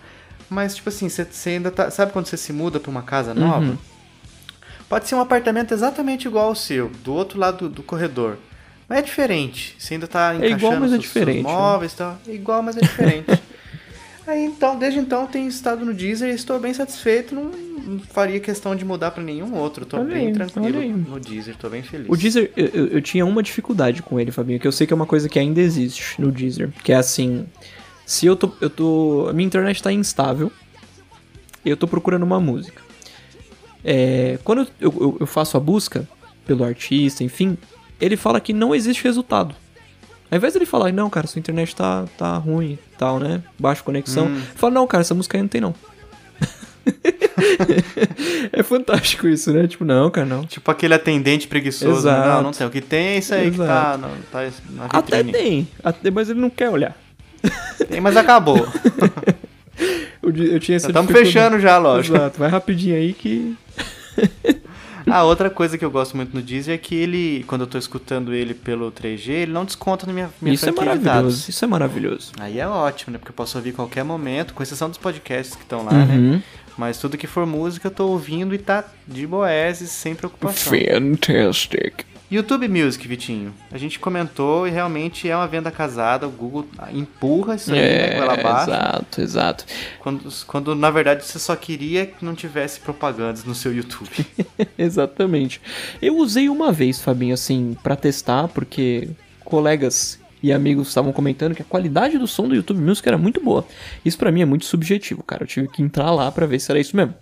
mas 0.49 0.77
tipo 0.77 0.89
assim, 0.89 1.09
você, 1.09 1.25
você 1.25 1.51
ainda 1.51 1.71
tá. 1.71 1.91
Sabe 1.91 2.13
quando 2.13 2.27
você 2.27 2.37
se 2.37 2.53
muda 2.53 2.79
para 2.79 2.91
uma 2.91 3.03
casa 3.03 3.35
nova? 3.35 3.65
Uhum. 3.67 3.79
Pode 4.89 5.09
ser 5.09 5.15
um 5.17 5.21
apartamento 5.21 5.73
exatamente 5.75 6.29
igual 6.29 6.49
ao 6.49 6.55
seu, 6.55 6.89
do 7.03 7.13
outro 7.13 7.39
lado 7.41 7.69
do, 7.69 7.77
do 7.77 7.83
corredor. 7.83 8.37
Mas 8.89 8.99
é 8.99 9.03
diferente. 9.03 9.75
Você 9.79 9.95
ainda 9.95 10.07
tá 10.07 10.35
igual, 10.35 10.51
encaixando 10.53 10.81
mas 10.81 10.93
é 10.93 10.99
diferente, 10.99 11.43
né? 11.43 11.51
móveis 11.51 11.93
e 11.93 11.97
tal. 11.97 12.19
É 12.29 12.33
igual, 12.33 12.63
mas 12.63 12.77
é 12.77 12.81
diferente. 12.83 13.43
Aí 14.27 14.45
então, 14.47 14.79
desde 14.79 14.99
então, 14.99 15.27
tenho 15.27 15.49
estado 15.49 15.85
no 15.85 15.93
Deezer 15.93 16.31
e 16.31 16.35
estou 16.35 16.59
bem 16.59 16.73
satisfeito. 16.73 17.35
Não, 17.35 17.45
não 17.45 17.99
faria 18.01 18.41
questão 18.41 18.75
de 18.75 18.85
mudar 18.85 19.11
para 19.11 19.23
nenhum 19.23 19.55
outro. 19.55 19.85
Tô 19.85 19.99
Olha 19.99 20.15
bem 20.15 20.29
aí, 20.29 20.33
tranquilo 20.33 20.81
no 20.99 21.21
Deezer, 21.21 21.57
tô 21.57 21.69
bem 21.69 21.83
feliz. 21.83 22.07
O 22.09 22.17
Deezer, 22.17 22.51
eu, 22.57 22.87
eu- 22.87 23.03
tinha 23.03 23.27
uma 23.27 23.43
dificuldade 23.43 24.03
com 24.03 24.19
ele, 24.19 24.31
Fabinho, 24.33 24.59
que 24.59 24.67
eu 24.67 24.73
sei 24.73 24.87
que 24.87 24.93
é 24.95 24.97
uma 24.97 25.05
coisa 25.07 25.29
que 25.29 25.39
ainda 25.39 25.61
existe 25.61 26.21
no 26.21 26.33
Deezer. 26.33 26.71
Que 26.83 26.93
é 26.93 26.97
assim, 26.97 27.45
se 28.07 28.25
eu 28.25 28.35
tô. 28.35 28.51
Eu 28.63 28.71
tô. 28.71 29.27
A 29.29 29.33
minha 29.35 29.47
internet 29.47 29.83
tá 29.83 29.93
instável. 29.93 30.51
E 31.65 31.69
eu 31.71 31.77
tô 31.77 31.87
procurando 31.87 32.23
uma 32.23 32.41
música. 32.41 32.83
É, 33.85 34.39
quando 34.45 34.67
eu, 34.81 34.95
eu- 35.01 35.17
eu 35.21 35.27
faço 35.27 35.57
a 35.57 35.61
busca 35.61 36.09
pelo 36.47 36.65
artista, 36.65 37.23
enfim, 37.25 37.57
ele 38.01 38.17
fala 38.17 38.41
que 38.41 38.53
não 38.53 38.75
existe 38.75 39.05
resultado. 39.05 39.55
Ao 40.35 40.39
invés 40.39 40.53
dele 40.53 40.67
falar, 40.67 40.93
não, 40.93 41.09
cara, 41.09 41.29
sua 41.29 41.39
internet 41.39 41.77
tá, 41.77 42.07
tá 42.19 42.37
ruim 42.37 42.73
e 42.73 42.97
tal, 42.99 43.21
né? 43.21 43.41
Baixa 43.57 43.85
conexão. 43.85 44.27
Hum. 44.27 44.43
Fala, 44.57 44.75
não, 44.75 44.85
cara, 44.85 45.03
essa 45.03 45.15
música 45.15 45.39
aí 45.39 45.43
não 45.43 45.49
tem 45.49 45.61
não. 45.61 45.73
é 48.53 48.61
fantástico 48.65 49.29
isso, 49.29 49.53
né? 49.53 49.69
Tipo, 49.69 49.85
não, 49.85 50.11
cara, 50.11 50.27
não. 50.27 50.45
Tipo 50.45 50.69
aquele 50.73 50.93
atendente 50.93 51.47
preguiçoso. 51.47 52.09
né? 52.09 52.15
Exato. 52.15 52.29
Não, 52.29 52.43
não 52.43 52.51
tem. 52.51 52.67
O 52.67 52.71
que 52.71 52.81
tem 52.81 53.07
é 53.07 53.19
isso 53.19 53.33
aí 53.33 53.49
que 53.49 53.59
tá, 53.59 53.65
Exato. 53.65 53.99
no, 53.99 54.09
tá 54.25 54.51
na 54.71 54.85
Até 54.87 55.23
tem, 55.23 55.69
até, 55.85 56.11
mas 56.11 56.29
ele 56.29 56.41
não 56.41 56.51
quer 56.51 56.69
olhar. 56.69 56.97
Tem, 57.89 58.01
mas 58.01 58.17
acabou. 58.17 58.67
Eu, 60.23 60.35
eu 60.35 60.59
tinha 60.61 60.77
essa 60.77 60.87
Estamos 60.87 61.13
fechando 61.13 61.61
já, 61.61 61.77
lógico. 61.77 62.17
Exato, 62.17 62.39
vai 62.39 62.49
rapidinho 62.49 62.97
aí 62.97 63.13
que. 63.13 63.55
Ah, 65.07 65.25
outra 65.25 65.51
coisa 65.51 65.77
que 65.77 65.85
eu 65.85 65.91
gosto 65.91 66.17
muito 66.17 66.35
no 66.35 66.43
Deezer 66.43 66.75
é 66.75 66.79
que 66.79 66.95
ele, 66.95 67.45
quando 67.47 67.63
eu 67.63 67.67
tô 67.67 67.77
escutando 67.77 68.33
ele 68.33 68.55
pelo 68.55 68.91
3G, 68.91 69.29
ele 69.29 69.53
não 69.53 69.65
desconta 69.65 70.07
na 70.07 70.13
minha, 70.13 70.31
minha 70.41 70.55
isso 70.55 70.69
é 70.69 70.73
maravilhoso, 70.73 71.51
isso 71.51 71.65
é 71.65 71.69
maravilhoso. 71.69 72.33
Aí 72.39 72.59
é 72.59 72.67
ótimo, 72.67 73.13
né? 73.13 73.19
Porque 73.19 73.31
eu 73.31 73.35
posso 73.35 73.59
ouvir 73.59 73.71
a 73.71 73.75
qualquer 73.75 74.05
momento, 74.05 74.55
com 74.55 74.63
exceção 74.63 74.89
dos 74.89 74.99
podcasts 74.99 75.55
que 75.55 75.63
estão 75.63 75.85
lá, 75.85 75.93
né? 75.93 76.15
Uhum. 76.17 76.43
Mas 76.77 76.99
tudo 76.99 77.17
que 77.17 77.27
for 77.27 77.47
música 77.47 77.87
eu 77.89 77.91
tô 77.91 78.09
ouvindo 78.09 78.55
e 78.55 78.59
tá 78.59 78.85
de 79.07 79.27
boeses, 79.27 79.91
sem 79.91 80.15
preocupação. 80.15 80.73
Fantastic. 80.73 82.05
YouTube 82.35 82.69
Music, 82.69 83.07
Vitinho. 83.07 83.55
A 83.71 83.79
gente 83.79 83.99
comentou 83.99 84.67
e 84.67 84.71
realmente 84.71 85.29
é 85.29 85.37
uma 85.37 85.47
venda 85.47 85.71
casada. 85.71 86.27
O 86.27 86.31
Google 86.31 86.67
empurra 86.93 87.55
isso 87.55 87.73
aí, 87.73 87.79
né, 87.79 88.17
goela 88.17 88.35
abaixo. 88.35 88.71
exato, 88.71 89.21
exato. 89.21 89.65
Quando, 90.01 90.29
quando 90.47 90.75
na 90.75 90.91
verdade 90.91 91.25
você 91.25 91.39
só 91.39 91.55
queria 91.55 92.07
que 92.07 92.25
não 92.25 92.35
tivesse 92.35 92.81
propagandas 92.81 93.45
no 93.45 93.55
seu 93.55 93.75
YouTube. 93.75 94.11
Exatamente. 94.77 95.61
Eu 96.03 96.17
usei 96.17 96.49
uma 96.49 96.73
vez, 96.73 97.01
Fabinho, 97.01 97.35
assim, 97.35 97.77
pra 97.83 97.95
testar, 97.97 98.49
porque 98.49 99.09
colegas 99.45 100.19
e 100.43 100.53
amigos 100.53 100.89
estavam 100.89 101.13
comentando 101.13 101.55
que 101.55 101.63
a 101.63 101.65
qualidade 101.65 102.19
do 102.19 102.27
som 102.27 102.49
do 102.49 102.55
YouTube 102.55 102.81
Music 102.81 103.07
era 103.09 103.17
muito 103.17 103.41
boa. 103.41 103.67
Isso 104.05 104.19
pra 104.19 104.31
mim 104.31 104.43
é 104.43 104.45
muito 104.45 104.67
subjetivo, 104.67 105.23
cara. 105.23 105.45
Eu 105.45 105.47
tive 105.47 105.69
que 105.69 105.83
entrar 105.83 106.11
lá 106.11 106.31
pra 106.31 106.47
ver 106.47 106.59
se 106.59 106.71
era 106.71 106.81
isso 106.81 106.97
mesmo. 106.97 107.15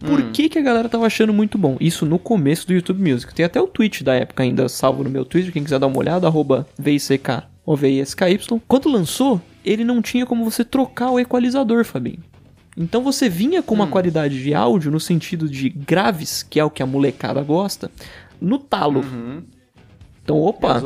Por 0.00 0.32
que, 0.32 0.48
que 0.48 0.58
a 0.58 0.62
galera 0.62 0.88
tava 0.88 1.06
achando 1.06 1.32
muito 1.32 1.58
bom? 1.58 1.76
Isso 1.78 2.06
no 2.06 2.18
começo 2.18 2.66
do 2.66 2.72
YouTube 2.72 3.08
Music. 3.08 3.34
Tem 3.34 3.44
até 3.44 3.60
o 3.60 3.66
tweet 3.66 4.02
da 4.02 4.14
época 4.14 4.42
ainda 4.42 4.68
salvo 4.68 5.04
no 5.04 5.10
meu 5.10 5.26
Twitter, 5.26 5.52
quem 5.52 5.62
quiser 5.62 5.78
dar 5.78 5.86
uma 5.86 5.98
olhada, 5.98 6.26
arroba 6.26 6.66
VICK 6.78 7.42
ou 7.66 7.76
VISKY. 7.76 8.38
Quando 8.66 8.88
lançou, 8.90 9.40
ele 9.64 9.84
não 9.84 10.00
tinha 10.00 10.24
como 10.24 10.44
você 10.44 10.64
trocar 10.64 11.10
o 11.10 11.20
equalizador, 11.20 11.84
Fabinho. 11.84 12.18
Então 12.76 13.02
você 13.02 13.28
vinha 13.28 13.62
com 13.62 13.74
uma 13.74 13.86
qualidade 13.86 14.42
de 14.42 14.54
áudio 14.54 14.90
no 14.90 14.98
sentido 14.98 15.48
de 15.48 15.68
graves, 15.68 16.42
que 16.42 16.58
é 16.58 16.64
o 16.64 16.70
que 16.70 16.82
a 16.82 16.86
molecada 16.86 17.42
gosta, 17.42 17.90
no 18.40 18.58
talo. 18.58 19.04
Então, 20.22 20.36
opa. 20.36 20.80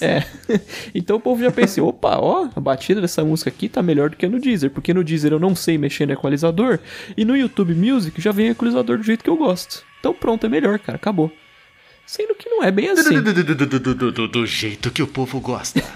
É. 0.00 0.24
então 0.94 1.16
o 1.16 1.20
povo 1.20 1.42
já 1.42 1.50
pensou, 1.50 1.88
opa, 1.88 2.18
ó, 2.18 2.48
a 2.54 2.60
batida 2.60 3.00
dessa 3.00 3.24
música 3.24 3.50
aqui 3.50 3.68
tá 3.68 3.82
melhor 3.82 4.10
do 4.10 4.16
que 4.16 4.26
no 4.26 4.40
Deezer, 4.40 4.70
porque 4.70 4.94
no 4.94 5.04
Deezer 5.04 5.32
eu 5.32 5.40
não 5.40 5.54
sei 5.54 5.76
mexer 5.76 6.06
no 6.06 6.12
equalizador, 6.12 6.78
e 7.16 7.24
no 7.24 7.36
YouTube 7.36 7.74
Music 7.74 8.20
já 8.20 8.32
vem 8.32 8.48
equalizador 8.48 8.96
do 8.96 9.02
jeito 9.02 9.24
que 9.24 9.30
eu 9.30 9.36
gosto. 9.36 9.84
Então 10.00 10.14
pronto, 10.14 10.46
é 10.46 10.48
melhor, 10.48 10.78
cara, 10.78 10.96
acabou. 10.96 11.30
Sendo 12.06 12.34
que 12.34 12.48
não 12.48 12.64
é 12.64 12.70
bem 12.70 12.88
assim. 12.88 13.20
Do, 13.20 13.34
do, 13.34 13.44
do, 13.44 13.66
do, 13.66 13.94
do, 13.94 14.12
do, 14.12 14.28
do 14.28 14.46
jeito 14.46 14.90
que 14.90 15.02
o 15.02 15.06
povo 15.06 15.40
gosta. 15.40 15.82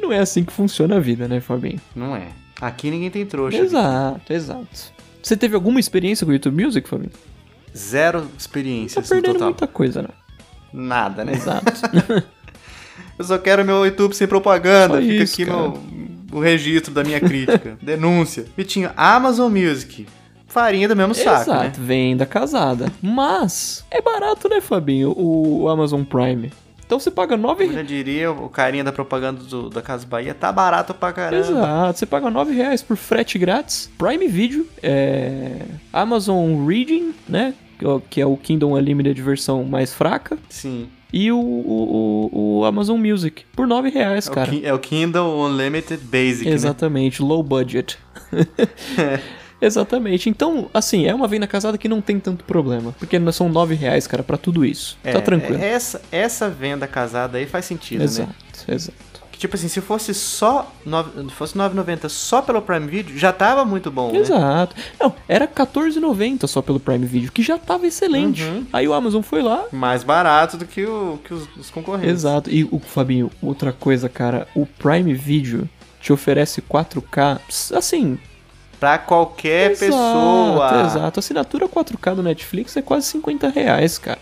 Não 0.00 0.12
é 0.12 0.18
assim 0.18 0.44
que 0.44 0.52
funciona 0.52 0.96
a 0.96 1.00
vida, 1.00 1.28
né, 1.28 1.40
Fabinho? 1.40 1.80
Não 1.94 2.16
é. 2.16 2.28
Aqui 2.60 2.90
ninguém 2.90 3.10
tem 3.10 3.26
trouxa. 3.26 3.58
Exato, 3.58 4.32
exato. 4.32 4.92
Você 5.22 5.36
teve 5.36 5.54
alguma 5.54 5.78
experiência 5.78 6.24
com 6.24 6.30
o 6.30 6.34
YouTube 6.34 6.64
Music, 6.64 6.88
Fabinho? 6.88 7.12
Zero 7.76 8.22
Tá 8.22 8.28
experiências 8.38 9.04
no 9.04 9.08
perdendo 9.08 9.34
total. 9.34 9.48
muita 9.48 9.66
coisa, 9.66 10.02
né? 10.02 10.08
Nada, 10.72 11.24
né? 11.24 11.32
Exato. 11.32 11.64
Eu 13.18 13.24
só 13.24 13.38
quero 13.38 13.64
meu 13.64 13.84
YouTube 13.84 14.14
sem 14.14 14.26
propaganda. 14.26 14.94
Só 14.96 15.00
Fica 15.00 15.22
isso, 15.24 15.34
aqui 15.34 15.44
cara. 15.46 15.58
meu, 15.58 15.80
o 16.32 16.40
registro 16.40 16.92
da 16.94 17.02
minha 17.02 17.20
crítica. 17.20 17.76
Denúncia. 17.82 18.46
Vitinho, 18.56 18.90
Amazon 18.96 19.52
Music. 19.52 20.06
Farinha 20.46 20.88
do 20.88 20.96
mesmo 20.96 21.14
saco, 21.14 21.50
né? 21.50 21.66
Exato, 21.66 21.80
venda 21.80 22.24
casada. 22.24 22.86
Mas 23.02 23.84
é 23.90 24.00
barato, 24.00 24.48
né, 24.48 24.60
Fabinho? 24.60 25.12
O, 25.16 25.68
Amazon 25.68 26.02
Prime. 26.04 26.50
Então 26.86 26.98
você 26.98 27.10
paga 27.10 27.36
9 27.36 27.66
Eu 27.66 27.72
já 27.74 27.82
diria, 27.82 28.30
o 28.32 28.48
carinha 28.48 28.82
da 28.82 28.90
propaganda 28.90 29.42
do- 29.42 29.68
da 29.68 29.82
Casa 29.82 30.06
Bahia 30.06 30.32
tá 30.32 30.50
barato 30.50 30.94
pra 30.94 31.12
caramba. 31.12 31.36
Exato, 31.46 31.98
você 31.98 32.06
paga 32.06 32.30
9 32.30 32.54
reais 32.54 32.80
por 32.82 32.96
frete 32.96 33.38
grátis. 33.38 33.90
Prime 33.98 34.26
Video, 34.26 34.66
é... 34.82 35.66
Amazon 35.92 36.66
Reading, 36.66 37.12
né? 37.28 37.52
Que 37.78 37.84
é 37.84 37.88
o- 37.88 38.00
Que 38.00 38.20
é 38.20 38.26
o 38.26 38.36
Kindle 38.36 38.72
Unlimited 38.72 39.20
versão 39.22 39.64
mais 39.64 39.92
fraca. 39.92 40.36
Sim. 40.48 40.88
E 41.12 41.32
o, 41.32 41.38
o, 41.38 42.58
o- 42.60 42.64
Amazon 42.66 43.00
Music 43.00 43.44
por 43.56 43.66
9 43.66 43.88
reais, 43.88 44.28
É 44.28 44.30
cara. 44.30 44.54
É 44.62 44.74
o 44.74 44.78
Kindle 44.78 45.40
Unlimited 45.46 46.02
Basic, 46.04 46.44
né? 46.48 46.54
Exatamente, 46.54 47.22
low 47.22 47.42
budget. 47.42 47.98
Exatamente. 49.60 50.28
Então, 50.30 50.70
assim, 50.72 51.06
é 51.06 51.14
uma 51.14 51.26
venda 51.26 51.46
casada 51.46 51.76
que 51.76 51.88
não 51.88 52.00
tem 52.00 52.20
tanto 52.20 52.44
problema. 52.44 52.94
Porque 52.98 53.18
não 53.18 53.32
são 53.32 53.48
9 53.48 53.74
reais, 53.74 54.06
cara, 54.06 54.22
pra 54.22 54.36
tudo 54.36 54.64
isso. 54.64 54.96
É, 55.02 55.12
tá 55.12 55.20
tranquilo. 55.20 55.60
é- 55.60 55.68
Essa, 55.72 56.00
essa 56.12 56.48
venda 56.48 56.86
casada 56.86 57.38
aí 57.38 57.46
faz 57.46 57.64
sentido, 57.64 58.02
exato, 58.04 58.28
né? 58.68 58.74
exato. 58.74 58.96
Que, 59.38 59.42
tipo 59.42 59.54
assim, 59.54 59.68
se 59.68 59.80
fosse 59.80 60.12
só 60.12 60.68
nove- 60.84 61.30
fosse 61.30 61.56
9,90 61.56 62.08
só 62.08 62.42
pelo 62.42 62.60
Prime 62.60 62.88
Video, 62.88 63.16
já 63.16 63.32
tava 63.32 63.64
muito 63.64 63.88
bom, 63.88 64.10
né? 64.10 64.18
Exato. 64.18 64.74
Não, 65.00 65.14
era 65.28 65.44
R$14,90 65.44 66.44
só 66.48 66.60
pelo 66.60 66.80
Prime 66.80 67.06
Video, 67.06 67.30
que 67.30 67.40
já 67.40 67.56
tava 67.56 67.86
excelente. 67.86 68.42
Uhum. 68.42 68.66
Aí 68.72 68.88
o 68.88 68.92
Amazon 68.92 69.22
foi 69.22 69.40
lá. 69.40 69.64
Mais 69.70 70.02
barato 70.02 70.56
do 70.56 70.66
que, 70.66 70.84
o, 70.84 71.20
que 71.22 71.32
os, 71.32 71.48
os 71.56 71.70
concorrentes. 71.70 72.10
Exato. 72.10 72.50
E 72.50 72.64
o 72.64 72.80
Fabinho, 72.80 73.30
outra 73.40 73.72
coisa, 73.72 74.08
cara, 74.08 74.48
o 74.56 74.66
Prime 74.66 75.14
Video 75.14 75.68
te 76.00 76.12
oferece 76.12 76.60
4K, 76.60 77.38
assim, 77.76 78.18
Pra 78.80 78.98
qualquer 78.98 79.70
exato, 79.72 79.92
pessoa. 79.92 80.82
Exato. 80.86 81.20
Assinatura 81.20 81.68
4K 81.68 82.14
do 82.16 82.22
Netflix 82.24 82.76
é 82.76 82.82
quase 82.82 83.06
50 83.06 83.48
reais, 83.50 83.98
cara. 83.98 84.18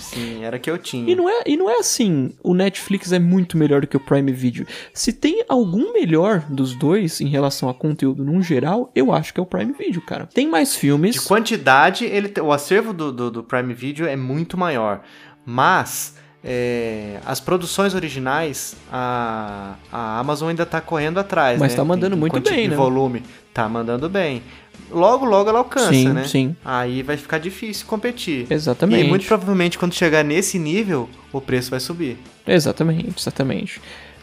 Sim, 0.00 0.44
era 0.44 0.58
que 0.58 0.70
eu 0.70 0.78
tinha. 0.78 1.10
E 1.10 1.14
não, 1.14 1.28
é, 1.28 1.42
e 1.46 1.56
não 1.56 1.70
é 1.70 1.78
assim, 1.78 2.32
o 2.42 2.54
Netflix 2.54 3.12
é 3.12 3.18
muito 3.18 3.56
melhor 3.56 3.80
do 3.80 3.86
que 3.86 3.96
o 3.96 4.00
Prime 4.00 4.32
Video. 4.32 4.66
Se 4.92 5.12
tem 5.12 5.44
algum 5.48 5.92
melhor 5.92 6.40
dos 6.48 6.74
dois 6.74 7.20
em 7.20 7.28
relação 7.28 7.68
a 7.68 7.74
conteúdo 7.74 8.24
num 8.24 8.42
geral, 8.42 8.90
eu 8.94 9.12
acho 9.12 9.32
que 9.32 9.40
é 9.40 9.42
o 9.42 9.46
Prime 9.46 9.72
Video, 9.72 10.00
cara. 10.02 10.26
Tem 10.26 10.48
mais 10.48 10.74
filmes. 10.74 11.14
De 11.14 11.20
quantidade, 11.22 12.04
ele, 12.04 12.32
o 12.40 12.52
acervo 12.52 12.92
do, 12.92 13.12
do, 13.12 13.30
do 13.30 13.42
Prime 13.42 13.74
Video 13.74 14.06
é 14.06 14.16
muito 14.16 14.56
maior. 14.56 15.02
Mas 15.44 16.14
é, 16.42 17.20
as 17.26 17.38
produções 17.38 17.94
originais, 17.94 18.74
a, 18.90 19.74
a 19.92 20.18
Amazon 20.18 20.48
ainda 20.48 20.64
tá 20.64 20.80
correndo 20.80 21.20
atrás. 21.20 21.58
Mas 21.58 21.72
né? 21.72 21.76
tá 21.76 21.84
mandando 21.84 22.16
muito 22.16 22.40
bem, 22.40 22.68
né? 22.68 22.76
volume. 22.76 23.22
Tá 23.52 23.68
mandando 23.68 24.08
bem. 24.08 24.42
Logo, 24.90 25.24
logo 25.24 25.48
ela 25.48 25.60
alcança, 25.60 25.92
Sim, 25.92 26.08
né? 26.08 26.24
sim. 26.24 26.56
Aí 26.64 27.02
vai 27.02 27.16
ficar 27.16 27.38
difícil 27.38 27.86
competir. 27.86 28.46
Exatamente. 28.50 29.04
E 29.04 29.08
muito 29.08 29.24
provavelmente, 29.26 29.78
quando 29.78 29.94
chegar 29.94 30.24
nesse 30.24 30.58
nível, 30.58 31.08
o 31.32 31.40
preço 31.40 31.70
vai 31.70 31.78
subir. 31.78 32.18
Exatamente, 32.46 33.12
exatamente. 33.16 33.80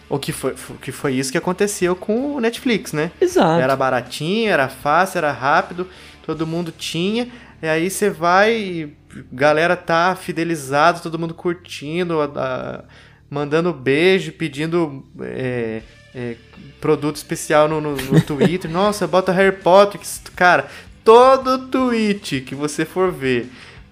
O 0.09 0.19
que 0.19 0.31
foi, 0.33 0.55
que 0.81 0.91
foi 0.91 1.13
isso 1.15 1.31
que 1.31 1.37
aconteceu 1.37 1.95
com 1.95 2.35
o 2.35 2.39
Netflix, 2.41 2.91
né? 2.93 3.11
Exato. 3.21 3.61
Era 3.61 3.75
baratinho, 3.75 4.49
era 4.49 4.67
fácil, 4.67 5.19
era 5.19 5.31
rápido, 5.31 5.87
todo 6.25 6.45
mundo 6.47 6.73
tinha. 6.77 7.29
E 7.61 7.67
aí 7.67 7.89
você 7.89 8.09
vai, 8.09 8.53
e 8.53 8.93
galera 9.31 9.75
tá 9.75 10.15
fidelizado, 10.15 11.01
todo 11.01 11.17
mundo 11.17 11.33
curtindo, 11.33 12.21
a- 12.21 12.25
a- 12.35 12.83
mandando 13.29 13.73
beijo, 13.73 14.31
pedindo 14.33 15.03
é, 15.21 15.81
é, 16.15 16.35
produto 16.81 17.15
especial 17.17 17.67
no, 17.67 17.79
no- 17.81 17.95
no 17.95 18.21
Twitter. 18.21 18.69
Nossa, 18.69 19.07
bota 19.07 19.31
Harry 19.31 19.55
Potter. 19.55 19.99
Cara, 20.35 20.67
todo 21.03 21.67
tweet 21.67 22.41
que 22.41 22.55
você 22.55 22.85
for 22.85 23.11
ver 23.11 23.49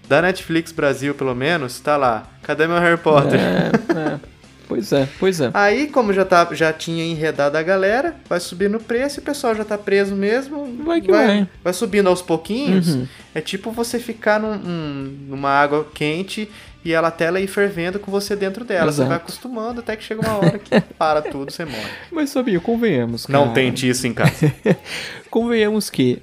da 0.07 0.21
Netflix 0.21 0.71
Brasil, 0.71 1.13
pelo 1.15 1.33
menos, 1.35 1.79
tá 1.79 1.97
lá. 1.97 2.27
Cadê 2.43 2.67
meu 2.67 2.79
Harry 2.79 2.97
Potter? 2.99 3.39
É, 3.39 3.71
é. 4.15 4.19
Pois 4.67 4.91
é, 4.91 5.07
pois 5.19 5.39
é. 5.41 5.51
Aí, 5.53 5.85
como 5.87 6.11
já, 6.11 6.25
tá, 6.25 6.47
já 6.51 6.73
tinha 6.73 7.03
enredado 7.05 7.55
a 7.55 7.61
galera, 7.61 8.15
vai 8.27 8.39
subindo 8.39 8.77
o 8.77 8.83
preço 8.83 9.19
e 9.19 9.21
o 9.21 9.23
pessoal 9.23 9.53
já 9.53 9.63
tá 9.63 9.77
preso 9.77 10.15
mesmo. 10.15 10.83
Vai 10.83 11.01
que 11.01 11.11
vai. 11.11 11.47
vai 11.63 11.71
subindo 11.73 12.07
aos 12.09 12.23
pouquinhos. 12.23 12.95
Uhum. 12.95 13.07
É 13.35 13.41
tipo 13.41 13.69
você 13.71 13.99
ficar 13.99 14.39
num- 14.39 14.57
num- 14.57 15.17
numa 15.29 15.49
água 15.51 15.85
quente 15.93 16.49
e 16.85 16.93
ela 16.93 17.09
tela 17.09 17.41
ir 17.41 17.47
fervendo 17.47 17.99
com 17.99 18.11
você 18.11 18.35
dentro 18.35 18.63
dela. 18.63 18.91
Você 18.91 19.01
Exato. 19.01 19.09
vai 19.09 19.17
acostumando 19.17 19.79
até 19.79 19.95
que 19.95 20.03
chega 20.03 20.21
uma 20.21 20.37
hora 20.37 20.59
que 20.59 20.79
para 20.99 21.19
tudo, 21.23 21.51
você 21.51 21.65
morre. 21.65 21.89
Mas 22.11 22.31
Fabinho, 22.31 22.61
convenhamos. 22.61 23.25
Cara. 23.25 23.39
Não 23.39 23.51
tente 23.51 23.89
isso 23.89 24.05
em 24.05 24.13
casa. 24.13 24.53
Convenhamos 25.31 25.89
que 25.89 26.21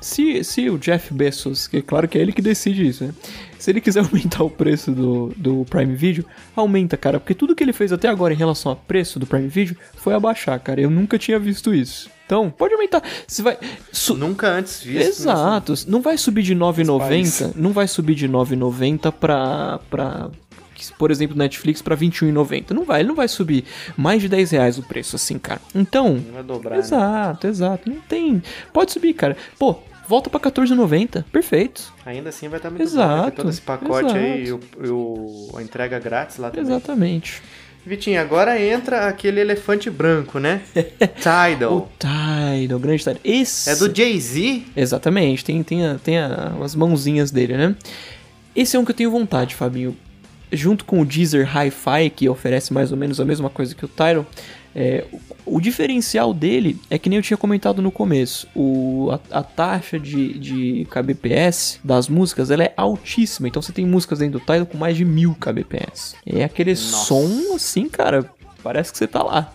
se, 0.00 0.42
se 0.42 0.70
o 0.70 0.78
Jeff 0.78 1.12
Bezos, 1.12 1.68
que 1.68 1.76
é 1.76 1.82
claro 1.82 2.08
que 2.08 2.16
é 2.16 2.22
ele 2.22 2.32
que 2.32 2.40
decide 2.40 2.88
isso, 2.88 3.04
né? 3.04 3.12
Se 3.58 3.70
ele 3.70 3.82
quiser 3.82 4.00
aumentar 4.06 4.42
o 4.42 4.48
preço 4.48 4.90
do, 4.90 5.34
do 5.36 5.66
Prime 5.66 5.94
Video, 5.94 6.24
aumenta, 6.56 6.96
cara. 6.96 7.20
Porque 7.20 7.34
tudo 7.34 7.54
que 7.54 7.62
ele 7.62 7.74
fez 7.74 7.92
até 7.92 8.08
agora 8.08 8.32
em 8.32 8.38
relação 8.38 8.72
ao 8.72 8.76
preço 8.76 9.18
do 9.18 9.26
Prime 9.26 9.48
Video 9.48 9.76
foi 9.96 10.14
abaixar, 10.14 10.58
cara. 10.60 10.80
Eu 10.80 10.88
nunca 10.88 11.18
tinha 11.18 11.38
visto 11.38 11.74
isso. 11.74 12.10
Então, 12.30 12.48
pode 12.48 12.72
aumentar. 12.74 13.02
Se 13.26 13.42
vai. 13.42 13.58
su- 13.90 14.14
Nunca 14.16 14.46
antes 14.46 14.80
visto. 14.84 15.08
Exato. 15.22 15.74
Não 15.88 16.00
vai 16.00 16.16
subir 16.16 16.44
de 16.44 16.54
9,90. 16.54 16.98
país. 17.08 17.56
Não 17.56 17.72
vai 17.72 17.88
subir 17.88 18.14
de 18.14 18.28
9,90 18.28 19.10
pra. 19.10 19.80
pra 19.90 20.30
por 20.96 21.10
exemplo, 21.10 21.36
Netflix 21.36 21.82
pra 21.82 21.94
21,90. 21.96 22.70
Não 22.70 22.84
vai, 22.84 23.00
ele 23.00 23.08
não 23.08 23.14
vai 23.16 23.26
subir 23.28 23.64
mais 23.96 24.22
de 24.22 24.28
10 24.30 24.52
reais 24.52 24.78
o 24.78 24.82
preço, 24.82 25.14
assim, 25.16 25.38
cara. 25.38 25.60
Então, 25.74 26.14
Não 26.14 26.32
vai 26.32 26.42
dobrar. 26.42 26.70
né? 26.76 26.78
Exato, 26.78 27.46
exato. 27.48 27.90
Não 27.90 27.96
tem. 28.00 28.40
Pode 28.72 28.90
subir, 28.92 29.12
cara. 29.12 29.36
Pô, 29.58 29.76
volta 30.08 30.30
pra 30.30 30.38
14,90. 30.40 31.22
Perfeito. 31.30 31.92
Ainda 32.06 32.30
assim 32.30 32.48
vai 32.48 32.58
estar 32.60 32.70
muito 32.70 32.78
bom. 32.82 32.88
Exato, 32.88 33.20
Vai 33.22 33.30
ter 33.32 33.36
todo 33.36 33.50
esse 33.50 33.60
pacote 33.60 34.06
exato. 34.06 34.14
aí 34.16 34.44
e 34.46 34.52
o, 34.52 34.60
e 34.84 34.88
o- 34.88 35.50
a 35.56 35.62
entrega 35.62 35.98
grátis 35.98 36.38
lá 36.38 36.48
também. 36.50 36.64
Exatamente. 36.64 37.42
Vitinho, 37.84 38.20
agora 38.20 38.60
entra 38.62 39.08
aquele 39.08 39.40
elefante 39.40 39.88
branco, 39.90 40.38
né? 40.38 40.60
Tidal. 41.16 41.76
O 41.76 41.88
Tidal, 41.98 42.76
o 42.76 42.80
grande 42.80 42.98
Tidal. 43.02 43.16
Esse. 43.24 43.70
É 43.70 43.76
do 43.76 43.94
Jay-Z? 43.94 44.62
Exatamente, 44.76 45.44
tem, 45.44 45.62
tem, 45.62 45.86
a- 45.86 45.96
tem 46.02 46.18
a- 46.18 46.52
as 46.62 46.74
mãozinhas 46.74 47.30
dele, 47.30 47.56
né? 47.56 47.74
Esse 48.54 48.76
é 48.76 48.78
um 48.80 48.84
que 48.84 48.90
eu 48.90 48.96
tenho 48.96 49.10
vontade, 49.10 49.54
Fabinho. 49.54 49.96
junto 50.52 50.84
com 50.84 51.00
o 51.00 51.04
Deezer 51.06 51.48
Hi-Fi, 51.56 52.10
que 52.10 52.28
oferece 52.28 52.72
mais 52.72 52.90
ou 52.90 52.98
menos 52.98 53.20
a 53.20 53.24
mesma 53.24 53.48
coisa 53.48 53.72
que 53.74 53.84
o 53.84 53.88
Tidal, 53.88 54.26
é, 54.74 55.04
o, 55.44 55.60
diferencial 55.60 56.32
dele 56.32 56.78
é 56.88 56.98
que 56.98 57.08
nem 57.08 57.16
eu 57.16 57.22
tinha 57.22 57.36
comentado 57.36 57.82
no 57.82 57.90
começo, 57.90 58.46
o, 58.54 59.10
a, 59.10 59.38
a 59.38 59.42
taxa 59.42 59.98
de, 59.98 60.38
de 60.38 60.86
kbps 60.90 61.80
das 61.82 62.08
músicas 62.08 62.50
ela 62.50 62.64
é 62.64 62.72
altíssima, 62.76 63.48
então 63.48 63.60
você 63.60 63.72
tem 63.72 63.84
músicas 63.84 64.20
dentro 64.20 64.38
do 64.38 64.44
Tidal 64.44 64.66
com 64.66 64.78
mais 64.78 64.96
de 64.96 65.04
mil 65.04 65.34
kbps. 65.34 66.14
É 66.24 66.44
aquele 66.44 66.76
som 66.76 67.54
assim, 67.54 67.88
cara, 67.88 68.30
parece 68.62 68.92
que 68.92 68.98
você 68.98 69.08
tá 69.08 69.22
lá. 69.22 69.52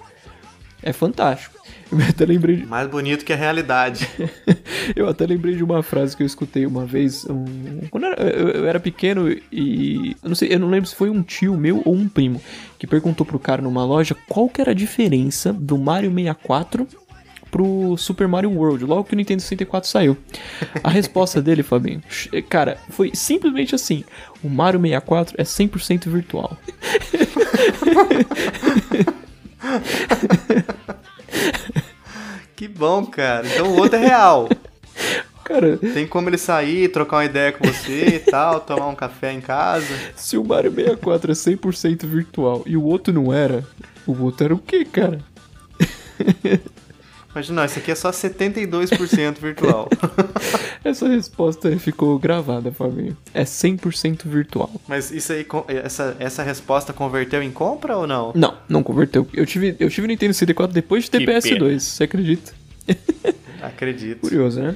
É 0.84 0.92
fantástico. 0.92 1.55
Eu 1.92 2.00
até 2.10 2.26
lembrei 2.26 2.58
de, 2.58 2.66
Mais 2.66 2.90
bonito 2.90 3.24
que 3.24 3.32
a 3.32 3.36
realidade. 3.36 4.10
eu 4.96 5.08
até 5.08 5.26
lembrei 5.26 5.56
de 5.56 5.64
uma 5.64 5.84
frase 5.84 6.18
que 6.18 6.24
eu 6.24 6.28
escutei 6.28 6.66
uma 6.66 6.86
vez. 6.86 7.26
um- 7.30 7.82
quando 7.92 8.06
eu 8.06 8.12
era, 8.12 8.24
eu- 8.24 8.50
eu 8.50 8.68
era 8.68 8.80
pequeno 8.80 9.30
e. 9.52 10.16
Eu 10.24 10.30
não 10.30 10.36
sei, 10.36 10.54
eu 10.54 10.60
não 10.60 10.70
lembro 10.70 10.90
se 10.90 10.96
foi 10.96 11.10
um 11.10 11.22
tio 11.22 11.56
meu 11.56 11.82
ou 11.86 11.94
um 11.96 12.10
primo 12.10 12.42
que 12.80 12.88
perguntou 12.88 13.26
pro 13.26 13.40
cara 13.40 13.62
numa 13.62 13.86
loja 13.86 14.16
qual 14.28 14.50
que 14.50 14.60
era 14.62 14.72
a 14.72 14.76
diferença 14.76 15.54
do 15.54 15.78
Mario 15.78 16.12
64 16.12 16.88
pro 17.52 17.96
Super 17.98 18.28
Mario 18.28 18.52
World, 18.52 18.84
logo 18.84 19.04
que 19.06 19.14
o 19.14 19.16
Nintendo 19.16 19.42
64 19.42 19.90
saiu. 19.90 20.18
A 20.84 20.90
resposta 20.90 21.42
dele, 21.42 21.64
Fabinho, 21.64 22.02
cara, 22.50 22.78
foi 22.90 23.12
simplesmente 23.14 23.74
assim: 23.76 24.04
o 24.44 24.50
Mario 24.50 24.82
64 24.82 25.36
é 25.38 25.44
100% 25.44 26.10
virtual. 26.10 26.58
Que 32.56 32.70
bom, 32.70 33.06
cara. 33.06 33.46
Então 33.46 33.68
o 33.68 33.78
outro 33.78 33.98
é 33.98 34.06
real. 34.08 34.48
Cara, 35.44 35.78
Tem 35.78 36.08
como 36.08 36.30
ele 36.30 36.38
sair, 36.38 36.88
trocar 36.90 37.18
uma 37.18 37.26
ideia 37.26 37.52
com 37.52 37.68
você 37.68 38.16
e 38.16 38.20
tal, 38.20 38.62
tomar 38.62 38.88
um 38.88 38.96
café 38.96 39.32
em 39.34 39.42
casa. 39.42 39.94
se 40.16 40.38
o 40.38 40.44
Mario 40.44 40.72
64 40.74 41.32
é 41.32 41.36
100% 41.36 42.06
virtual 42.06 42.64
e 42.66 42.78
o 42.78 42.84
outro 42.84 43.14
não 43.14 43.32
era, 43.34 43.64
o 44.08 44.24
outro 44.24 44.46
era 44.46 44.56
o 44.56 44.58
quê, 44.58 44.86
cara? 44.86 45.20
Mas 47.36 47.50
não, 47.50 47.66
isso 47.66 47.80
aqui 47.80 47.92
é 47.92 47.96
só 47.96 48.12
72% 48.12 49.40
virtual. 49.42 49.90
Essa 50.82 51.06
resposta 51.10 51.68
aí 51.68 51.78
ficou 51.78 52.18
gravada, 52.18 52.72
Fabinho. 52.72 53.18
É 53.34 53.44
100% 53.44 54.22
virtual. 54.26 54.72
Mas 54.88 55.12
isso 55.12 55.34
aí, 55.34 55.46
essa, 55.84 56.16
essa 56.18 56.44
resposta 56.44 56.94
converteu 56.94 57.44
em 57.44 57.52
compra 57.52 57.98
ou 57.98 58.08
não? 58.08 58.32
Não, 58.34 58.58
não 58.70 58.82
converteu. 58.82 59.28
Eu 59.34 59.46
tive, 59.46 59.76
eu 59.80 59.90
tive 59.90 60.08
Nintendo 60.08 60.34
64 60.34 60.74
depois 60.74 61.04
de 61.04 61.12
ter 61.12 61.20
Que 61.20 61.26
PS2, 61.26 61.80
você 61.80 62.04
acredita? 62.06 62.54
Acredito. 63.62 64.22
Curioso, 64.22 64.62
né? 64.62 64.76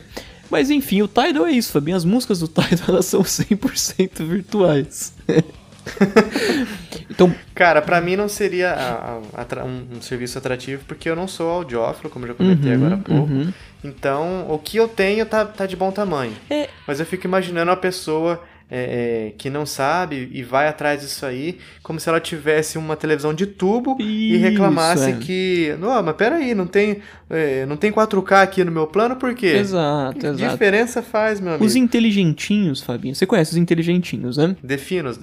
Mas 0.50 0.70
enfim, 0.70 1.02
o 1.02 1.08
Tidal 1.08 1.46
é 1.46 1.52
isso, 1.52 1.72
Fabinho. 1.72 1.96
As 1.96 2.04
músicas 2.04 2.40
do 2.40 2.48
Tidal 2.48 2.90
elas 2.90 3.06
são 3.06 3.22
100% 3.22 4.26
virtuais. 4.26 5.14
então, 7.10 7.34
Cara, 7.56 7.82
pra 7.82 8.00
mim 8.00 8.16
não 8.16 8.30
seria 8.30 8.72
a- 8.72 9.20
a- 9.36 9.66
um, 9.66 9.98
um 9.98 10.02
serviço 10.02 10.38
atrativo, 10.38 10.84
porque 10.88 11.10
eu 11.10 11.16
não 11.16 11.28
sou 11.28 11.50
audiófilo, 11.50 12.10
como 12.10 12.24
eu 12.26 12.30
já 12.30 12.34
comentei 12.36 12.74
agora 12.74 12.96
há 12.96 12.98
pouco. 12.98 13.32
uhum. 13.32 13.52
Então, 13.84 14.46
o 14.50 14.58
que 14.58 14.78
eu 14.78 14.88
tenho 14.88 15.26
tá, 15.26 15.44
tá 15.46 15.66
de 15.66 15.76
bom 15.76 15.92
tamanho. 15.92 16.34
É. 16.50 16.70
Mas 16.88 17.00
eu 17.00 17.06
fico 17.06 17.26
imaginando 17.28 17.70
uma 17.72 17.78
pessoa 17.78 18.42
é, 18.72 19.30
é, 19.30 19.34
que 19.38 19.50
não 19.50 19.66
sabe 19.66 20.30
e 20.32 20.44
vai 20.44 20.68
atrás 20.68 21.02
disso 21.02 21.26
aí, 21.26 21.58
como 21.82 22.00
se 22.00 22.08
ela 22.08 22.20
tivesse 22.20 22.78
uma 22.78 22.96
televisão 22.96 23.34
de 23.34 23.48
tubo 23.48 23.98
e 24.00 24.36
Isso, 24.36 24.44
reclamasse 24.44 25.10
é. 25.10 25.14
que. 25.18 25.76
Não, 25.80 26.04
mas 26.04 26.16
peraí, 26.16 26.54
não 26.54 26.68
tem, 26.68 27.00
é, 27.30 27.66
não 27.66 27.76
tem 27.76 27.92
4K 27.92 28.44
aqui 28.44 28.64
no 28.64 28.72
meu 28.72 28.86
plano, 28.86 29.16
por 29.16 29.34
quê? 29.34 29.48
exato, 29.48 30.20
Que 30.20 30.28
exato. 30.28 30.52
diferença 30.52 31.02
faz, 31.02 31.40
meu 31.40 31.54
amigo? 31.54 31.66
Os 31.66 31.76
inteligentinhos, 31.76 32.82
Fabinho. 32.82 33.16
Você 33.16 33.26
conhece 33.26 33.52
os 33.52 33.58
inteligentinhos, 33.58 34.38
né? 34.38 34.56
Defina. 34.64 35.10
os- 35.10 35.20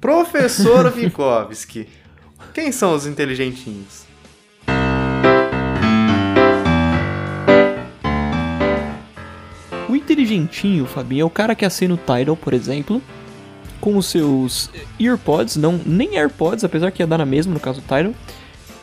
Professor 0.00 0.90
Vikovski. 0.90 1.86
Quem 2.54 2.72
são 2.72 2.94
os 2.94 3.06
inteligentinhos? 3.06 4.05
Inteligentinho, 10.06 10.86
Fabinho, 10.86 11.22
é 11.22 11.24
o 11.24 11.30
cara 11.30 11.54
que 11.54 11.64
assina 11.64 11.94
o 11.94 11.96
Tidal, 11.98 12.36
por 12.36 12.54
exemplo, 12.54 13.02
com 13.80 13.96
os 13.96 14.06
seus 14.06 14.70
earpods, 14.98 15.56
não 15.56 15.80
nem 15.84 16.16
AirPods, 16.16 16.64
apesar 16.64 16.90
que 16.90 17.02
ia 17.02 17.06
dar 17.06 17.18
na 17.18 17.26
mesma 17.26 17.52
no 17.52 17.60
caso 17.60 17.80
do 17.80 17.82
Tidal, 17.82 18.14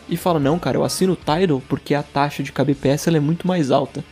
e 0.10 0.18
fala: 0.18 0.40
"Não, 0.40 0.60
cara, 0.60 0.78
eu 0.78 0.84
assino 0.84 1.14
o 1.14 1.16
Tidal 1.16 1.62
porque 1.68 1.96
a 1.96 2.04
taxa 2.04 2.44
de 2.44 2.52
kbps 2.52 3.08
é 3.08 3.20
muito 3.20 3.48
mais 3.48 3.72
alta". 3.72 4.04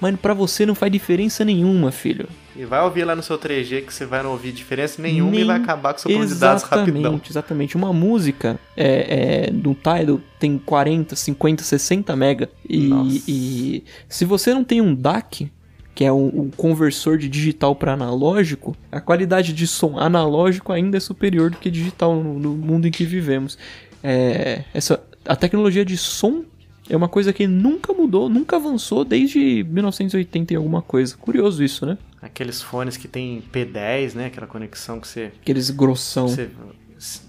Mas 0.00 0.16
pra 0.16 0.32
você 0.32 0.64
não 0.64 0.74
faz 0.74 0.90
diferença 0.90 1.44
nenhuma, 1.44 1.92
filho. 1.92 2.26
E 2.56 2.64
vai 2.64 2.80
ouvir 2.80 3.04
lá 3.04 3.14
no 3.14 3.22
seu 3.22 3.36
3G 3.38 3.82
que 3.82 3.92
você 3.92 4.06
vai 4.06 4.22
não 4.22 4.30
ouvir 4.30 4.50
diferença 4.50 5.00
nenhuma 5.02 5.30
Nem- 5.32 5.40
e 5.42 5.44
vai 5.44 5.56
acabar 5.58 5.92
com 5.92 5.98
seu 5.98 6.10
plano 6.10 6.26
de 6.26 6.34
dados 6.36 6.62
rapidão. 6.62 7.00
Exatamente, 7.00 7.30
exatamente. 7.30 7.76
Uma 7.76 7.92
música 7.92 8.58
é, 8.74 9.46
é, 9.48 9.50
do 9.50 9.74
Tidal 9.74 10.18
tem 10.38 10.56
40, 10.56 11.14
50, 11.14 11.62
60 11.62 12.16
mega. 12.16 12.48
E, 12.66 13.22
e 13.28 13.84
se 14.08 14.24
você 14.24 14.54
não 14.54 14.64
tem 14.64 14.80
um 14.80 14.94
DAC, 14.94 15.52
que 15.94 16.04
é 16.04 16.12
um, 16.12 16.26
um 16.26 16.50
conversor 16.50 17.18
de 17.18 17.28
digital 17.28 17.74
para 17.74 17.92
analógico, 17.92 18.76
a 18.90 19.00
qualidade 19.00 19.52
de 19.52 19.66
som 19.66 19.98
analógico 19.98 20.72
ainda 20.72 20.96
é 20.96 21.00
superior 21.00 21.50
do 21.50 21.58
que 21.58 21.70
digital 21.70 22.14
no, 22.14 22.38
no 22.38 22.50
mundo 22.54 22.86
em 22.86 22.90
que 22.90 23.04
vivemos. 23.04 23.58
É, 24.02 24.64
essa, 24.72 25.02
a 25.26 25.36
tecnologia 25.36 25.84
de 25.84 25.96
som 25.96 26.44
é 26.88 26.96
uma 26.96 27.08
coisa 27.08 27.32
que 27.32 27.46
nunca 27.46 27.92
mudou, 27.92 28.28
nunca 28.28 28.56
avançou 28.56 29.04
desde 29.04 29.64
1980 29.64 30.52
e 30.52 30.56
alguma 30.56 30.82
coisa. 30.82 31.16
Curioso 31.16 31.62
isso, 31.62 31.86
né? 31.86 31.96
Aqueles 32.20 32.60
fones 32.60 32.96
que 32.96 33.06
tem 33.06 33.42
P10, 33.52 34.14
né? 34.14 34.26
Aquela 34.26 34.46
conexão 34.46 34.98
que 34.98 35.06
você. 35.06 35.32
Aqueles 35.40 35.70
grossão. 35.70 36.28
você 36.28 36.50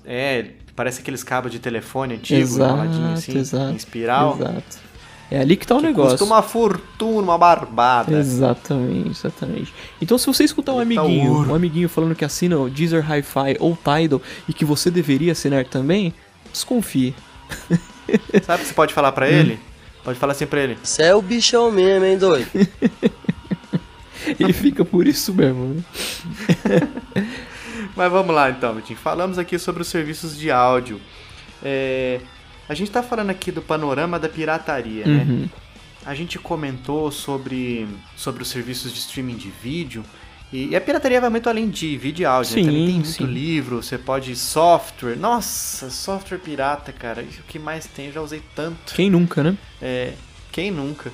é, 0.05 0.51
parece 0.75 1.01
aqueles 1.01 1.23
cabos 1.23 1.51
de 1.51 1.59
telefone 1.59 2.15
antigo, 2.15 2.41
Exato, 2.41 2.97
assim, 3.13 3.37
exato, 3.37 3.71
em 3.71 3.75
espiral. 3.75 4.35
Exato. 4.35 4.90
É 5.31 5.39
ali 5.39 5.55
que 5.55 5.65
tá 5.65 5.75
o 5.77 5.81
negócio. 5.81 6.17
Custa 6.17 6.25
uma 6.25 6.41
fortuna, 6.41 7.21
uma 7.21 7.37
barbada. 7.37 8.19
Exatamente, 8.19 9.11
exatamente. 9.11 9.73
Então, 10.01 10.17
se 10.17 10.27
você 10.27 10.43
escutar 10.43 10.73
um 10.73 10.81
Ele 10.81 10.93
tá 10.93 11.01
amiguinho, 11.01 11.31
ouro. 11.31 11.51
um 11.51 11.55
amiguinho 11.55 11.87
falando 11.87 12.13
que 12.13 12.25
assina 12.25 12.59
o 12.59 12.69
Deezer 12.69 13.01
Hi-Fi 13.09 13.55
ou 13.61 13.77
Tidal 13.77 14.21
e 14.47 14.53
que 14.53 14.65
você 14.65 14.91
deveria 14.91 15.31
assinar 15.31 15.63
também, 15.65 16.13
desconfie. 16.51 17.15
Sabe 18.43 18.59
o 18.61 18.65
que 18.65 18.67
você 18.67 18.73
pode 18.73 18.93
falar 18.93 19.13
pra 19.13 19.29
ele? 19.29 19.57
Pode 20.03 20.19
falar 20.19 20.33
assim 20.33 20.45
pra 20.45 20.59
ele. 20.59 20.77
Cê 20.83 21.03
é 21.03 21.15
o 21.15 21.21
bichão 21.21 21.71
mesmo, 21.71 22.05
hein, 22.05 22.17
doido? 22.17 22.49
E 24.39 24.53
fica 24.53 24.85
por 24.85 25.07
isso 25.07 25.33
mesmo, 25.33 25.73
né? 25.73 25.83
Mas 27.95 28.11
vamos 28.11 28.33
lá 28.33 28.49
então, 28.49 28.73
Vitinho. 28.75 28.99
Falamos 28.99 29.37
aqui 29.39 29.57
sobre 29.57 29.81
os 29.81 29.87
serviços 29.87 30.37
de 30.37 30.51
áudio. 30.51 31.01
É, 31.63 32.21
A 32.71 32.73
gente 32.73 32.89
tá 32.89 33.03
falando 33.03 33.29
aqui 33.31 33.51
do 33.51 33.61
panorama 33.61 34.17
da 34.17 34.29
pirataria, 34.29 35.05
né? 35.05 35.25
Uhum. 35.27 35.49
A 36.05 36.15
gente 36.15 36.39
comentou 36.39 37.11
sobre, 37.11 37.85
sobre 38.15 38.43
os 38.43 38.47
serviços 38.49 38.93
de 38.93 38.99
streaming 38.99 39.35
de 39.35 39.49
vídeo. 39.61 40.05
E, 40.53 40.67
e 40.69 40.75
a 40.75 40.79
pirataria 40.79 41.19
vai 41.19 41.29
muito 41.29 41.49
além 41.49 41.69
de 41.69 41.97
vídeo 41.97 42.23
e 42.23 42.25
áudio, 42.25 42.55
né? 42.55 42.61
Sim, 42.61 42.65
Também 42.65 42.85
tem 42.85 42.95
muito 42.95 43.09
sim. 43.09 43.25
livro, 43.25 43.83
você 43.83 43.97
pode 43.97 44.33
software. 44.37 45.17
Nossa, 45.17 45.89
software 45.89 46.37
pirata, 46.37 46.93
cara. 46.93 47.21
Isso 47.21 47.41
o 47.41 47.43
que 47.43 47.59
mais 47.59 47.85
tem, 47.87 48.05
eu 48.07 48.13
já 48.13 48.21
usei 48.21 48.41
tanto. 48.55 48.93
Quem 48.95 49.09
nunca, 49.09 49.43
né? 49.43 49.57
É, 49.81 50.13
quem 50.49 50.71
nunca? 50.71 51.11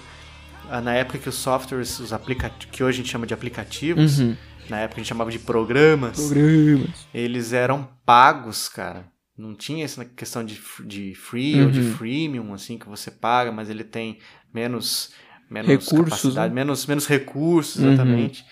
Ah, 0.69 0.79
Na 0.79 0.93
época 0.93 1.17
que 1.17 1.27
os 1.27 1.35
softwares, 1.35 1.99
os 1.99 2.13
aplicativos, 2.13 2.67
que 2.71 2.83
hoje 2.83 2.97
a 2.99 3.03
gente 3.03 3.11
chama 3.11 3.25
de 3.25 3.33
aplicativos, 3.33 4.19
Uhum. 4.19 4.35
na 4.69 4.77
época 4.81 4.99
a 4.99 5.03
gente 5.03 5.09
chamava 5.09 5.31
de 5.31 5.39
programas, 5.39 6.17
Programas. 6.19 7.07
eles 7.13 7.51
eram 7.51 7.87
pagos, 8.05 8.69
cara. 8.69 9.05
Não 9.37 9.53
tinha 9.53 9.85
essa 9.85 10.03
questão 10.03 10.43
de, 10.43 10.59
de 10.85 11.13
free 11.13 11.61
ou 11.61 11.69
de 11.69 11.79
Uhum. 11.79 11.93
freemium, 11.93 12.53
assim, 12.53 12.77
que 12.77 12.89
você 12.89 13.11
paga, 13.11 13.51
mas 13.51 13.69
ele 13.69 13.83
tem 13.83 14.17
menos, 14.53 15.13
menos 15.49 15.69
Recursos, 15.69 16.09
capacidade, 16.09 16.49
né? 16.49 16.55
menos, 16.55 16.85
menos 16.87 17.05
recursos, 17.07 17.75
Uhum. 17.83 17.87
exatamente. 17.89 18.45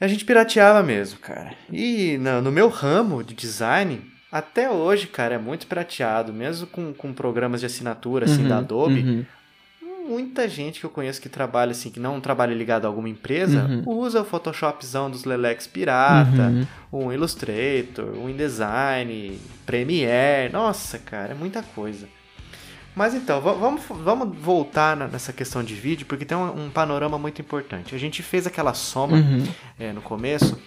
A 0.00 0.08
gente 0.08 0.24
pirateava 0.24 0.82
mesmo, 0.82 1.18
cara. 1.20 1.54
E 1.70 2.18
no, 2.18 2.42
no 2.42 2.52
meu 2.52 2.68
ramo 2.68 3.22
de 3.22 3.34
design, 3.34 4.02
até 4.30 4.68
hoje, 4.68 5.06
cara, 5.06 5.36
é 5.36 5.38
muito 5.38 5.66
pirateado. 5.66 6.32
Mesmo 6.32 6.66
com, 6.66 6.92
com 6.92 7.12
programas 7.12 7.60
de 7.60 7.66
assinatura, 7.66 8.24
assim, 8.26 8.42
Uhum, 8.42 8.48
da 8.48 8.58
Adobe, 8.58 9.00
uhum. 9.00 9.24
Muita 10.08 10.48
gente 10.48 10.80
que 10.80 10.86
eu 10.86 10.90
conheço 10.90 11.20
que 11.20 11.28
trabalha 11.28 11.72
assim, 11.72 11.90
que 11.90 12.00
não 12.00 12.20
trabalha 12.20 12.54
ligado 12.54 12.84
a 12.84 12.88
alguma 12.88 13.08
empresa, 13.08 13.64
Uhum. 13.64 13.82
usa 13.98 14.20
o 14.22 14.24
Photoshopzão 14.24 15.10
dos 15.10 15.24
Lelex 15.24 15.66
pirata, 15.66 16.28
Uhum. 16.48 16.66
o 17.06 17.12
Illustrator, 17.12 18.06
o 18.16 18.28
InDesign, 18.28 19.38
Premiere. 19.66 20.52
Nossa, 20.52 20.98
cara, 20.98 21.32
é 21.32 21.34
muita 21.34 21.62
coisa. 21.62 22.06
Mas 22.94 23.14
então, 23.14 23.40
va- 23.40 23.54
vamos, 23.54 23.80
vamos 23.88 24.36
voltar 24.36 24.94
nessa 24.96 25.32
questão 25.32 25.64
de 25.64 25.74
vídeo, 25.74 26.04
porque 26.06 26.26
tem 26.26 26.36
um, 26.36 26.66
um 26.66 26.70
panorama 26.70 27.18
muito 27.18 27.40
importante. 27.40 27.94
A 27.94 27.98
gente 27.98 28.22
fez 28.22 28.46
aquela 28.46 28.74
soma 28.74 29.16
Uhum. 29.16 29.44
é, 29.80 29.92
no 29.94 30.02
começo 30.02 30.60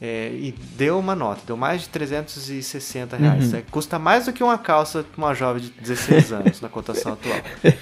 é, 0.00 0.30
e 0.32 0.54
deu 0.74 0.98
uma 0.98 1.14
nota, 1.14 1.42
deu 1.46 1.54
mais 1.56 1.82
de 1.82 1.90
360 1.90 3.14
reais. 3.16 3.52
Uhum. 3.52 3.58
É, 3.58 3.62
custa 3.70 3.98
mais 3.98 4.24
do 4.24 4.32
que 4.32 4.42
uma 4.42 4.56
calça 4.56 5.02
para 5.04 5.18
uma 5.22 5.34
jovem 5.34 5.62
de 5.64 5.68
16 5.70 6.32
anos 6.32 6.60
na 6.62 6.68
cotação 6.70 7.12
atual. 7.12 7.36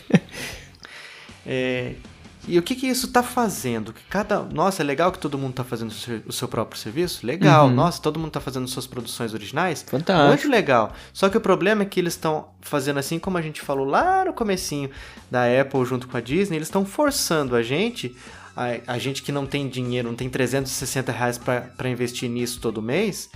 É, 1.46 1.94
E 2.46 2.58
o 2.58 2.62
que 2.62 2.74
que 2.74 2.86
isso 2.86 3.08
tá 3.08 3.22
fazendo? 3.22 3.90
Que 3.92 4.02
cada, 4.04 4.40
nossa, 4.42 4.82
é 4.82 4.84
legal 4.84 5.10
que 5.10 5.18
todo 5.18 5.38
mundo 5.38 5.54
tá 5.54 5.64
fazendo 5.64 5.92
o 6.26 6.32
seu, 6.32 6.46
próprio 6.46 6.78
serviço? 6.78 7.26
Legal. 7.26 7.70
Nossa, 7.70 8.02
todo 8.02 8.18
mundo 8.20 8.32
tá 8.32 8.40
fazendo 8.40 8.68
suas 8.68 8.86
produções 8.86 9.32
originais? 9.32 9.82
Fantástico. 9.82 10.28
Muito 10.28 10.48
legal. 10.48 10.92
Só 11.12 11.30
que 11.30 11.38
o 11.38 11.40
problema 11.40 11.82
é 11.82 11.86
que 11.86 11.98
eles 11.98 12.12
estão 12.12 12.48
fazendo 12.60 12.98
assim 12.98 13.18
como 13.18 13.38
a 13.38 13.42
gente 13.42 13.62
falou 13.62 13.86
lá 13.86 14.26
no 14.26 14.34
comecinho 14.34 14.90
da 15.30 15.44
Apple 15.60 15.84
junto 15.86 16.06
com 16.06 16.16
a 16.18 16.20
Disney, 16.20 16.56
eles 16.58 16.68
estão 16.68 16.84
forçando 16.84 17.56
a 17.56 17.62
gente, 17.62 18.14
a, 18.54 18.94
a 18.94 18.98
gente 18.98 19.22
que 19.22 19.32
não 19.32 19.46
tem 19.46 19.66
dinheiro, 19.66 20.08
não 20.08 20.14
tem 20.14 20.28
360 20.28 21.12
reais 21.12 21.38
pra 21.38 21.88
investir 21.88 22.28
nisso 22.28 22.60
todo 22.60 22.82
mês, 22.82 23.30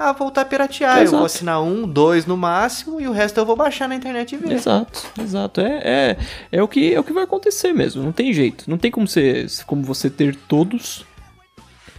a 0.00 0.12
voltar 0.12 0.40
a 0.40 0.44
piratear. 0.46 0.96
Eu 0.96 1.02
Exato. 1.02 1.16
vou 1.18 1.26
assinar 1.26 1.62
um, 1.62 1.86
dois 1.86 2.24
no 2.24 2.34
máximo 2.34 2.98
e 2.98 3.06
o 3.06 3.12
resto 3.12 3.38
eu 3.38 3.44
vou 3.44 3.54
baixar 3.54 3.86
na 3.86 3.94
internet 3.94 4.34
e 4.34 4.38
ver. 4.38 4.52
Exato, 4.52 5.06
exato. 5.20 5.60
É, 5.60 5.80
é, 5.84 6.16
é, 6.50 6.62
o 6.62 6.66
que, 6.66 6.94
é 6.94 6.98
o 6.98 7.04
que 7.04 7.12
vai 7.12 7.24
acontecer 7.24 7.74
mesmo. 7.74 8.02
Não 8.02 8.10
tem 8.10 8.32
jeito. 8.32 8.64
Não 8.66 8.78
tem 8.78 8.90
como 8.90 9.06
você, 9.06 9.46
como 9.66 9.82
você 9.82 10.08
ter 10.08 10.34
todos. 10.34 11.04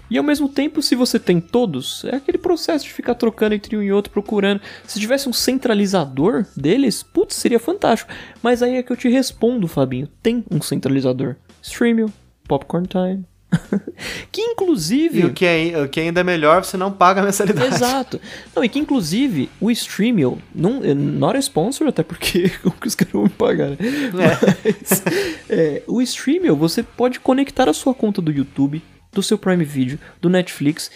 E 0.10 0.18
ao 0.18 0.24
mesmo 0.24 0.50
tempo, 0.50 0.82
se 0.82 0.96
você 0.96 1.20
tem 1.20 1.40
todos, 1.40 2.04
é 2.06 2.16
aquele 2.16 2.38
processo 2.38 2.84
de 2.86 2.92
ficar 2.92 3.16
trocando 3.16 3.56
entre 3.56 3.78
um 3.78 3.84
e 3.84 3.94
outro, 3.94 4.12
procurando. 4.12 4.60
Se 4.86 5.00
tivesse 5.00 5.30
um 5.30 5.34
centralizador 5.34 6.46
deles, 6.58 7.04
putz, 7.04 7.36
seria 7.36 7.60
fantástico. 7.60 8.12
Mas 8.42 8.62
aí 8.64 8.76
é 8.76 8.84
que 8.84 8.92
eu 8.92 8.98
te 8.98 9.08
respondo, 9.08 9.68
Fabinho. 9.68 10.10
Tem 10.22 10.44
um 10.52 10.62
centralizador. 10.62 11.36
Streamio, 11.62 12.12
Popcorn 12.46 12.88
Time. 12.88 13.31
que 14.32 14.42
inclusive. 14.42 15.20
E 15.22 15.26
o 15.26 15.34
que, 15.34 15.46
é, 15.46 15.82
o 15.84 15.90
que 15.90 16.00
ainda 16.00 16.22
é 16.22 16.24
melhor, 16.24 16.64
você 16.64 16.78
não 16.78 16.92
paga 16.92 17.22
a 17.22 17.24
mensalidade. 17.24 17.74
Exato. 17.76 18.20
Não, 18.56 18.64
e 18.64 18.70
que 18.70 18.80
inclusive 18.80 19.50
o 19.60 19.70
Streamio, 19.72 20.42
não, 20.54 20.84
é 20.84 20.94
not 20.94 21.36
a 21.36 21.40
sponsor, 21.40 21.88
até 21.88 22.04
porque 22.04 22.50
como 22.64 22.76
que 22.76 22.88
os 22.88 22.96
caras 22.96 23.14
vão 23.14 23.24
me 23.24 23.30
pagar, 23.30 23.70
né? 23.72 23.78
Mas, 24.14 25.04
é, 25.50 25.84
o 25.88 26.02
Streamio, 26.02 26.56
você 26.56 26.82
pode 26.84 27.20
conectar 27.20 27.70
a 27.70 27.74
sua 27.74 27.94
conta 27.94 28.22
do 28.22 28.32
YouTube, 28.32 28.82
do 29.12 29.22
seu 29.22 29.38
Prime 29.38 29.64
Video, 29.66 30.00
do 30.22 30.30
Netflix 30.30 30.90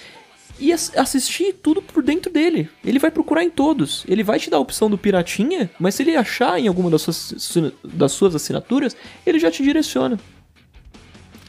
e 0.58 0.72
ass- 0.72 0.93
assistir 0.95 1.53
tudo 1.62 1.82
por 1.82 2.01
dentro 2.01 2.32
dele. 2.32 2.70
Ele 2.84 2.97
vai 2.97 3.12
procurar 3.12 3.43
em 3.43 3.49
todos. 3.49 4.06
Ele 4.08 4.24
vai 4.24 4.39
te 4.39 4.49
dar 4.49 4.56
a 4.58 4.62
opção 4.62 4.89
do 4.89 4.97
piratinha, 4.97 5.70
mas 5.78 5.95
se 5.95 6.03
ele 6.03 6.16
achar 6.16 6.58
em 6.58 6.68
alguma 6.70 6.89
das 6.89 7.01
suas, 7.01 7.58
das 7.84 8.14
suas 8.14 8.34
assinaturas, 8.36 8.95
ele 9.26 9.38
já 9.38 9.51
te 9.51 9.62
direciona. 9.64 10.18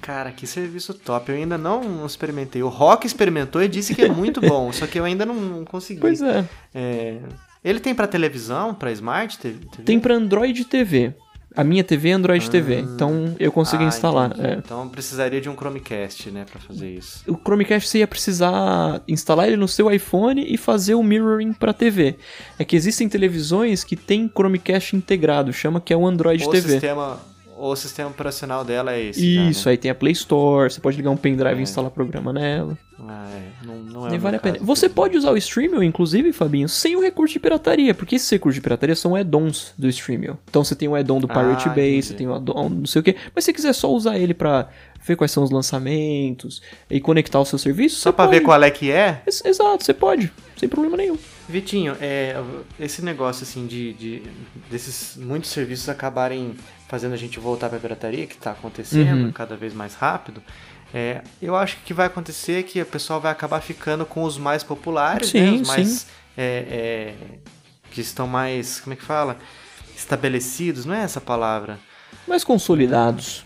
Cara, 0.06 0.30
que 0.30 0.46
serviço 0.46 0.94
top. 0.94 1.30
Eu 1.32 1.36
ainda 1.36 1.58
não 1.58 2.06
experimentei. 2.06 2.62
O 2.62 2.68
Rock 2.68 3.06
experimentou 3.06 3.60
e 3.60 3.66
disse 3.66 3.92
que 3.94 4.02
é 4.02 4.08
muito 4.08 4.40
bom, 4.40 4.70
só 4.72 4.86
que 4.86 4.98
eu 5.00 5.04
ainda 5.04 5.26
não, 5.26 5.64
consegui. 5.64 6.00
Pois 6.00 6.22
é. 6.22 6.44
É, 6.72 7.18
Ele 7.64 7.80
tem 7.80 7.92
pra 7.92 8.06
televisão, 8.06 8.72
pra 8.72 8.92
Smart 8.92 9.36
TV? 9.36 9.58
Tem 9.84 9.98
pra 9.98 10.14
Android 10.14 10.64
TV. 10.64 11.12
A 11.56 11.64
minha 11.64 11.82
TV 11.82 12.10
é 12.10 12.12
Android 12.12 12.50
TV, 12.50 12.80
então 12.80 13.34
eu 13.40 13.50
consegui 13.50 13.82
Ah, 13.84 13.88
instalar. 13.88 14.30
é. 14.38 14.56
Então 14.58 14.86
precisaria 14.90 15.40
de 15.40 15.48
um 15.48 15.54
Chromecast, 15.56 16.30
né, 16.30 16.44
pra 16.48 16.60
fazer 16.60 16.90
isso. 16.90 17.24
o 17.26 17.34
Chromecast 17.34 17.88
você 17.88 17.98
ia 18.00 18.06
precisar 18.06 19.00
instalar 19.08 19.46
ele 19.48 19.56
no 19.56 19.66
seu 19.66 19.90
iPhone 19.90 20.44
e 20.46 20.58
fazer 20.58 20.94
o 20.94 21.02
mirroring 21.02 21.54
para 21.54 21.72
TV. 21.72 22.16
É 22.58 22.64
que 22.64 22.76
existem 22.76 23.08
televisões 23.08 23.82
que 23.84 23.96
tem 23.96 24.28
Chromecast 24.28 24.94
integrado, 24.94 25.50
chama 25.50 25.80
que 25.80 25.94
é 25.94 25.96
o 25.96 26.06
Android 26.06 26.44
o 26.44 26.50
TV. 26.50 26.72
sistema, 26.72 27.18
o 27.58 27.74
sistema 27.76 28.10
operacional 28.10 28.64
dela 28.64 28.92
é 28.92 29.02
esse. 29.04 29.34
já, 29.34 29.42
Isso, 29.50 29.66
né? 29.68 29.72
aí 29.72 29.76
tem 29.78 29.90
a 29.90 29.94
Play 29.94 30.12
Store, 30.12 30.70
você 30.70 30.80
pode 30.80 30.96
ligar 30.96 31.10
um 31.10 31.16
pendrive 31.16 31.56
É. 31.56 31.60
e 31.60 31.62
instalar 31.62 31.90
programa 31.90 32.32
nela. 32.32 32.76
Ah, 33.08 33.26
é. 33.30 33.66
Não, 33.66 33.74
não 33.76 34.06
é 34.06 34.10
Nem 34.10 34.18
vale 34.18 34.36
a 34.36 34.40
pena. 34.40 34.58
Você 34.60 34.88
pode 34.88 35.16
usar 35.16 35.30
o 35.30 35.36
Streamio, 35.36 35.82
inclusive, 35.82 36.32
Fabinho, 36.32 36.68
sem 36.68 36.96
o 36.96 37.00
recurso 37.02 37.34
de 37.34 37.40
pirataria, 37.40 37.92
porque 37.94 38.16
esses 38.16 38.28
recursos 38.30 38.54
de 38.56 38.60
pirataria 38.62 38.94
são 38.96 39.14
add-ons 39.14 39.72
do 39.76 39.88
Streamio. 39.88 40.38
Então 40.48 40.64
você 40.64 40.74
tem 40.74 40.88
o 40.88 40.94
add-on 40.94 41.18
do 41.20 41.28
Pirate 41.28 41.68
Ah, 41.68 41.72
Bay, 41.72 41.90
entendi. 41.98 42.06
você 42.06 42.14
tem 42.14 42.26
o 42.26 42.34
add-on 42.34 42.68
não 42.70 42.86
sei 42.86 43.00
o 43.00 43.02
que, 43.02 43.14
mas 43.34 43.44
se 43.44 43.46
você 43.46 43.52
quiser 43.52 43.72
só 43.74 43.90
usar 43.92 44.18
ele 44.18 44.32
pra 44.34 44.68
ver 45.06 45.14
quais 45.16 45.30
são 45.30 45.42
os 45.44 45.50
lançamentos 45.50 46.60
e 46.90 47.00
conectar 47.00 47.38
o 47.40 47.44
seu 47.44 47.58
serviço, 47.58 48.00
Só 48.00 48.12
pra 48.12 48.24
pode. 48.26 48.38
ver 48.38 48.44
qual 48.44 48.62
é 48.62 48.70
que 48.70 48.90
é, 48.90 49.22
Ex- 49.26 49.44
Exato, 49.44 49.84
você 49.84 49.94
pode, 49.94 50.32
sem 50.56 50.68
problema 50.68 50.96
nenhum. 50.96 51.16
Vitinho, 51.48 51.96
é, 52.00 52.34
esse 52.78 53.02
negócio 53.02 53.44
assim 53.44 53.66
de, 53.66 53.92
de- 53.94 54.22
desses 54.70 55.16
muitos 55.16 55.50
serviços 55.50 55.88
acabarem 55.88 56.56
fazendo 56.88 57.12
a 57.14 57.16
gente 57.16 57.38
voltar 57.38 57.68
pra 57.68 57.78
pirataria, 57.78 58.26
que 58.26 58.36
tá 58.36 58.50
acontecendo 58.50 59.24
Uhum. 59.26 59.32
cada 59.32 59.56
vez 59.56 59.72
mais 59.72 59.94
rápido, 59.94 60.42
é, 60.92 61.22
eu 61.40 61.54
acho 61.54 61.76
que 61.76 61.82
o 61.82 61.84
que 61.86 61.94
vai 61.94 62.06
acontecer 62.06 62.60
é 62.60 62.62
que 62.62 62.80
o 62.82 62.86
pessoal 62.86 63.20
vai 63.20 63.30
acabar 63.32 63.60
ficando 63.60 64.04
com 64.04 64.22
os 64.24 64.36
mais 64.38 64.62
populares, 64.62 65.32
né? 65.32 65.40
Sim, 65.50 65.60
Os 65.62 65.68
mais 65.68 66.06
é, 66.36 67.14
é, 67.14 67.14
que 67.90 68.00
estão 68.00 68.26
mais, 68.26 68.80
como 68.80 68.94
é 68.94 68.96
que 68.96 69.02
fala? 69.04 69.36
Estabelecidos, 69.96 70.84
não 70.84 70.94
é 70.94 71.02
essa 71.02 71.20
palavra? 71.20 71.78
Mas 72.26 72.42
consolidados. 72.44 73.44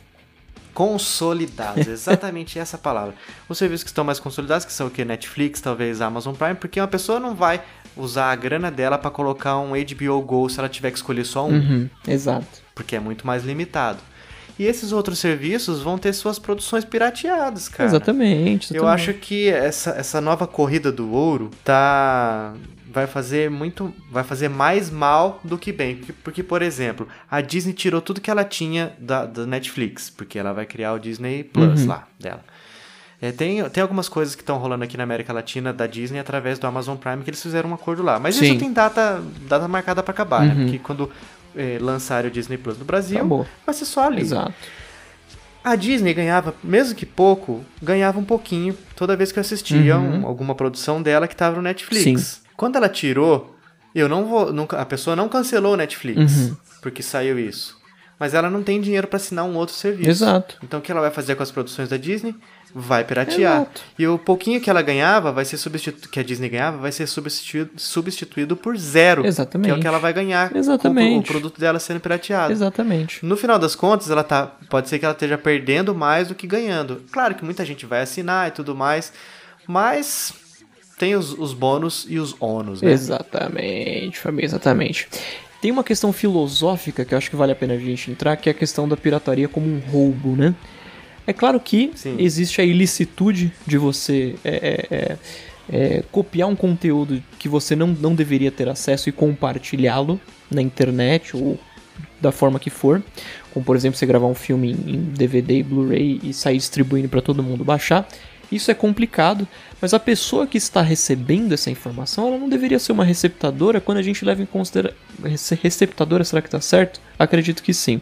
Consolidados, 0.74 1.86
exatamente 1.88 2.58
essa 2.58 2.78
palavra. 2.78 3.14
Os 3.48 3.58
serviços 3.58 3.84
que 3.84 3.90
estão 3.90 4.04
mais 4.04 4.20
consolidados, 4.20 4.64
que 4.64 4.72
são 4.72 4.86
o 4.86 4.90
que? 4.90 5.04
Netflix, 5.04 5.60
talvez 5.60 6.00
Amazon 6.00 6.34
Prime, 6.34 6.54
porque 6.54 6.80
uma 6.80 6.88
pessoa 6.88 7.18
não 7.20 7.34
vai 7.34 7.62
usar 8.00 8.30
a 8.32 8.36
grana 8.36 8.70
dela 8.70 8.96
para 8.98 9.10
colocar 9.10 9.58
um 9.58 9.70
HBO 9.72 10.20
Go 10.22 10.48
se 10.48 10.58
ela 10.58 10.68
tiver 10.68 10.90
que 10.90 10.96
escolher 10.96 11.24
só 11.24 11.46
um, 11.46 11.52
Uhum, 11.52 11.88
exato. 12.08 12.46
porque 12.74 12.96
é 12.96 13.00
muito 13.00 13.26
mais 13.26 13.44
limitado. 13.44 13.98
E 14.58 14.64
esses 14.66 14.92
outros 14.92 15.18
serviços 15.18 15.80
vão 15.80 15.96
ter 15.96 16.12
suas 16.12 16.38
produções 16.38 16.84
pirateadas, 16.84 17.66
cara. 17.68 17.88
Exatamente. 17.88 18.74
Eu 18.76 18.86
acho 18.86 19.14
que 19.14 19.48
essa, 19.48 19.90
essa 19.92 20.20
nova 20.20 20.46
corrida 20.46 20.92
do 20.92 21.10
ouro 21.12 21.50
tá 21.64 22.52
vai 22.92 23.06
fazer 23.06 23.48
muito 23.48 23.94
vai 24.10 24.24
fazer 24.24 24.48
mais 24.48 24.90
mal 24.90 25.40
do 25.44 25.56
que 25.56 25.70
bem 25.72 25.94
porque, 25.96 26.12
porque, 26.24 26.42
por 26.42 26.60
exemplo 26.60 27.06
a 27.30 27.40
Disney 27.40 27.72
tirou 27.72 28.00
tudo 28.02 28.20
que 28.20 28.28
ela 28.28 28.42
tinha 28.42 28.92
da, 28.98 29.24
da 29.26 29.46
Netflix 29.46 30.10
porque 30.10 30.36
ela 30.36 30.52
vai 30.52 30.66
criar 30.66 30.92
o 30.94 30.98
Disney 30.98 31.44
Plus 31.44 31.82
Uhum. 31.82 31.86
lá 31.86 32.08
dela 32.18 32.42
É, 33.22 33.30
tem, 33.32 33.62
tem 33.68 33.82
algumas 33.82 34.08
coisas 34.08 34.34
que 34.34 34.40
estão 34.42 34.56
rolando 34.56 34.82
aqui 34.84 34.96
na 34.96 35.02
América 35.04 35.30
Latina 35.32 35.72
da 35.74 35.86
Disney 35.86 36.18
através 36.18 36.58
do 36.58 36.66
Amazon 36.66 36.96
Prime 36.96 37.22
que 37.22 37.28
eles 37.28 37.42
fizeram 37.42 37.68
um 37.70 37.74
acordo 37.74 38.02
lá 38.02 38.18
mas 38.18 38.36
Sim. 38.36 38.46
isso 38.52 38.58
tem 38.58 38.72
data 38.72 39.22
data 39.46 39.68
marcada 39.68 40.02
para 40.02 40.10
acabar 40.12 40.46
né 40.46 40.54
Uhum. 40.54 40.62
porque 40.64 40.78
quando 40.78 41.10
é, 41.54 41.76
lançarem 41.80 42.30
o 42.30 42.32
Disney 42.32 42.56
Plus 42.56 42.78
no 42.78 42.84
Brasil 42.86 43.18
Acabou. 43.18 43.46
vai 43.66 43.74
ser 43.74 43.84
só 43.84 44.06
ali 44.06 44.22
Exato. 44.22 44.54
a 45.62 45.76
Disney 45.76 46.14
ganhava, 46.14 46.54
mesmo 46.64 46.94
que 46.94 47.04
pouco, 47.04 47.62
ganhava 47.82 48.18
um 48.18 48.24
pouquinho 48.24 48.74
toda 48.96 49.14
vez 49.16 49.30
que 49.30 49.38
eu 49.38 49.42
assistia 49.42 49.98
Uhum. 49.98 50.22
um- 50.22 50.26
alguma 50.26 50.54
produção 50.54 51.02
dela 51.02 51.28
que 51.28 51.34
estava 51.34 51.56
no 51.56 51.62
Netflix. 51.62 52.40
Quando 52.56 52.76
ela 52.76 52.88
tirou, 52.88 53.54
eu 53.94 54.08
não 54.08 54.24
vou. 54.26 54.50
nunca- 54.52 54.80
a 54.80 54.86
pessoa 54.86 55.14
não 55.14 55.28
cancelou 55.28 55.74
o 55.74 55.76
Netflix 55.76 56.18
Uhum. 56.48 56.56
porque 56.80 57.02
saiu 57.02 57.38
isso. 57.38 57.78
Mas 58.18 58.32
ela 58.34 58.48
não 58.50 58.62
tem 58.62 58.80
dinheiro 58.80 59.06
para 59.06 59.16
assinar 59.16 59.44
um 59.46 59.54
outro 59.56 59.74
serviço. 59.74 60.08
Exato. 60.10 60.56
Então 60.62 60.78
o 60.78 60.82
que 60.82 60.92
ela 60.92 61.00
vai 61.00 61.10
fazer 61.10 61.34
com 61.34 61.42
as 61.42 61.50
produções 61.50 61.88
da 61.88 61.96
Disney? 61.96 62.34
Vai 62.74 63.04
piratear. 63.04 63.62
Exato. 63.62 63.82
E 63.98 64.06
o 64.06 64.18
pouquinho 64.18 64.60
que 64.60 64.70
ela 64.70 64.80
ganhava, 64.80 65.32
vai 65.32 65.44
ser 65.44 65.56
substitu... 65.56 66.08
que 66.08 66.20
a 66.20 66.22
Disney 66.22 66.48
ganhava, 66.48 66.78
vai 66.78 66.92
ser 66.92 67.06
substituído, 67.06 67.70
substituído 67.76 68.56
por 68.56 68.76
zero. 68.76 69.26
Exatamente. 69.26 69.66
Que 69.66 69.72
é 69.72 69.74
o 69.76 69.80
que 69.80 69.86
ela 69.86 69.98
vai 69.98 70.12
ganhar 70.12 70.54
Exatamente. 70.54 71.14
com 71.14 71.18
o 71.18 71.22
produto 71.22 71.60
dela 71.60 71.78
sendo 71.80 72.00
pirateado. 72.00 72.52
Exatamente. 72.52 73.24
No 73.26 73.36
final 73.36 73.58
das 73.58 73.74
contas, 73.74 74.10
ela 74.10 74.22
tá, 74.22 74.46
pode 74.68 74.88
ser 74.88 74.98
que 74.98 75.04
ela 75.04 75.14
esteja 75.14 75.36
perdendo 75.36 75.94
mais 75.94 76.28
do 76.28 76.34
que 76.34 76.46
ganhando. 76.46 77.02
Claro 77.10 77.34
que 77.34 77.44
muita 77.44 77.64
gente 77.64 77.86
vai 77.86 78.02
assinar 78.02 78.48
e 78.48 78.50
tudo 78.52 78.74
mais, 78.74 79.12
mas 79.66 80.32
tem 80.96 81.16
os, 81.16 81.32
os 81.32 81.52
bônus 81.52 82.06
e 82.08 82.18
os 82.18 82.36
ônus, 82.38 82.82
né? 82.82 82.92
Exatamente, 82.92 84.18
Fabinho, 84.18 84.44
exatamente. 84.44 85.08
Tem 85.60 85.70
uma 85.70 85.82
questão 85.82 86.12
filosófica 86.12 87.04
que 87.04 87.14
eu 87.14 87.18
acho 87.18 87.28
que 87.28 87.36
vale 87.36 87.52
a 87.52 87.56
pena 87.56 87.74
a 87.74 87.78
gente 87.78 88.10
entrar, 88.10 88.36
que 88.36 88.48
é 88.48 88.52
a 88.52 88.54
questão 88.54 88.88
da 88.88 88.96
pirataria 88.96 89.48
como 89.48 89.66
um 89.66 89.78
roubo, 89.78 90.36
né? 90.36 90.54
É 91.30 91.32
claro 91.32 91.60
que 91.60 91.92
Sim. 91.94 92.16
existe 92.18 92.60
a 92.60 92.64
ilicitude 92.64 93.52
de 93.64 93.78
você 93.78 94.34
é, 94.44 94.50
é, 94.90 94.96
é, 94.96 95.18
é, 95.72 96.04
copiar 96.10 96.48
um 96.48 96.56
conteúdo 96.56 97.22
que 97.38 97.48
você 97.48 97.76
não, 97.76 97.86
não 97.86 98.16
deveria 98.16 98.50
ter 98.50 98.68
acesso 98.68 99.08
e 99.08 99.12
compartilhá-lo 99.12 100.20
na 100.50 100.60
internet 100.60 101.36
ou 101.36 101.56
da 102.20 102.32
forma 102.32 102.58
que 102.58 102.68
for. 102.68 103.00
Como, 103.52 103.64
por 103.64 103.76
exemplo, 103.76 103.96
você 103.96 104.06
gravar 104.06 104.26
um 104.26 104.34
filme 104.34 104.72
em 104.72 104.96
em 104.96 104.98
DVD 104.98 105.58
e 105.58 105.62
Blu-ray 105.62 106.20
e 106.20 106.34
sair 106.34 106.56
distribuindo 106.56 107.08
para 107.08 107.22
todo 107.22 107.44
mundo 107.44 107.64
baixar. 107.64 108.08
Isso 108.50 108.68
é 108.72 108.74
complicado, 108.74 109.46
mas 109.80 109.94
a 109.94 110.00
pessoa 110.00 110.48
que 110.48 110.58
está 110.58 110.82
recebendo 110.82 111.52
essa 111.52 111.70
informação, 111.70 112.26
ela 112.26 112.38
não 112.38 112.48
deveria 112.48 112.80
ser 112.80 112.90
uma 112.90 113.04
receptadora 113.04 113.80
quando 113.80 113.98
a 113.98 114.02
gente 114.02 114.24
leva 114.24 114.42
em 114.42 114.46
consideração. 114.46 114.98
Receptadora, 115.62 116.24
será 116.24 116.42
que 116.42 116.48
está 116.48 116.60
certo? 116.60 117.00
Acredito 117.16 117.62
que 117.62 117.72
sim. 117.72 118.00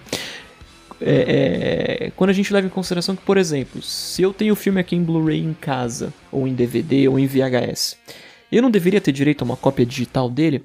É, 1.01 2.07
é, 2.07 2.11
quando 2.17 2.31
a 2.31 2.33
gente 2.33 2.53
leva 2.53 2.67
em 2.67 2.71
consideração 2.71 3.15
que, 3.15 3.23
por 3.23 3.37
exemplo, 3.37 3.81
se 3.83 4.23
eu 4.23 4.33
tenho 4.33 4.53
o 4.53 4.57
filme 4.57 4.81
aqui 4.81 4.97
em 4.97 5.03
Blu-ray 5.03 5.39
em 5.39 5.55
casa, 5.55 6.13
ou 6.31 6.47
em 6.47 6.55
DVD, 6.55 7.09
ou 7.09 7.19
em 7.19 7.27
VHS, 7.27 7.97
eu 8.51 8.63
não 8.63 8.71
deveria 8.71 9.01
ter 9.01 9.13
direito 9.13 9.43
a 9.43 9.45
uma 9.45 9.57
cópia 9.57 9.87
digital 9.87 10.29
dele. 10.29 10.65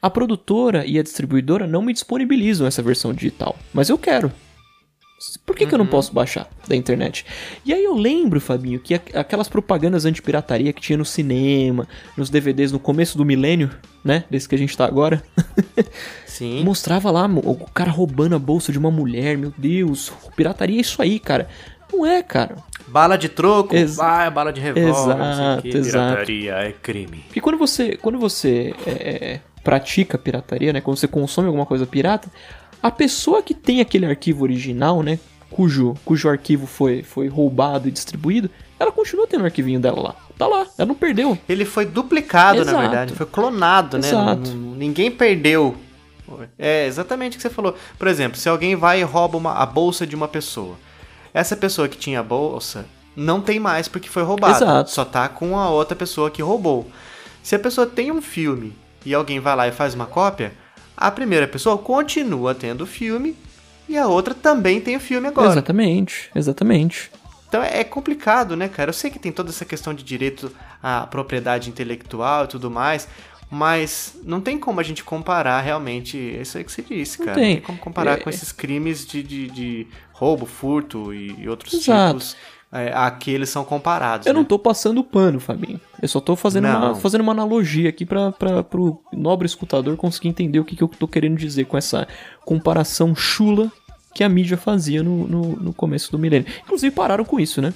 A 0.00 0.10
produtora 0.10 0.84
e 0.86 0.98
a 0.98 1.02
distribuidora 1.02 1.66
não 1.66 1.82
me 1.82 1.92
disponibilizam 1.92 2.66
essa 2.66 2.82
versão 2.82 3.12
digital, 3.12 3.56
mas 3.72 3.88
eu 3.88 3.98
quero. 3.98 4.32
Por 5.44 5.54
que, 5.56 5.66
que 5.66 5.74
eu 5.74 5.78
não 5.78 5.86
posso 5.86 6.12
baixar 6.12 6.48
da 6.66 6.74
internet? 6.74 7.24
E 7.64 7.72
aí 7.72 7.84
eu 7.84 7.94
lembro, 7.94 8.40
Fabinho, 8.40 8.80
que 8.80 8.94
aquelas 8.94 9.48
propagandas 9.48 10.04
anti-pirataria 10.04 10.72
que 10.72 10.80
tinha 10.80 10.96
no 10.96 11.04
cinema, 11.04 11.86
nos 12.16 12.30
DVDs 12.30 12.72
no 12.72 12.78
começo 12.78 13.16
do 13.16 13.24
milênio, 13.24 13.70
né? 14.04 14.24
Desse 14.30 14.48
que 14.48 14.54
a 14.54 14.58
gente 14.58 14.76
tá 14.76 14.84
agora. 14.84 15.22
Sim. 16.26 16.64
Mostrava 16.64 17.10
lá 17.10 17.26
o 17.26 17.66
cara 17.72 17.90
roubando 17.90 18.34
a 18.34 18.38
bolsa 18.38 18.72
de 18.72 18.78
uma 18.78 18.90
mulher. 18.90 19.36
Meu 19.36 19.52
Deus, 19.56 20.12
pirataria 20.36 20.78
é 20.78 20.80
isso 20.80 21.00
aí, 21.02 21.18
cara. 21.18 21.48
Não 21.92 22.06
é, 22.06 22.22
cara. 22.22 22.56
Bala 22.88 23.16
de 23.16 23.28
troco, 23.28 23.76
Ex- 23.76 23.96
vai, 23.96 24.30
bala 24.30 24.52
de 24.52 24.60
revólver, 24.60 24.90
Exato, 24.90 25.66
exato. 25.68 25.90
Pirataria 25.90 26.52
é 26.54 26.72
crime. 26.72 27.18
Porque 27.26 27.40
quando 27.40 27.58
você, 27.58 27.96
quando 27.96 28.18
você 28.18 28.74
é, 28.86 29.40
pratica 29.62 30.18
pirataria, 30.18 30.72
né? 30.72 30.80
Quando 30.80 30.96
você 30.96 31.06
consome 31.06 31.46
alguma 31.46 31.66
coisa 31.66 31.86
pirata, 31.86 32.28
a 32.82 32.90
pessoa 32.90 33.42
que 33.42 33.54
tem 33.54 33.80
aquele 33.80 34.06
arquivo 34.06 34.42
original, 34.42 35.02
né? 35.02 35.18
Cujo, 35.50 35.94
cujo 36.04 36.28
arquivo 36.28 36.66
foi, 36.66 37.02
foi 37.02 37.28
roubado 37.28 37.86
e 37.86 37.90
distribuído, 37.90 38.48
ela 38.80 38.90
continua 38.90 39.26
tendo 39.26 39.42
o 39.42 39.44
arquivinho 39.44 39.78
dela 39.78 40.00
lá. 40.00 40.16
Tá 40.38 40.46
lá, 40.46 40.66
ela 40.78 40.86
não 40.88 40.94
perdeu. 40.94 41.36
Ele 41.48 41.64
foi 41.66 41.84
duplicado, 41.84 42.64
na 42.64 42.70
Exato. 42.70 42.80
verdade. 42.80 43.12
Foi 43.14 43.26
clonado, 43.26 43.98
né? 43.98 44.08
Exato. 44.08 44.50
N- 44.50 44.54
n- 44.54 44.76
Ninguém 44.78 45.10
perdeu. 45.10 45.76
É 46.58 46.86
exatamente 46.86 47.34
o 47.34 47.36
que 47.36 47.42
você 47.42 47.50
falou. 47.50 47.76
Por 47.98 48.08
exemplo, 48.08 48.38
se 48.38 48.48
alguém 48.48 48.74
vai 48.74 49.00
e 49.00 49.04
rouba 49.04 49.36
uma- 49.36 49.52
a 49.54 49.66
bolsa 49.66 50.06
de 50.06 50.16
uma 50.16 50.26
pessoa. 50.26 50.76
Essa 51.34 51.54
pessoa 51.54 51.86
que 51.88 51.98
tinha 51.98 52.20
a 52.20 52.22
bolsa 52.22 52.86
não 53.14 53.40
tem 53.42 53.60
mais 53.60 53.86
porque 53.88 54.08
foi 54.08 54.22
roubada. 54.22 54.56
Exato. 54.56 54.90
Só 54.90 55.04
tá 55.04 55.28
com 55.28 55.58
a 55.58 55.68
outra 55.68 55.94
pessoa 55.94 56.30
que 56.30 56.40
roubou. 56.40 56.88
Se 57.42 57.54
a 57.54 57.58
pessoa 57.58 57.86
tem 57.86 58.10
um 58.10 58.22
filme 58.22 58.72
e 59.04 59.12
alguém 59.12 59.38
vai 59.40 59.54
lá 59.54 59.68
e 59.68 59.72
faz 59.72 59.94
uma 59.94 60.06
cópia, 60.06 60.54
a 61.06 61.10
primeira 61.10 61.46
pessoa 61.48 61.76
continua 61.78 62.54
tendo 62.54 62.82
o 62.84 62.86
filme 62.86 63.36
e 63.88 63.96
a 63.98 64.06
outra 64.06 64.34
também 64.34 64.80
tem 64.80 64.96
o 64.96 65.00
filme 65.00 65.28
agora. 65.28 65.48
Exatamente, 65.50 66.30
exatamente. 66.34 67.10
Então 67.48 67.62
é 67.62 67.84
complicado, 67.84 68.56
né, 68.56 68.68
cara? 68.68 68.90
Eu 68.90 68.94
sei 68.94 69.10
que 69.10 69.18
tem 69.18 69.30
toda 69.30 69.50
essa 69.50 69.64
questão 69.64 69.92
de 69.92 70.02
direito 70.02 70.50
à 70.82 71.06
propriedade 71.06 71.68
intelectual 71.68 72.44
e 72.44 72.48
tudo 72.48 72.70
mais, 72.70 73.06
mas 73.50 74.14
não 74.24 74.40
tem 74.40 74.58
como 74.58 74.80
a 74.80 74.82
gente 74.82 75.04
comparar 75.04 75.60
realmente 75.60 76.16
isso 76.16 76.56
aí 76.56 76.64
que 76.64 76.72
você 76.72 76.80
disse, 76.80 77.18
Não 77.18 77.26
cara. 77.26 77.38
tem. 77.38 77.48
Não 77.48 77.54
tem 77.56 77.62
como 77.66 77.78
comparar 77.78 78.12
É- 78.18 78.22
com 78.22 78.30
esses 78.30 78.50
crimes 78.52 79.06
de, 79.06 79.22
de, 79.22 79.48
de 79.50 79.86
roubo, 80.12 80.46
furto 80.46 81.12
e, 81.12 81.34
e 81.42 81.48
outros 81.48 81.74
Exato. 81.74 82.18
tipos 82.20 82.36
é, 82.72 82.90
a 82.94 83.10
que 83.10 83.30
eles 83.30 83.50
são 83.50 83.64
comparados. 83.64 84.26
Eu 84.26 84.32
né? 84.32 84.38
não 84.38 84.44
tô 84.44 84.58
passando 84.58 85.04
pano, 85.04 85.38
Fabinho. 85.38 85.78
Eu 86.00 86.08
só 86.08 86.20
tô 86.20 86.34
fazendo, 86.34 86.66
uma, 86.66 86.94
fazendo 86.94 87.20
uma 87.20 87.32
analogia 87.32 87.90
aqui 87.90 88.06
pra, 88.06 88.32
pro 88.32 89.00
nobre 89.12 89.46
escutador 89.46 89.96
conseguir 89.96 90.28
entender 90.28 90.58
o 90.58 90.64
que, 90.64 90.74
que 90.74 90.82
eu 90.82 90.88
tô 90.88 91.06
querendo 91.06 91.36
dizer 91.36 91.66
com 91.66 91.76
essa 91.76 92.08
comparação 92.44 93.14
chula 93.14 93.70
que 94.14 94.24
a 94.24 94.28
mídia 94.28 94.56
fazia 94.56 95.02
no, 95.02 95.26
no, 95.26 95.42
no 95.56 95.72
começo 95.72 96.10
do 96.10 96.18
milênio. 96.18 96.46
Inclusive 96.64 96.94
pararam 96.94 97.24
com 97.24 97.38
isso, 97.38 97.60
né? 97.60 97.74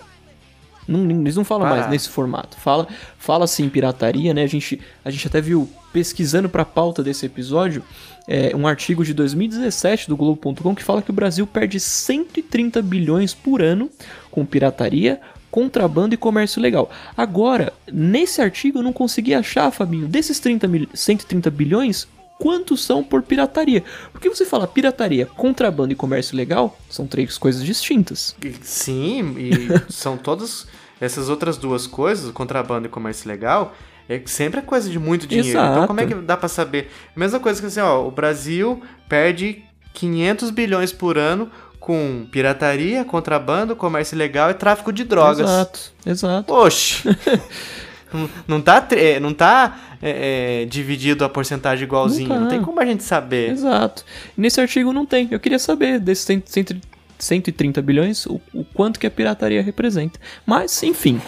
Não, 0.87 1.11
eles 1.11 1.37
não 1.37 1.45
falam 1.45 1.65
mais 1.65 1.77
Pararam. 1.77 1.93
nesse 1.93 2.09
formato. 2.09 2.57
Fala, 2.59 2.87
fala 3.19 3.45
assim 3.45 3.69
pirataria, 3.69 4.33
né? 4.33 4.43
A 4.43 4.47
gente, 4.47 4.81
a 5.05 5.11
gente 5.11 5.27
até 5.27 5.41
viu 5.41 5.69
pesquisando 5.93 6.49
pra 6.49 6.65
pauta 6.65 7.03
desse 7.03 7.25
episódio 7.27 7.83
é, 8.29 8.55
um 8.55 8.67
artigo 8.67 9.05
de 9.05 9.15
2017 9.15 10.09
do 10.09 10.17
Globo.com 10.17 10.75
que 10.75 10.83
fala 10.83 11.01
que 11.01 11.11
o 11.11 11.15
Brasil 11.15 11.47
perde 11.47 11.79
130 11.79 12.83
bilhões 12.83 13.33
por 13.33 13.63
ano 13.63 13.91
com 14.31 14.45
pirataria, 14.45 15.21
contrabando 15.51 16.15
e 16.15 16.19
comércio 16.19 16.61
ilegal. 16.61 16.91
Agora, 17.17 17.73
nesse 17.91 18.43
artigo 18.43 18.79
eu 18.79 18.83
não 18.83 18.93
consegui 18.93 19.33
achar, 19.33 19.71
Fabinho, 19.71 20.07
desses 20.07 20.39
30 20.39 20.69
mil, 20.69 20.89
130 20.93 21.51
bilhões, 21.51 22.07
quantos 22.39 22.85
são 22.85 23.03
por 23.03 23.23
pirataria? 23.23 23.83
Porque 24.13 24.29
você 24.29 24.45
fala 24.45 24.67
pirataria, 24.67 25.27
contrabando 25.27 25.93
e 25.93 25.97
comércio 25.97 26.35
ilegal, 26.35 26.79
são 26.89 27.07
três 27.07 27.37
coisas 27.39 27.65
distintas. 27.65 28.35
Sim, 28.63 29.35
e 29.39 29.53
são 29.93 30.17
todas 30.17 30.67
essas 31.01 31.29
outras 31.29 31.57
duas 31.57 31.87
coisas, 31.87 32.31
contrabando 32.33 32.87
e 32.87 32.91
comércio 32.91 33.29
legal, 33.29 33.75
é 34.09 34.21
sempre 34.27 34.61
é 34.61 34.63
coisa 34.63 34.89
de 34.89 34.99
muito 34.99 35.27
dinheiro. 35.27 35.51
Então 35.51 35.73
Exato. 35.73 35.87
como 35.87 36.01
é 36.01 36.07
que 36.07 36.15
dá 36.15 36.37
pra 36.37 36.49
saber? 36.49 36.91
Mesma 37.15 37.41
coisa 37.41 37.61
que 37.61 37.67
assim, 37.67 37.81
ó, 37.81 38.07
o 38.07 38.11
Brasil 38.11 38.81
perde 39.09 39.63
500 39.93 40.51
bilhões 40.51 40.93
por 40.93 41.19
ano 41.19 41.51
com 41.81 42.27
pirataria, 42.31 43.05
contrabando, 43.05 43.77
comércio 43.77 44.15
ilegal 44.15 44.51
e 44.51 44.55
tráfico 44.55 44.93
de 44.93 45.05
drogas. 45.05 45.49
Exato, 45.49 45.81
exato. 46.05 46.53
Oxi! 46.53 47.03
Não- 48.13 48.31
não 48.47 48.61
tá, 48.61 48.87
é, 48.93 49.19
não 49.21 49.35
tá 49.35 49.97
é, 50.01 50.63
é, 50.63 50.65
dividido 50.67 51.25
a 51.25 51.29
porcentagem 51.29 51.85
igualzinho. 51.85 52.29
Não 52.29 52.37
Não, 52.37 52.45
tá. 52.45 52.51
tem 52.51 52.63
como 52.63 52.81
a 52.81 52.85
gente 52.87 53.03
saber. 53.03 53.51
Exato. 53.51 54.05
Nesse 54.37 54.61
artigo 54.61 54.93
não 54.93 55.05
tem. 55.05 55.29
Eu 55.31 55.41
queria 55.41 55.59
saber 55.59 55.99
desses 55.99 56.25
100, 56.25 56.43
100, 56.47 56.65
130 57.19 57.83
bilhões, 57.83 58.27
o, 58.27 58.41
o 58.55 58.65
quanto 58.65 59.01
que 59.01 59.07
a 59.07 59.11
pirataria 59.11 59.63
representa. 59.63 60.21
Mas, 60.45 60.83
enfim. 60.83 61.21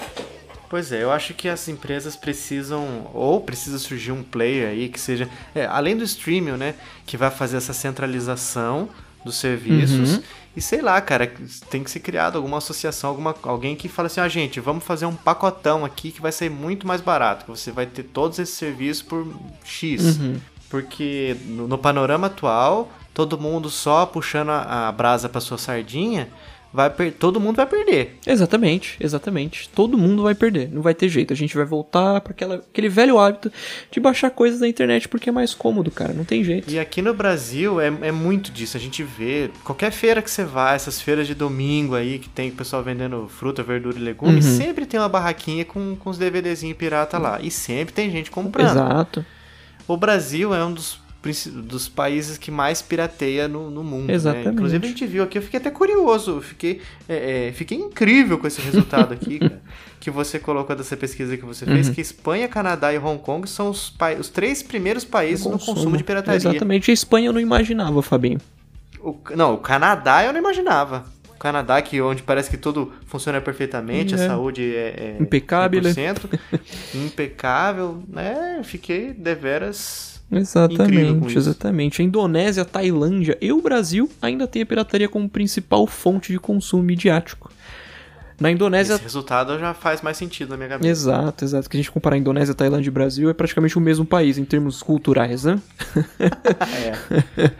Pois 0.70 0.93
é, 0.93 1.03
eu 1.03 1.11
acho 1.11 1.33
que 1.33 1.49
as 1.49 1.66
empresas 1.66 2.14
precisam, 2.14 3.11
ou 3.14 3.41
precisa 3.41 3.79
surgir 3.79 4.12
um 4.12 4.22
player 4.22 4.68
aí 4.68 4.89
que 4.91 5.01
seja, 5.01 5.26
é, 5.55 5.64
além 5.64 5.97
do 5.97 6.05
streaming, 6.05 6.59
né, 6.59 6.74
que 7.07 7.16
vai 7.16 7.31
fazer 7.31 7.57
essa 7.57 7.72
centralização 7.72 8.89
dos 9.24 9.37
serviços, 9.37 10.16
Uhum. 10.16 10.22
E 10.57 10.61
sei 10.61 10.80
lá, 10.80 11.01
cara, 11.01 11.32
tem 11.70 11.84
que 11.84 11.90
ser 11.90 12.01
criado 12.01 12.36
alguma 12.36 12.59
associação, 12.59 13.11
alguma, 13.11 13.34
alguém 13.42 13.76
que 13.76 13.88
fala 13.88 14.07
assim, 14.07 14.20
ah, 14.20 14.28
gente, 14.28 14.59
vamos 14.59 14.82
fazer 14.82 15.07
um 15.07 15.14
pacotão 15.14 15.84
aqui 15.84 16.11
que 16.11 16.20
vai 16.20 16.32
ser 16.32 16.51
muito 16.51 16.86
mais 16.86 17.01
barato, 17.01 17.44
que 17.44 17.51
você 17.51 17.70
vai 17.70 17.86
ter 17.86 18.03
todos 18.03 18.38
esses 18.38 18.57
serviços 18.57 19.03
por 19.03 19.26
X. 19.64 20.18
Uhum. 20.18 20.40
Porque 20.68 21.36
no, 21.46 21.68
no 21.68 21.78
panorama 21.78 22.26
atual, 22.26 22.90
todo 23.14 23.38
mundo 23.38 23.70
só 23.70 24.05
puxando 24.05 24.51
a, 24.51 24.88
a 24.88 24.92
brasa 24.92 25.28
pra 25.28 25.40
sua 25.40 25.59
sardinha, 25.59 26.28
vai 26.73 26.91
todo 27.11 27.41
mundo 27.41 27.57
vai 27.57 27.66
perder. 27.66 28.19
Exatamente, 28.27 28.97
exatamente. 29.01 29.69
Todo 29.71 29.97
mundo 29.99 30.23
vai 30.23 30.35
perder. 30.35 30.69
Não 30.73 30.83
vai 30.83 30.95
ter 30.95 31.09
jeito. 31.09 31.33
A 31.33 31.37
gente 31.37 31.57
vai 31.57 31.64
voltar 31.64 32.21
para 32.21 32.33
aquele 32.57 32.89
velho 32.89 33.19
hábito 33.19 33.51
de 33.91 33.99
baixar 34.01 34.31
coisas 34.31 34.61
na 34.61 34.69
internet 34.69 35.09
porque 35.09 35.29
é 35.31 35.33
mais 35.33 35.55
cômodo, 35.55 35.91
cara. 35.91 36.12
Não 36.12 36.25
tem 36.25 36.45
jeito. 36.45 36.71
E 36.71 36.79
aqui 36.79 37.01
no 37.03 37.14
Brasil 37.14 37.81
é, 37.81 37.87
é 38.03 38.12
muito 38.12 38.53
disso. 38.53 38.77
A 38.77 38.81
gente 38.81 39.03
vê, 39.03 39.51
qualquer 39.64 39.91
feira 39.91 40.21
que 40.23 40.31
você 40.31 40.45
vai, 40.45 40.77
essas 40.77 41.01
feiras 41.01 41.27
de 41.27 41.35
domingo 41.35 41.95
aí, 41.95 42.19
que 42.19 42.29
tem 42.29 42.51
o 42.51 42.53
pessoal 42.53 42.83
vendendo 42.83 43.29
fruta, 43.29 43.62
verdura 43.62 43.97
e 43.99 44.01
legume, 44.03 44.37
Uhum. 44.37 44.43
sempre 44.43 44.85
tem 44.87 45.01
uma 45.01 45.09
barraquinha 45.09 45.64
com, 45.64 45.97
com 45.97 46.11
os 46.11 46.19
DVDzinhos 46.19 46.77
pirata 46.77 47.19
lá. 47.19 47.39
E 47.41 47.51
sempre 47.51 47.95
tem 47.95 48.11
gente 48.11 48.31
comprando. 48.31 48.71
Exato. 48.71 49.25
O 49.87 49.97
Brasil 49.97 50.55
é 50.55 50.62
um 50.64 50.73
dos, 50.73 51.01
dos 51.47 51.89
países 51.89 52.39
que 52.39 52.51
mais 52.51 52.81
pirateia 52.81 53.49
no, 53.49 53.71
no 53.71 53.83
mundo. 53.83 54.07
né? 54.07 54.14
Exatamente. 54.14 54.51
Inclusive 54.51 54.87
a 54.87 54.89
gente 54.89 55.07
viu 55.07 55.23
aqui, 55.25 55.37
eu 55.39 55.43
fiquei 55.43 55.59
até 55.59 55.71
curioso, 55.71 56.41
fiquei, 56.41 56.81
é, 57.09 57.49
é, 57.49 57.53
fiquei 57.53 57.77
incrível 57.77 58.39
com 58.39 58.47
esse 58.47 58.61
resultado 58.61 59.12
aqui, 59.12 59.39
cara, 59.41 59.61
que 60.01 60.11
você 60.11 60.39
colocou 60.39 60.77
dessa 60.77 60.97
pesquisa 60.97 61.37
que 61.37 61.45
você 61.45 61.64
Uhum. 61.64 61.73
fez, 61.73 61.89
que 61.91 62.01
Espanha, 62.01 62.47
Canadá 62.49 62.93
e 62.95 62.99
Hong 62.99 63.21
Kong 63.21 63.49
são 63.51 63.69
os, 63.69 63.93
os 64.19 64.29
três 64.29 64.62
primeiros 64.62 65.05
países 65.05 65.45
no 65.45 65.59
consumo 65.59 65.97
de 65.97 66.05
pirataria. 66.05 66.37
Exatamente. 66.37 66.91
A 66.91 66.95
Espanha 66.95 67.29
eu 67.29 67.33
não 67.33 67.41
imaginava, 67.41 68.01
Fabinho. 68.01 68.39
O- 69.01 69.19
não, 69.37 69.55
o 69.55 69.59
Canadá 69.59 70.25
eu 70.25 70.33
não 70.33 70.39
imaginava. 70.41 71.05
O 71.35 71.39
Canadá, 71.39 71.81
que 71.83 72.01
onde 72.01 72.23
parece 72.23 72.49
que 72.51 72.57
tudo 72.57 72.93
funciona 73.07 73.41
perfeitamente, 73.41 74.14
É. 74.14 74.16
a 74.16 74.27
saúde 74.29 74.75
é, 74.75 75.16
é 75.19 75.23
Impecável. 75.23 75.81
100%, 75.83 76.39
impecável, 76.95 78.03
né? 78.09 78.57
Eu 78.59 78.64
Fiquei 78.64 79.12
deveras 79.12 80.18
Exatamente, 80.31 81.39
exatamente. 81.39 82.03
A 82.03 82.05
Indonésia, 82.05 82.62
a 82.62 82.66
Tailândia 82.66 83.39
e 83.41 83.51
o 83.51 83.62
Brasil 83.62 84.11
ainda 84.20 84.47
tem 84.47 84.62
a 84.62 84.66
pirataria 84.66 85.09
como 85.09 85.29
principal 85.29 85.87
fonte 85.87 86.33
de 86.33 86.39
consumo 86.39 86.83
midiático. 86.83 87.51
Na 88.41 88.51
Indonésia. 88.51 88.95
Esse 88.95 89.03
resultado 89.03 89.59
já 89.59 89.74
faz 89.74 90.01
mais 90.01 90.16
sentido 90.16 90.51
na 90.51 90.57
minha 90.57 90.68
cabeça. 90.68 90.89
Exato, 90.89 91.45
exato. 91.45 91.68
Que 91.68 91.76
a 91.76 91.80
gente 91.80 91.91
comparar 91.91 92.14
a 92.14 92.18
Indonésia, 92.18 92.55
Tailândia 92.55 92.89
e 92.89 92.93
Brasil 92.93 93.28
é 93.28 93.34
praticamente 93.34 93.76
o 93.76 93.80
mesmo 93.80 94.07
país 94.07 94.39
em 94.39 94.45
termos 94.45 94.82
culturais, 94.82 95.45
né? 95.45 95.61
É. 96.59 97.51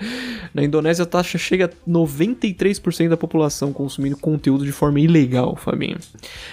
Na 0.55 0.63
Indonésia 0.63 1.03
a 1.03 1.07
taxa 1.07 1.37
chega 1.37 1.67
a 1.67 1.91
93% 1.91 3.09
da 3.09 3.17
população 3.17 3.73
consumindo 3.73 4.17
conteúdo 4.17 4.65
de 4.65 4.73
forma 4.73 5.01
ilegal, 5.01 5.57
Fabinho. 5.57 5.99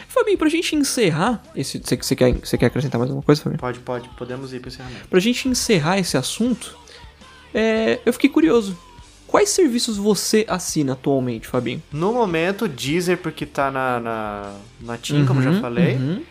Fabinho, 0.07 0.37
pra 0.37 0.49
gente 0.49 0.75
encerrar 0.75 1.41
esse. 1.55 1.79
Você, 1.79 2.15
quer, 2.15 2.33
você 2.33 2.57
quer 2.57 2.67
acrescentar 2.67 2.99
mais 2.99 3.09
alguma 3.09 3.23
coisa, 3.23 3.41
Fabinho? 3.41 3.59
Pode, 3.59 3.79
pode, 3.79 4.09
podemos 4.09 4.53
ir 4.53 4.59
pro 4.59 4.69
encerramento. 4.69 5.07
Pra 5.07 5.19
gente 5.19 5.47
encerrar 5.47 5.97
esse 5.97 6.17
assunto, 6.17 6.77
é, 7.53 7.99
eu 8.05 8.13
fiquei 8.13 8.29
curioso. 8.29 8.77
Quais 9.35 9.49
serviços 9.49 9.97
você 9.97 10.45
assina 10.47 10.93
atualmente, 10.93 11.45
Fabinho? 11.45 11.83
No 11.91 12.13
momento, 12.13 12.69
Deezer, 12.69 13.17
porque 13.17 13.45
tá 13.45 13.69
na, 13.69 13.99
na, 13.99 14.53
na 14.79 14.97
TIM, 14.97 15.25
como 15.25 15.41
eu 15.41 15.43
já 15.43 15.49
Uhum, 15.51 15.59
falei, 15.59 15.95
uhum. 15.95 16.21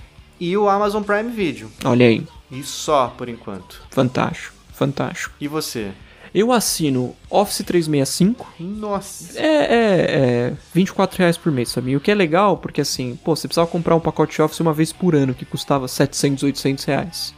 e 0.40 0.56
o 0.56 0.70
Amazon 0.70 1.02
Prime 1.02 1.30
Video. 1.30 1.70
Olha 1.84 2.06
aí, 2.06 2.26
E 2.50 2.62
só, 2.62 3.08
por 3.08 3.28
enquanto. 3.28 3.82
fantástico, 3.90 4.54
fantástico. 4.72 5.34
E 5.38 5.46
você? 5.46 5.90
Eu 6.34 6.50
assino 6.50 7.14
Office 7.28 7.58
365. 7.66 8.54
Nossa. 8.58 9.38
É, 9.38 9.46
é, 9.46 10.48
é 10.48 10.52
24 10.72 11.18
reais 11.18 11.36
por 11.36 11.52
mês, 11.52 11.74
Fabinho. 11.74 11.98
O 11.98 12.00
que 12.00 12.10
é 12.10 12.14
legal, 12.14 12.56
porque 12.56 12.80
assim, 12.80 13.18
pô, 13.22 13.36
você 13.36 13.46
precisava 13.46 13.68
comprar 13.70 13.94
um 13.96 14.00
pacote 14.00 14.40
Office 14.40 14.60
uma 14.60 14.72
vez 14.72 14.94
por 14.94 15.14
ano, 15.14 15.34
que 15.34 15.44
custava 15.44 15.86
700, 15.86 16.42
800 16.42 16.84
reais. 16.86 17.34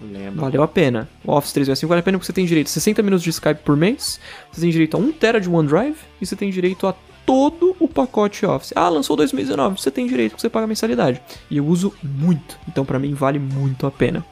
Lembra. 0.00 0.42
Valeu 0.42 0.62
a 0.62 0.68
pena. 0.68 1.08
O 1.24 1.32
Office 1.32 1.52
365 1.52 1.88
vale 1.88 2.00
a 2.00 2.02
pena 2.02 2.18
porque 2.18 2.26
você 2.26 2.32
tem 2.32 2.44
direito 2.44 2.66
a 2.66 2.70
60 2.70 3.02
minutos 3.02 3.24
de 3.24 3.30
Skype 3.30 3.60
por 3.64 3.76
mês, 3.76 4.20
você 4.52 4.60
tem 4.60 4.70
direito 4.70 4.96
a 4.96 5.00
1 5.00 5.12
tera 5.12 5.40
de 5.40 5.48
OneDrive 5.48 5.96
e 6.20 6.26
você 6.26 6.36
tem 6.36 6.50
direito 6.50 6.86
a 6.86 6.94
todo 7.24 7.74
o 7.80 7.88
pacote 7.88 8.46
Office. 8.46 8.72
Ah, 8.76 8.88
lançou 8.88 9.16
2019, 9.16 9.80
você 9.80 9.90
tem 9.90 10.06
direito 10.06 10.36
que 10.36 10.40
você 10.40 10.48
paga 10.48 10.66
mensalidade. 10.66 11.20
E 11.50 11.56
eu 11.56 11.66
uso 11.66 11.92
muito, 12.02 12.58
então 12.68 12.84
pra 12.84 12.98
mim 12.98 13.14
vale 13.14 13.38
muito 13.38 13.86
a 13.86 13.90
pena. 13.90 14.24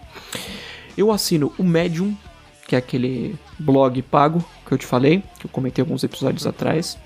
Eu 0.97 1.11
assino 1.11 1.53
o 1.59 1.65
Medium, 1.65 2.15
que 2.69 2.77
é 2.77 2.79
aquele 2.79 3.35
blog 3.59 4.01
pago 4.03 4.45
que 4.65 4.73
eu 4.73 4.79
te 4.79 4.87
falei, 4.87 5.23
que 5.39 5.47
eu 5.47 5.51
comentei 5.51 5.83
alguns 5.83 6.05
episódios 6.05 6.47
atrás. 6.47 6.97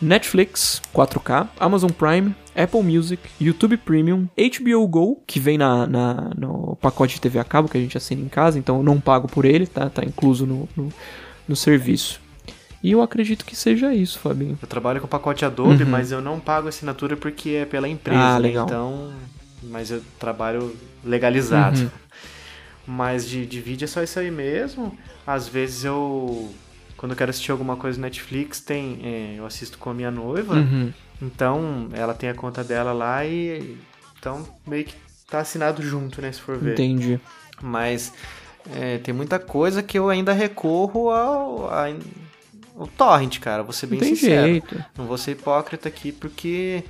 Netflix 0.00 0.80
4K, 0.94 1.48
Amazon 1.60 1.90
Prime, 1.90 2.34
Apple 2.56 2.82
Music, 2.82 3.20
YouTube 3.40 3.76
Premium, 3.78 4.28
HBO 4.36 4.86
Go, 4.86 5.22
que 5.26 5.40
vem 5.40 5.58
na, 5.58 5.86
na- 5.86 6.30
no 6.36 6.76
pacote 6.80 7.14
de 7.14 7.20
TV 7.20 7.38
a 7.38 7.44
cabo 7.44 7.68
que 7.68 7.76
a 7.76 7.80
gente 7.80 7.96
assina 7.96 8.20
em 8.22 8.28
casa, 8.28 8.58
então 8.58 8.76
eu 8.76 8.82
não 8.82 9.00
pago 9.00 9.26
por 9.28 9.44
ele, 9.44 9.66
tá, 9.66 9.88
tá 9.90 10.04
incluso 10.04 10.46
no, 10.46 10.68
no, 10.76 10.88
no 11.48 11.56
serviço. 11.56 12.20
E 12.82 12.92
eu 12.92 13.00
acredito 13.00 13.44
que 13.46 13.56
seja 13.56 13.94
isso, 13.94 14.18
Fabinho. 14.18 14.58
Eu 14.60 14.68
trabalho 14.68 15.00
com 15.00 15.06
pacote 15.08 15.44
Adobe, 15.44 15.82
Uhum. 15.84 15.88
mas 15.90 16.12
eu 16.12 16.20
não 16.20 16.38
pago 16.38 16.68
assinatura 16.68 17.16
porque 17.16 17.50
é 17.50 17.64
pela 17.64 17.88
empresa, 17.88 18.20
Ah, 18.20 18.34
né? 18.38 18.46
legal. 18.48 18.66
Então, 18.66 19.12
mas 19.62 19.90
eu 19.90 20.02
trabalho 20.18 20.76
legalizado. 21.02 21.80
Uhum. 21.80 21.88
Mas 22.86 23.26
de, 23.26 23.46
de 23.46 23.60
vídeo 23.62 23.84
é 23.86 23.88
só 23.88 24.02
isso 24.02 24.18
aí 24.18 24.30
mesmo. 24.30 24.94
Às 25.26 25.48
vezes 25.48 25.84
eu, 25.86 26.52
quando 26.98 27.12
eu 27.12 27.16
quero 27.16 27.30
assistir 27.30 27.50
alguma 27.50 27.76
coisa 27.76 27.96
no 27.98 28.02
Netflix, 28.02 28.60
tem, 28.60 28.98
é, 29.02 29.34
eu 29.38 29.46
assisto 29.46 29.78
com 29.78 29.88
a 29.88 29.94
minha 29.94 30.10
noiva. 30.10 30.54
Uhum. 30.56 30.92
Então, 31.20 31.88
ela 31.92 32.14
tem 32.14 32.28
a 32.28 32.34
conta 32.34 32.62
dela 32.62 32.92
lá 32.92 33.24
e 33.24 33.78
então 34.18 34.46
meio 34.66 34.84
que 34.84 34.94
tá 35.28 35.40
assinado 35.40 35.82
junto, 35.82 36.20
né, 36.20 36.32
se 36.32 36.40
for 36.40 36.56
ver. 36.58 36.72
Entendi. 36.72 37.20
Mas 37.62 38.12
é, 38.72 38.98
tem 38.98 39.14
muita 39.14 39.38
coisa 39.38 39.82
que 39.82 39.98
eu 39.98 40.08
ainda 40.08 40.32
recorro 40.32 41.10
ao, 41.10 41.70
torrent, 42.96 43.38
cara. 43.40 43.62
Vou 43.62 43.72
ser 43.72 43.86
bem 43.86 43.98
tem 43.98 44.14
sincero. 44.14 44.46
jeito. 44.46 44.84
Não 44.96 45.06
vou 45.06 45.18
ser 45.18 45.32
hipócrita 45.32 45.88
aqui 45.88 46.12
porque. 46.12 46.82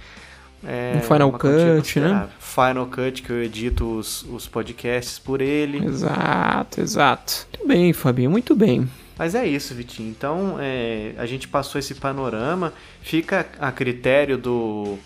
É 0.66 0.94
Um 0.96 1.02
Final 1.02 1.30
quantia 1.32 1.50
Cut, 1.50 1.76
considerável. 1.76 2.28
Final 2.38 2.86
Cut, 2.86 3.22
que 3.22 3.30
eu 3.30 3.42
edito 3.42 3.98
os, 3.98 4.22
os 4.22 4.48
podcasts 4.48 5.18
por 5.18 5.42
ele. 5.42 5.84
Exato, 5.84 6.80
exato. 6.80 7.46
Muito 7.52 7.68
bem, 7.68 7.92
Fabinho, 7.92 8.30
muito 8.30 8.54
bem. 8.54 8.88
Mas 9.18 9.34
é 9.34 9.46
isso, 9.46 9.74
Vitinho. 9.74 10.10
Então, 10.10 10.56
é, 10.58 11.14
a 11.16 11.26
gente 11.26 11.46
passou 11.46 11.78
esse 11.78 11.94
panorama. 11.94 12.72
Fica 13.00 13.46
a 13.60 13.70
critério 13.70 14.36
do, 14.36 14.98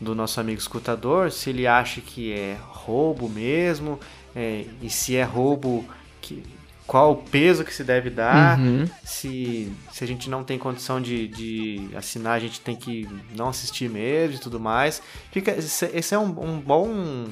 do 0.00 0.14
nosso 0.14 0.40
amigo 0.40 0.58
escutador 0.58 1.30
se 1.32 1.50
ele 1.50 1.66
acha 1.66 2.00
que 2.00 2.32
é 2.32 2.56
roubo 2.68 3.28
mesmo. 3.28 3.98
é, 4.34 4.64
e 4.82 4.90
se 4.90 5.16
é 5.16 5.24
roubo, 5.24 5.84
que, 6.20 6.42
qual 6.90 7.12
o 7.12 7.16
peso 7.16 7.64
que 7.64 7.72
se 7.72 7.84
deve 7.84 8.10
dar. 8.10 8.58
Uhum. 8.58 8.84
Se, 9.04 9.72
se 9.92 10.02
a 10.02 10.06
gente 10.08 10.28
não 10.28 10.42
tem 10.42 10.58
condição 10.58 11.00
de, 11.00 11.28
de 11.28 11.88
assinar, 11.94 12.32
a 12.32 12.40
gente 12.40 12.60
tem 12.60 12.74
que 12.74 13.08
não 13.36 13.48
assistir 13.48 13.88
mesmo 13.88 14.36
e 14.36 14.40
tudo 14.40 14.58
mais. 14.58 15.00
Fica, 15.30 15.52
esse, 15.52 16.14
é 16.14 16.18
um, 16.18 16.24
um 16.24 16.60
bom 16.60 17.26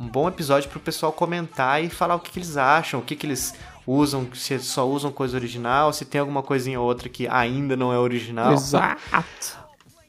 um 0.00 0.08
bom 0.08 0.26
episódio 0.26 0.68
pro 0.70 0.80
pessoal 0.80 1.12
comentar 1.12 1.84
e 1.84 1.88
falar 1.88 2.16
o 2.16 2.20
que, 2.20 2.32
que 2.32 2.38
eles 2.38 2.56
acham, 2.56 2.98
o 2.98 3.02
que, 3.02 3.14
que 3.14 3.26
eles 3.26 3.54
usam, 3.86 4.26
se 4.34 4.58
só 4.60 4.88
usam 4.88 5.12
coisa 5.12 5.36
original, 5.36 5.92
se 5.92 6.04
tem 6.04 6.20
alguma 6.20 6.42
coisinha 6.42 6.80
ou 6.80 6.86
outra 6.86 7.08
que 7.08 7.28
ainda 7.28 7.76
não 7.76 7.92
é 7.92 7.98
original. 7.98 8.52
Exato. 8.52 9.58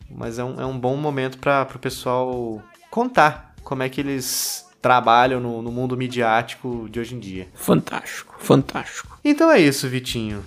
Mas 0.10 0.40
é 0.40 0.44
um, 0.44 0.62
é 0.62 0.66
um 0.66 0.78
bom 0.78 0.96
momento 0.96 1.38
para 1.38 1.68
o 1.76 1.80
pessoal 1.80 2.62
contar 2.90 3.54
como 3.64 3.84
é 3.84 3.90
que 3.90 4.00
eles 4.00 4.66
trabalham 4.82 5.40
no, 5.40 5.62
no 5.62 5.72
mundo 5.72 5.98
midiático 5.98 6.88
de 6.90 7.00
hoje 7.00 7.16
em 7.16 7.20
dia. 7.20 7.48
Fantástico, 7.56 8.36
fantástico. 8.38 9.20
Então 9.24 9.52
é 9.52 9.60
isso, 9.60 9.90
Vitinho. 9.90 10.46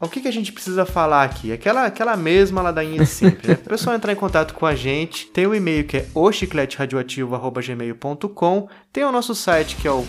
O 0.00 0.08
que, 0.08 0.20
que 0.20 0.28
a 0.28 0.32
gente 0.32 0.52
precisa 0.52 0.84
falar 0.84 1.24
aqui? 1.24 1.50
Aquela, 1.52 1.86
aquela 1.86 2.16
mesma 2.16 2.62
ladainha 2.62 2.98
de 2.98 3.06
sempre, 3.06 3.48
né? 3.48 3.58
O 3.64 3.68
pessoal 3.68 3.96
entrar 3.96 4.12
em 4.12 4.16
contato 4.16 4.52
com 4.54 4.66
a 4.66 4.74
gente, 4.74 5.26
tem 5.26 5.46
o 5.46 5.54
e-mail 5.54 5.84
que 5.84 5.96
é 5.96 6.06
ochicleteradioativo.gmail.com, 6.14 8.68
tem 8.92 9.04
o 9.04 9.10
nosso 9.10 9.34
site 9.34 9.76
que 9.76 9.88
é 9.88 9.92
o 9.92 10.06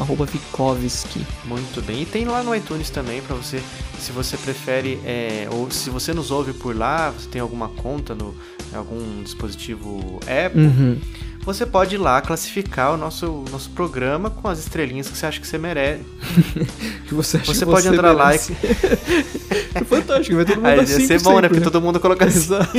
arroba 0.00 0.24
Vikovski. 0.24 1.26
Muito 1.44 1.82
bem. 1.82 2.02
E 2.02 2.06
tem 2.06 2.26
lá 2.26 2.44
no 2.44 2.54
iTunes 2.54 2.90
também 2.90 3.20
para 3.22 3.34
você, 3.34 3.60
se 3.98 4.12
você 4.12 4.36
prefere, 4.36 5.00
é, 5.04 5.48
ou 5.50 5.68
se 5.68 5.90
você 5.90 6.14
nos 6.14 6.30
ouve 6.30 6.52
por 6.52 6.76
lá, 6.76 7.10
você 7.10 7.28
tem 7.28 7.40
alguma 7.40 7.70
conta 7.70 8.14
no 8.14 8.32
algum 8.72 9.20
dispositivo 9.22 10.20
Apple, 10.22 10.62
Uhum. 10.62 11.00
Você 11.44 11.66
pode 11.66 11.96
ir 11.96 11.98
lá 11.98 12.20
classificar 12.22 12.94
o 12.94 12.96
nosso, 12.96 13.44
nosso 13.50 13.70
programa 13.70 14.30
com 14.30 14.48
as 14.48 14.58
estrelinhas 14.58 15.08
que 15.08 15.16
você 15.16 15.26
acha 15.26 15.40
que 15.40 15.46
você 15.46 15.58
merece. 15.58 16.04
Que 17.04 17.14
você 17.14 17.36
acha 17.36 17.52
Você 17.52 17.66
que 17.66 17.70
pode 17.70 17.86
entrar 17.86 18.12
lá 18.12 18.28
merece. 18.28 18.56
É 19.74 19.84
fantástico, 19.84 20.36
vai 20.36 20.44
todo 20.44 20.56
mundo 20.56 20.66
Aí 20.66 20.76
dar 20.76 20.82
ia 20.82 20.88
cinco 20.88 21.06
ser 21.06 21.20
bom, 21.20 21.40
né? 21.40 21.48
Porque 21.48 21.62
todo 21.62 21.80
mundo 21.80 22.00
coloca 22.00 22.24
Exato. 22.26 22.72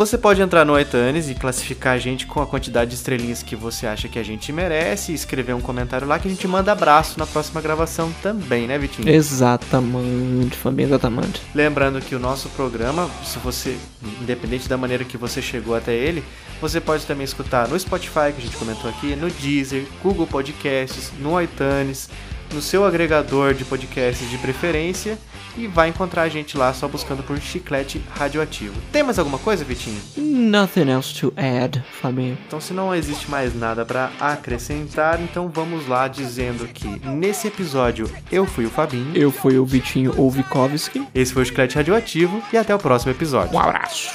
Você 0.00 0.16
pode 0.16 0.40
entrar 0.40 0.64
no 0.64 0.80
iTunes 0.80 1.28
e 1.28 1.34
classificar 1.34 1.92
a 1.92 1.98
gente 1.98 2.26
com 2.26 2.40
a 2.40 2.46
quantidade 2.46 2.88
de 2.88 2.96
estrelinhas 2.96 3.42
que 3.42 3.54
você 3.54 3.86
acha 3.86 4.08
que 4.08 4.18
a 4.18 4.22
gente 4.22 4.50
merece, 4.50 5.12
e 5.12 5.14
escrever 5.14 5.54
um 5.54 5.60
comentário 5.60 6.08
lá 6.08 6.18
que 6.18 6.26
a 6.26 6.30
gente 6.30 6.48
manda 6.48 6.72
abraço 6.72 7.18
na 7.18 7.26
próxima 7.26 7.60
gravação 7.60 8.10
também, 8.22 8.66
né, 8.66 8.78
Vitinho? 8.78 9.06
Exatamente, 9.06 10.56
Fabinho, 10.56 10.88
exatamente. 10.88 11.42
Lembrando 11.54 12.00
que 12.00 12.14
o 12.14 12.18
nosso 12.18 12.48
programa, 12.48 13.10
se 13.22 13.38
você, 13.40 13.76
independente 14.22 14.66
da 14.70 14.78
maneira 14.78 15.04
que 15.04 15.18
você 15.18 15.42
chegou 15.42 15.76
até 15.76 15.94
ele, 15.94 16.24
você 16.62 16.80
pode 16.80 17.04
também 17.04 17.24
escutar 17.24 17.68
no 17.68 17.78
Spotify, 17.78 18.32
que 18.34 18.38
a 18.38 18.44
gente 18.46 18.56
comentou 18.56 18.88
aqui, 18.88 19.14
no 19.14 19.28
Deezer, 19.28 19.84
Google 20.02 20.26
Podcasts, 20.26 21.12
no 21.18 21.38
iTunes, 21.38 22.08
no 22.52 22.60
seu 22.62 22.84
agregador 22.84 23.54
de 23.54 23.64
podcasts 23.64 24.28
de 24.28 24.38
preferência 24.38 25.18
e 25.56 25.66
vai 25.66 25.88
encontrar 25.88 26.22
a 26.22 26.28
gente 26.28 26.56
lá 26.56 26.72
só 26.72 26.86
buscando 26.88 27.22
por 27.22 27.38
Chiclete 27.38 28.00
Radioativo. 28.14 28.74
Tem 28.92 29.02
mais 29.02 29.18
alguma 29.18 29.38
coisa, 29.38 29.64
Vitinho? 29.64 30.00
Nothing 30.16 30.90
else 30.90 31.14
to 31.14 31.32
add, 31.36 31.82
Fabinho. 32.00 32.38
Então, 32.46 32.60
se 32.60 32.72
não 32.72 32.94
existe 32.94 33.30
mais 33.30 33.54
nada 33.54 33.84
para 33.84 34.10
acrescentar, 34.20 35.20
então 35.20 35.48
vamos 35.48 35.86
lá 35.86 36.08
dizendo 36.08 36.66
que 36.68 36.86
nesse 37.08 37.48
episódio 37.48 38.10
eu 38.30 38.46
fui 38.46 38.66
o 38.66 38.70
Fabinho, 38.70 39.16
Eu 39.16 39.30
fui 39.30 39.58
o 39.58 39.66
Vitinho 39.66 40.14
ou 40.16 40.30
Vikovski. 40.30 41.06
esse 41.14 41.32
foi 41.32 41.42
o 41.42 41.46
Chiclete 41.46 41.76
Radioativo 41.76 42.42
e 42.52 42.56
até 42.56 42.74
o 42.74 42.78
próximo 42.78 43.10
episódio. 43.12 43.54
Um 43.54 43.60
abraço. 43.60 44.10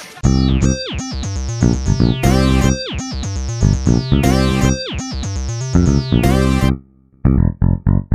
Thank 6.62 6.85
Thank 7.26 7.40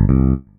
you. 0.10 0.51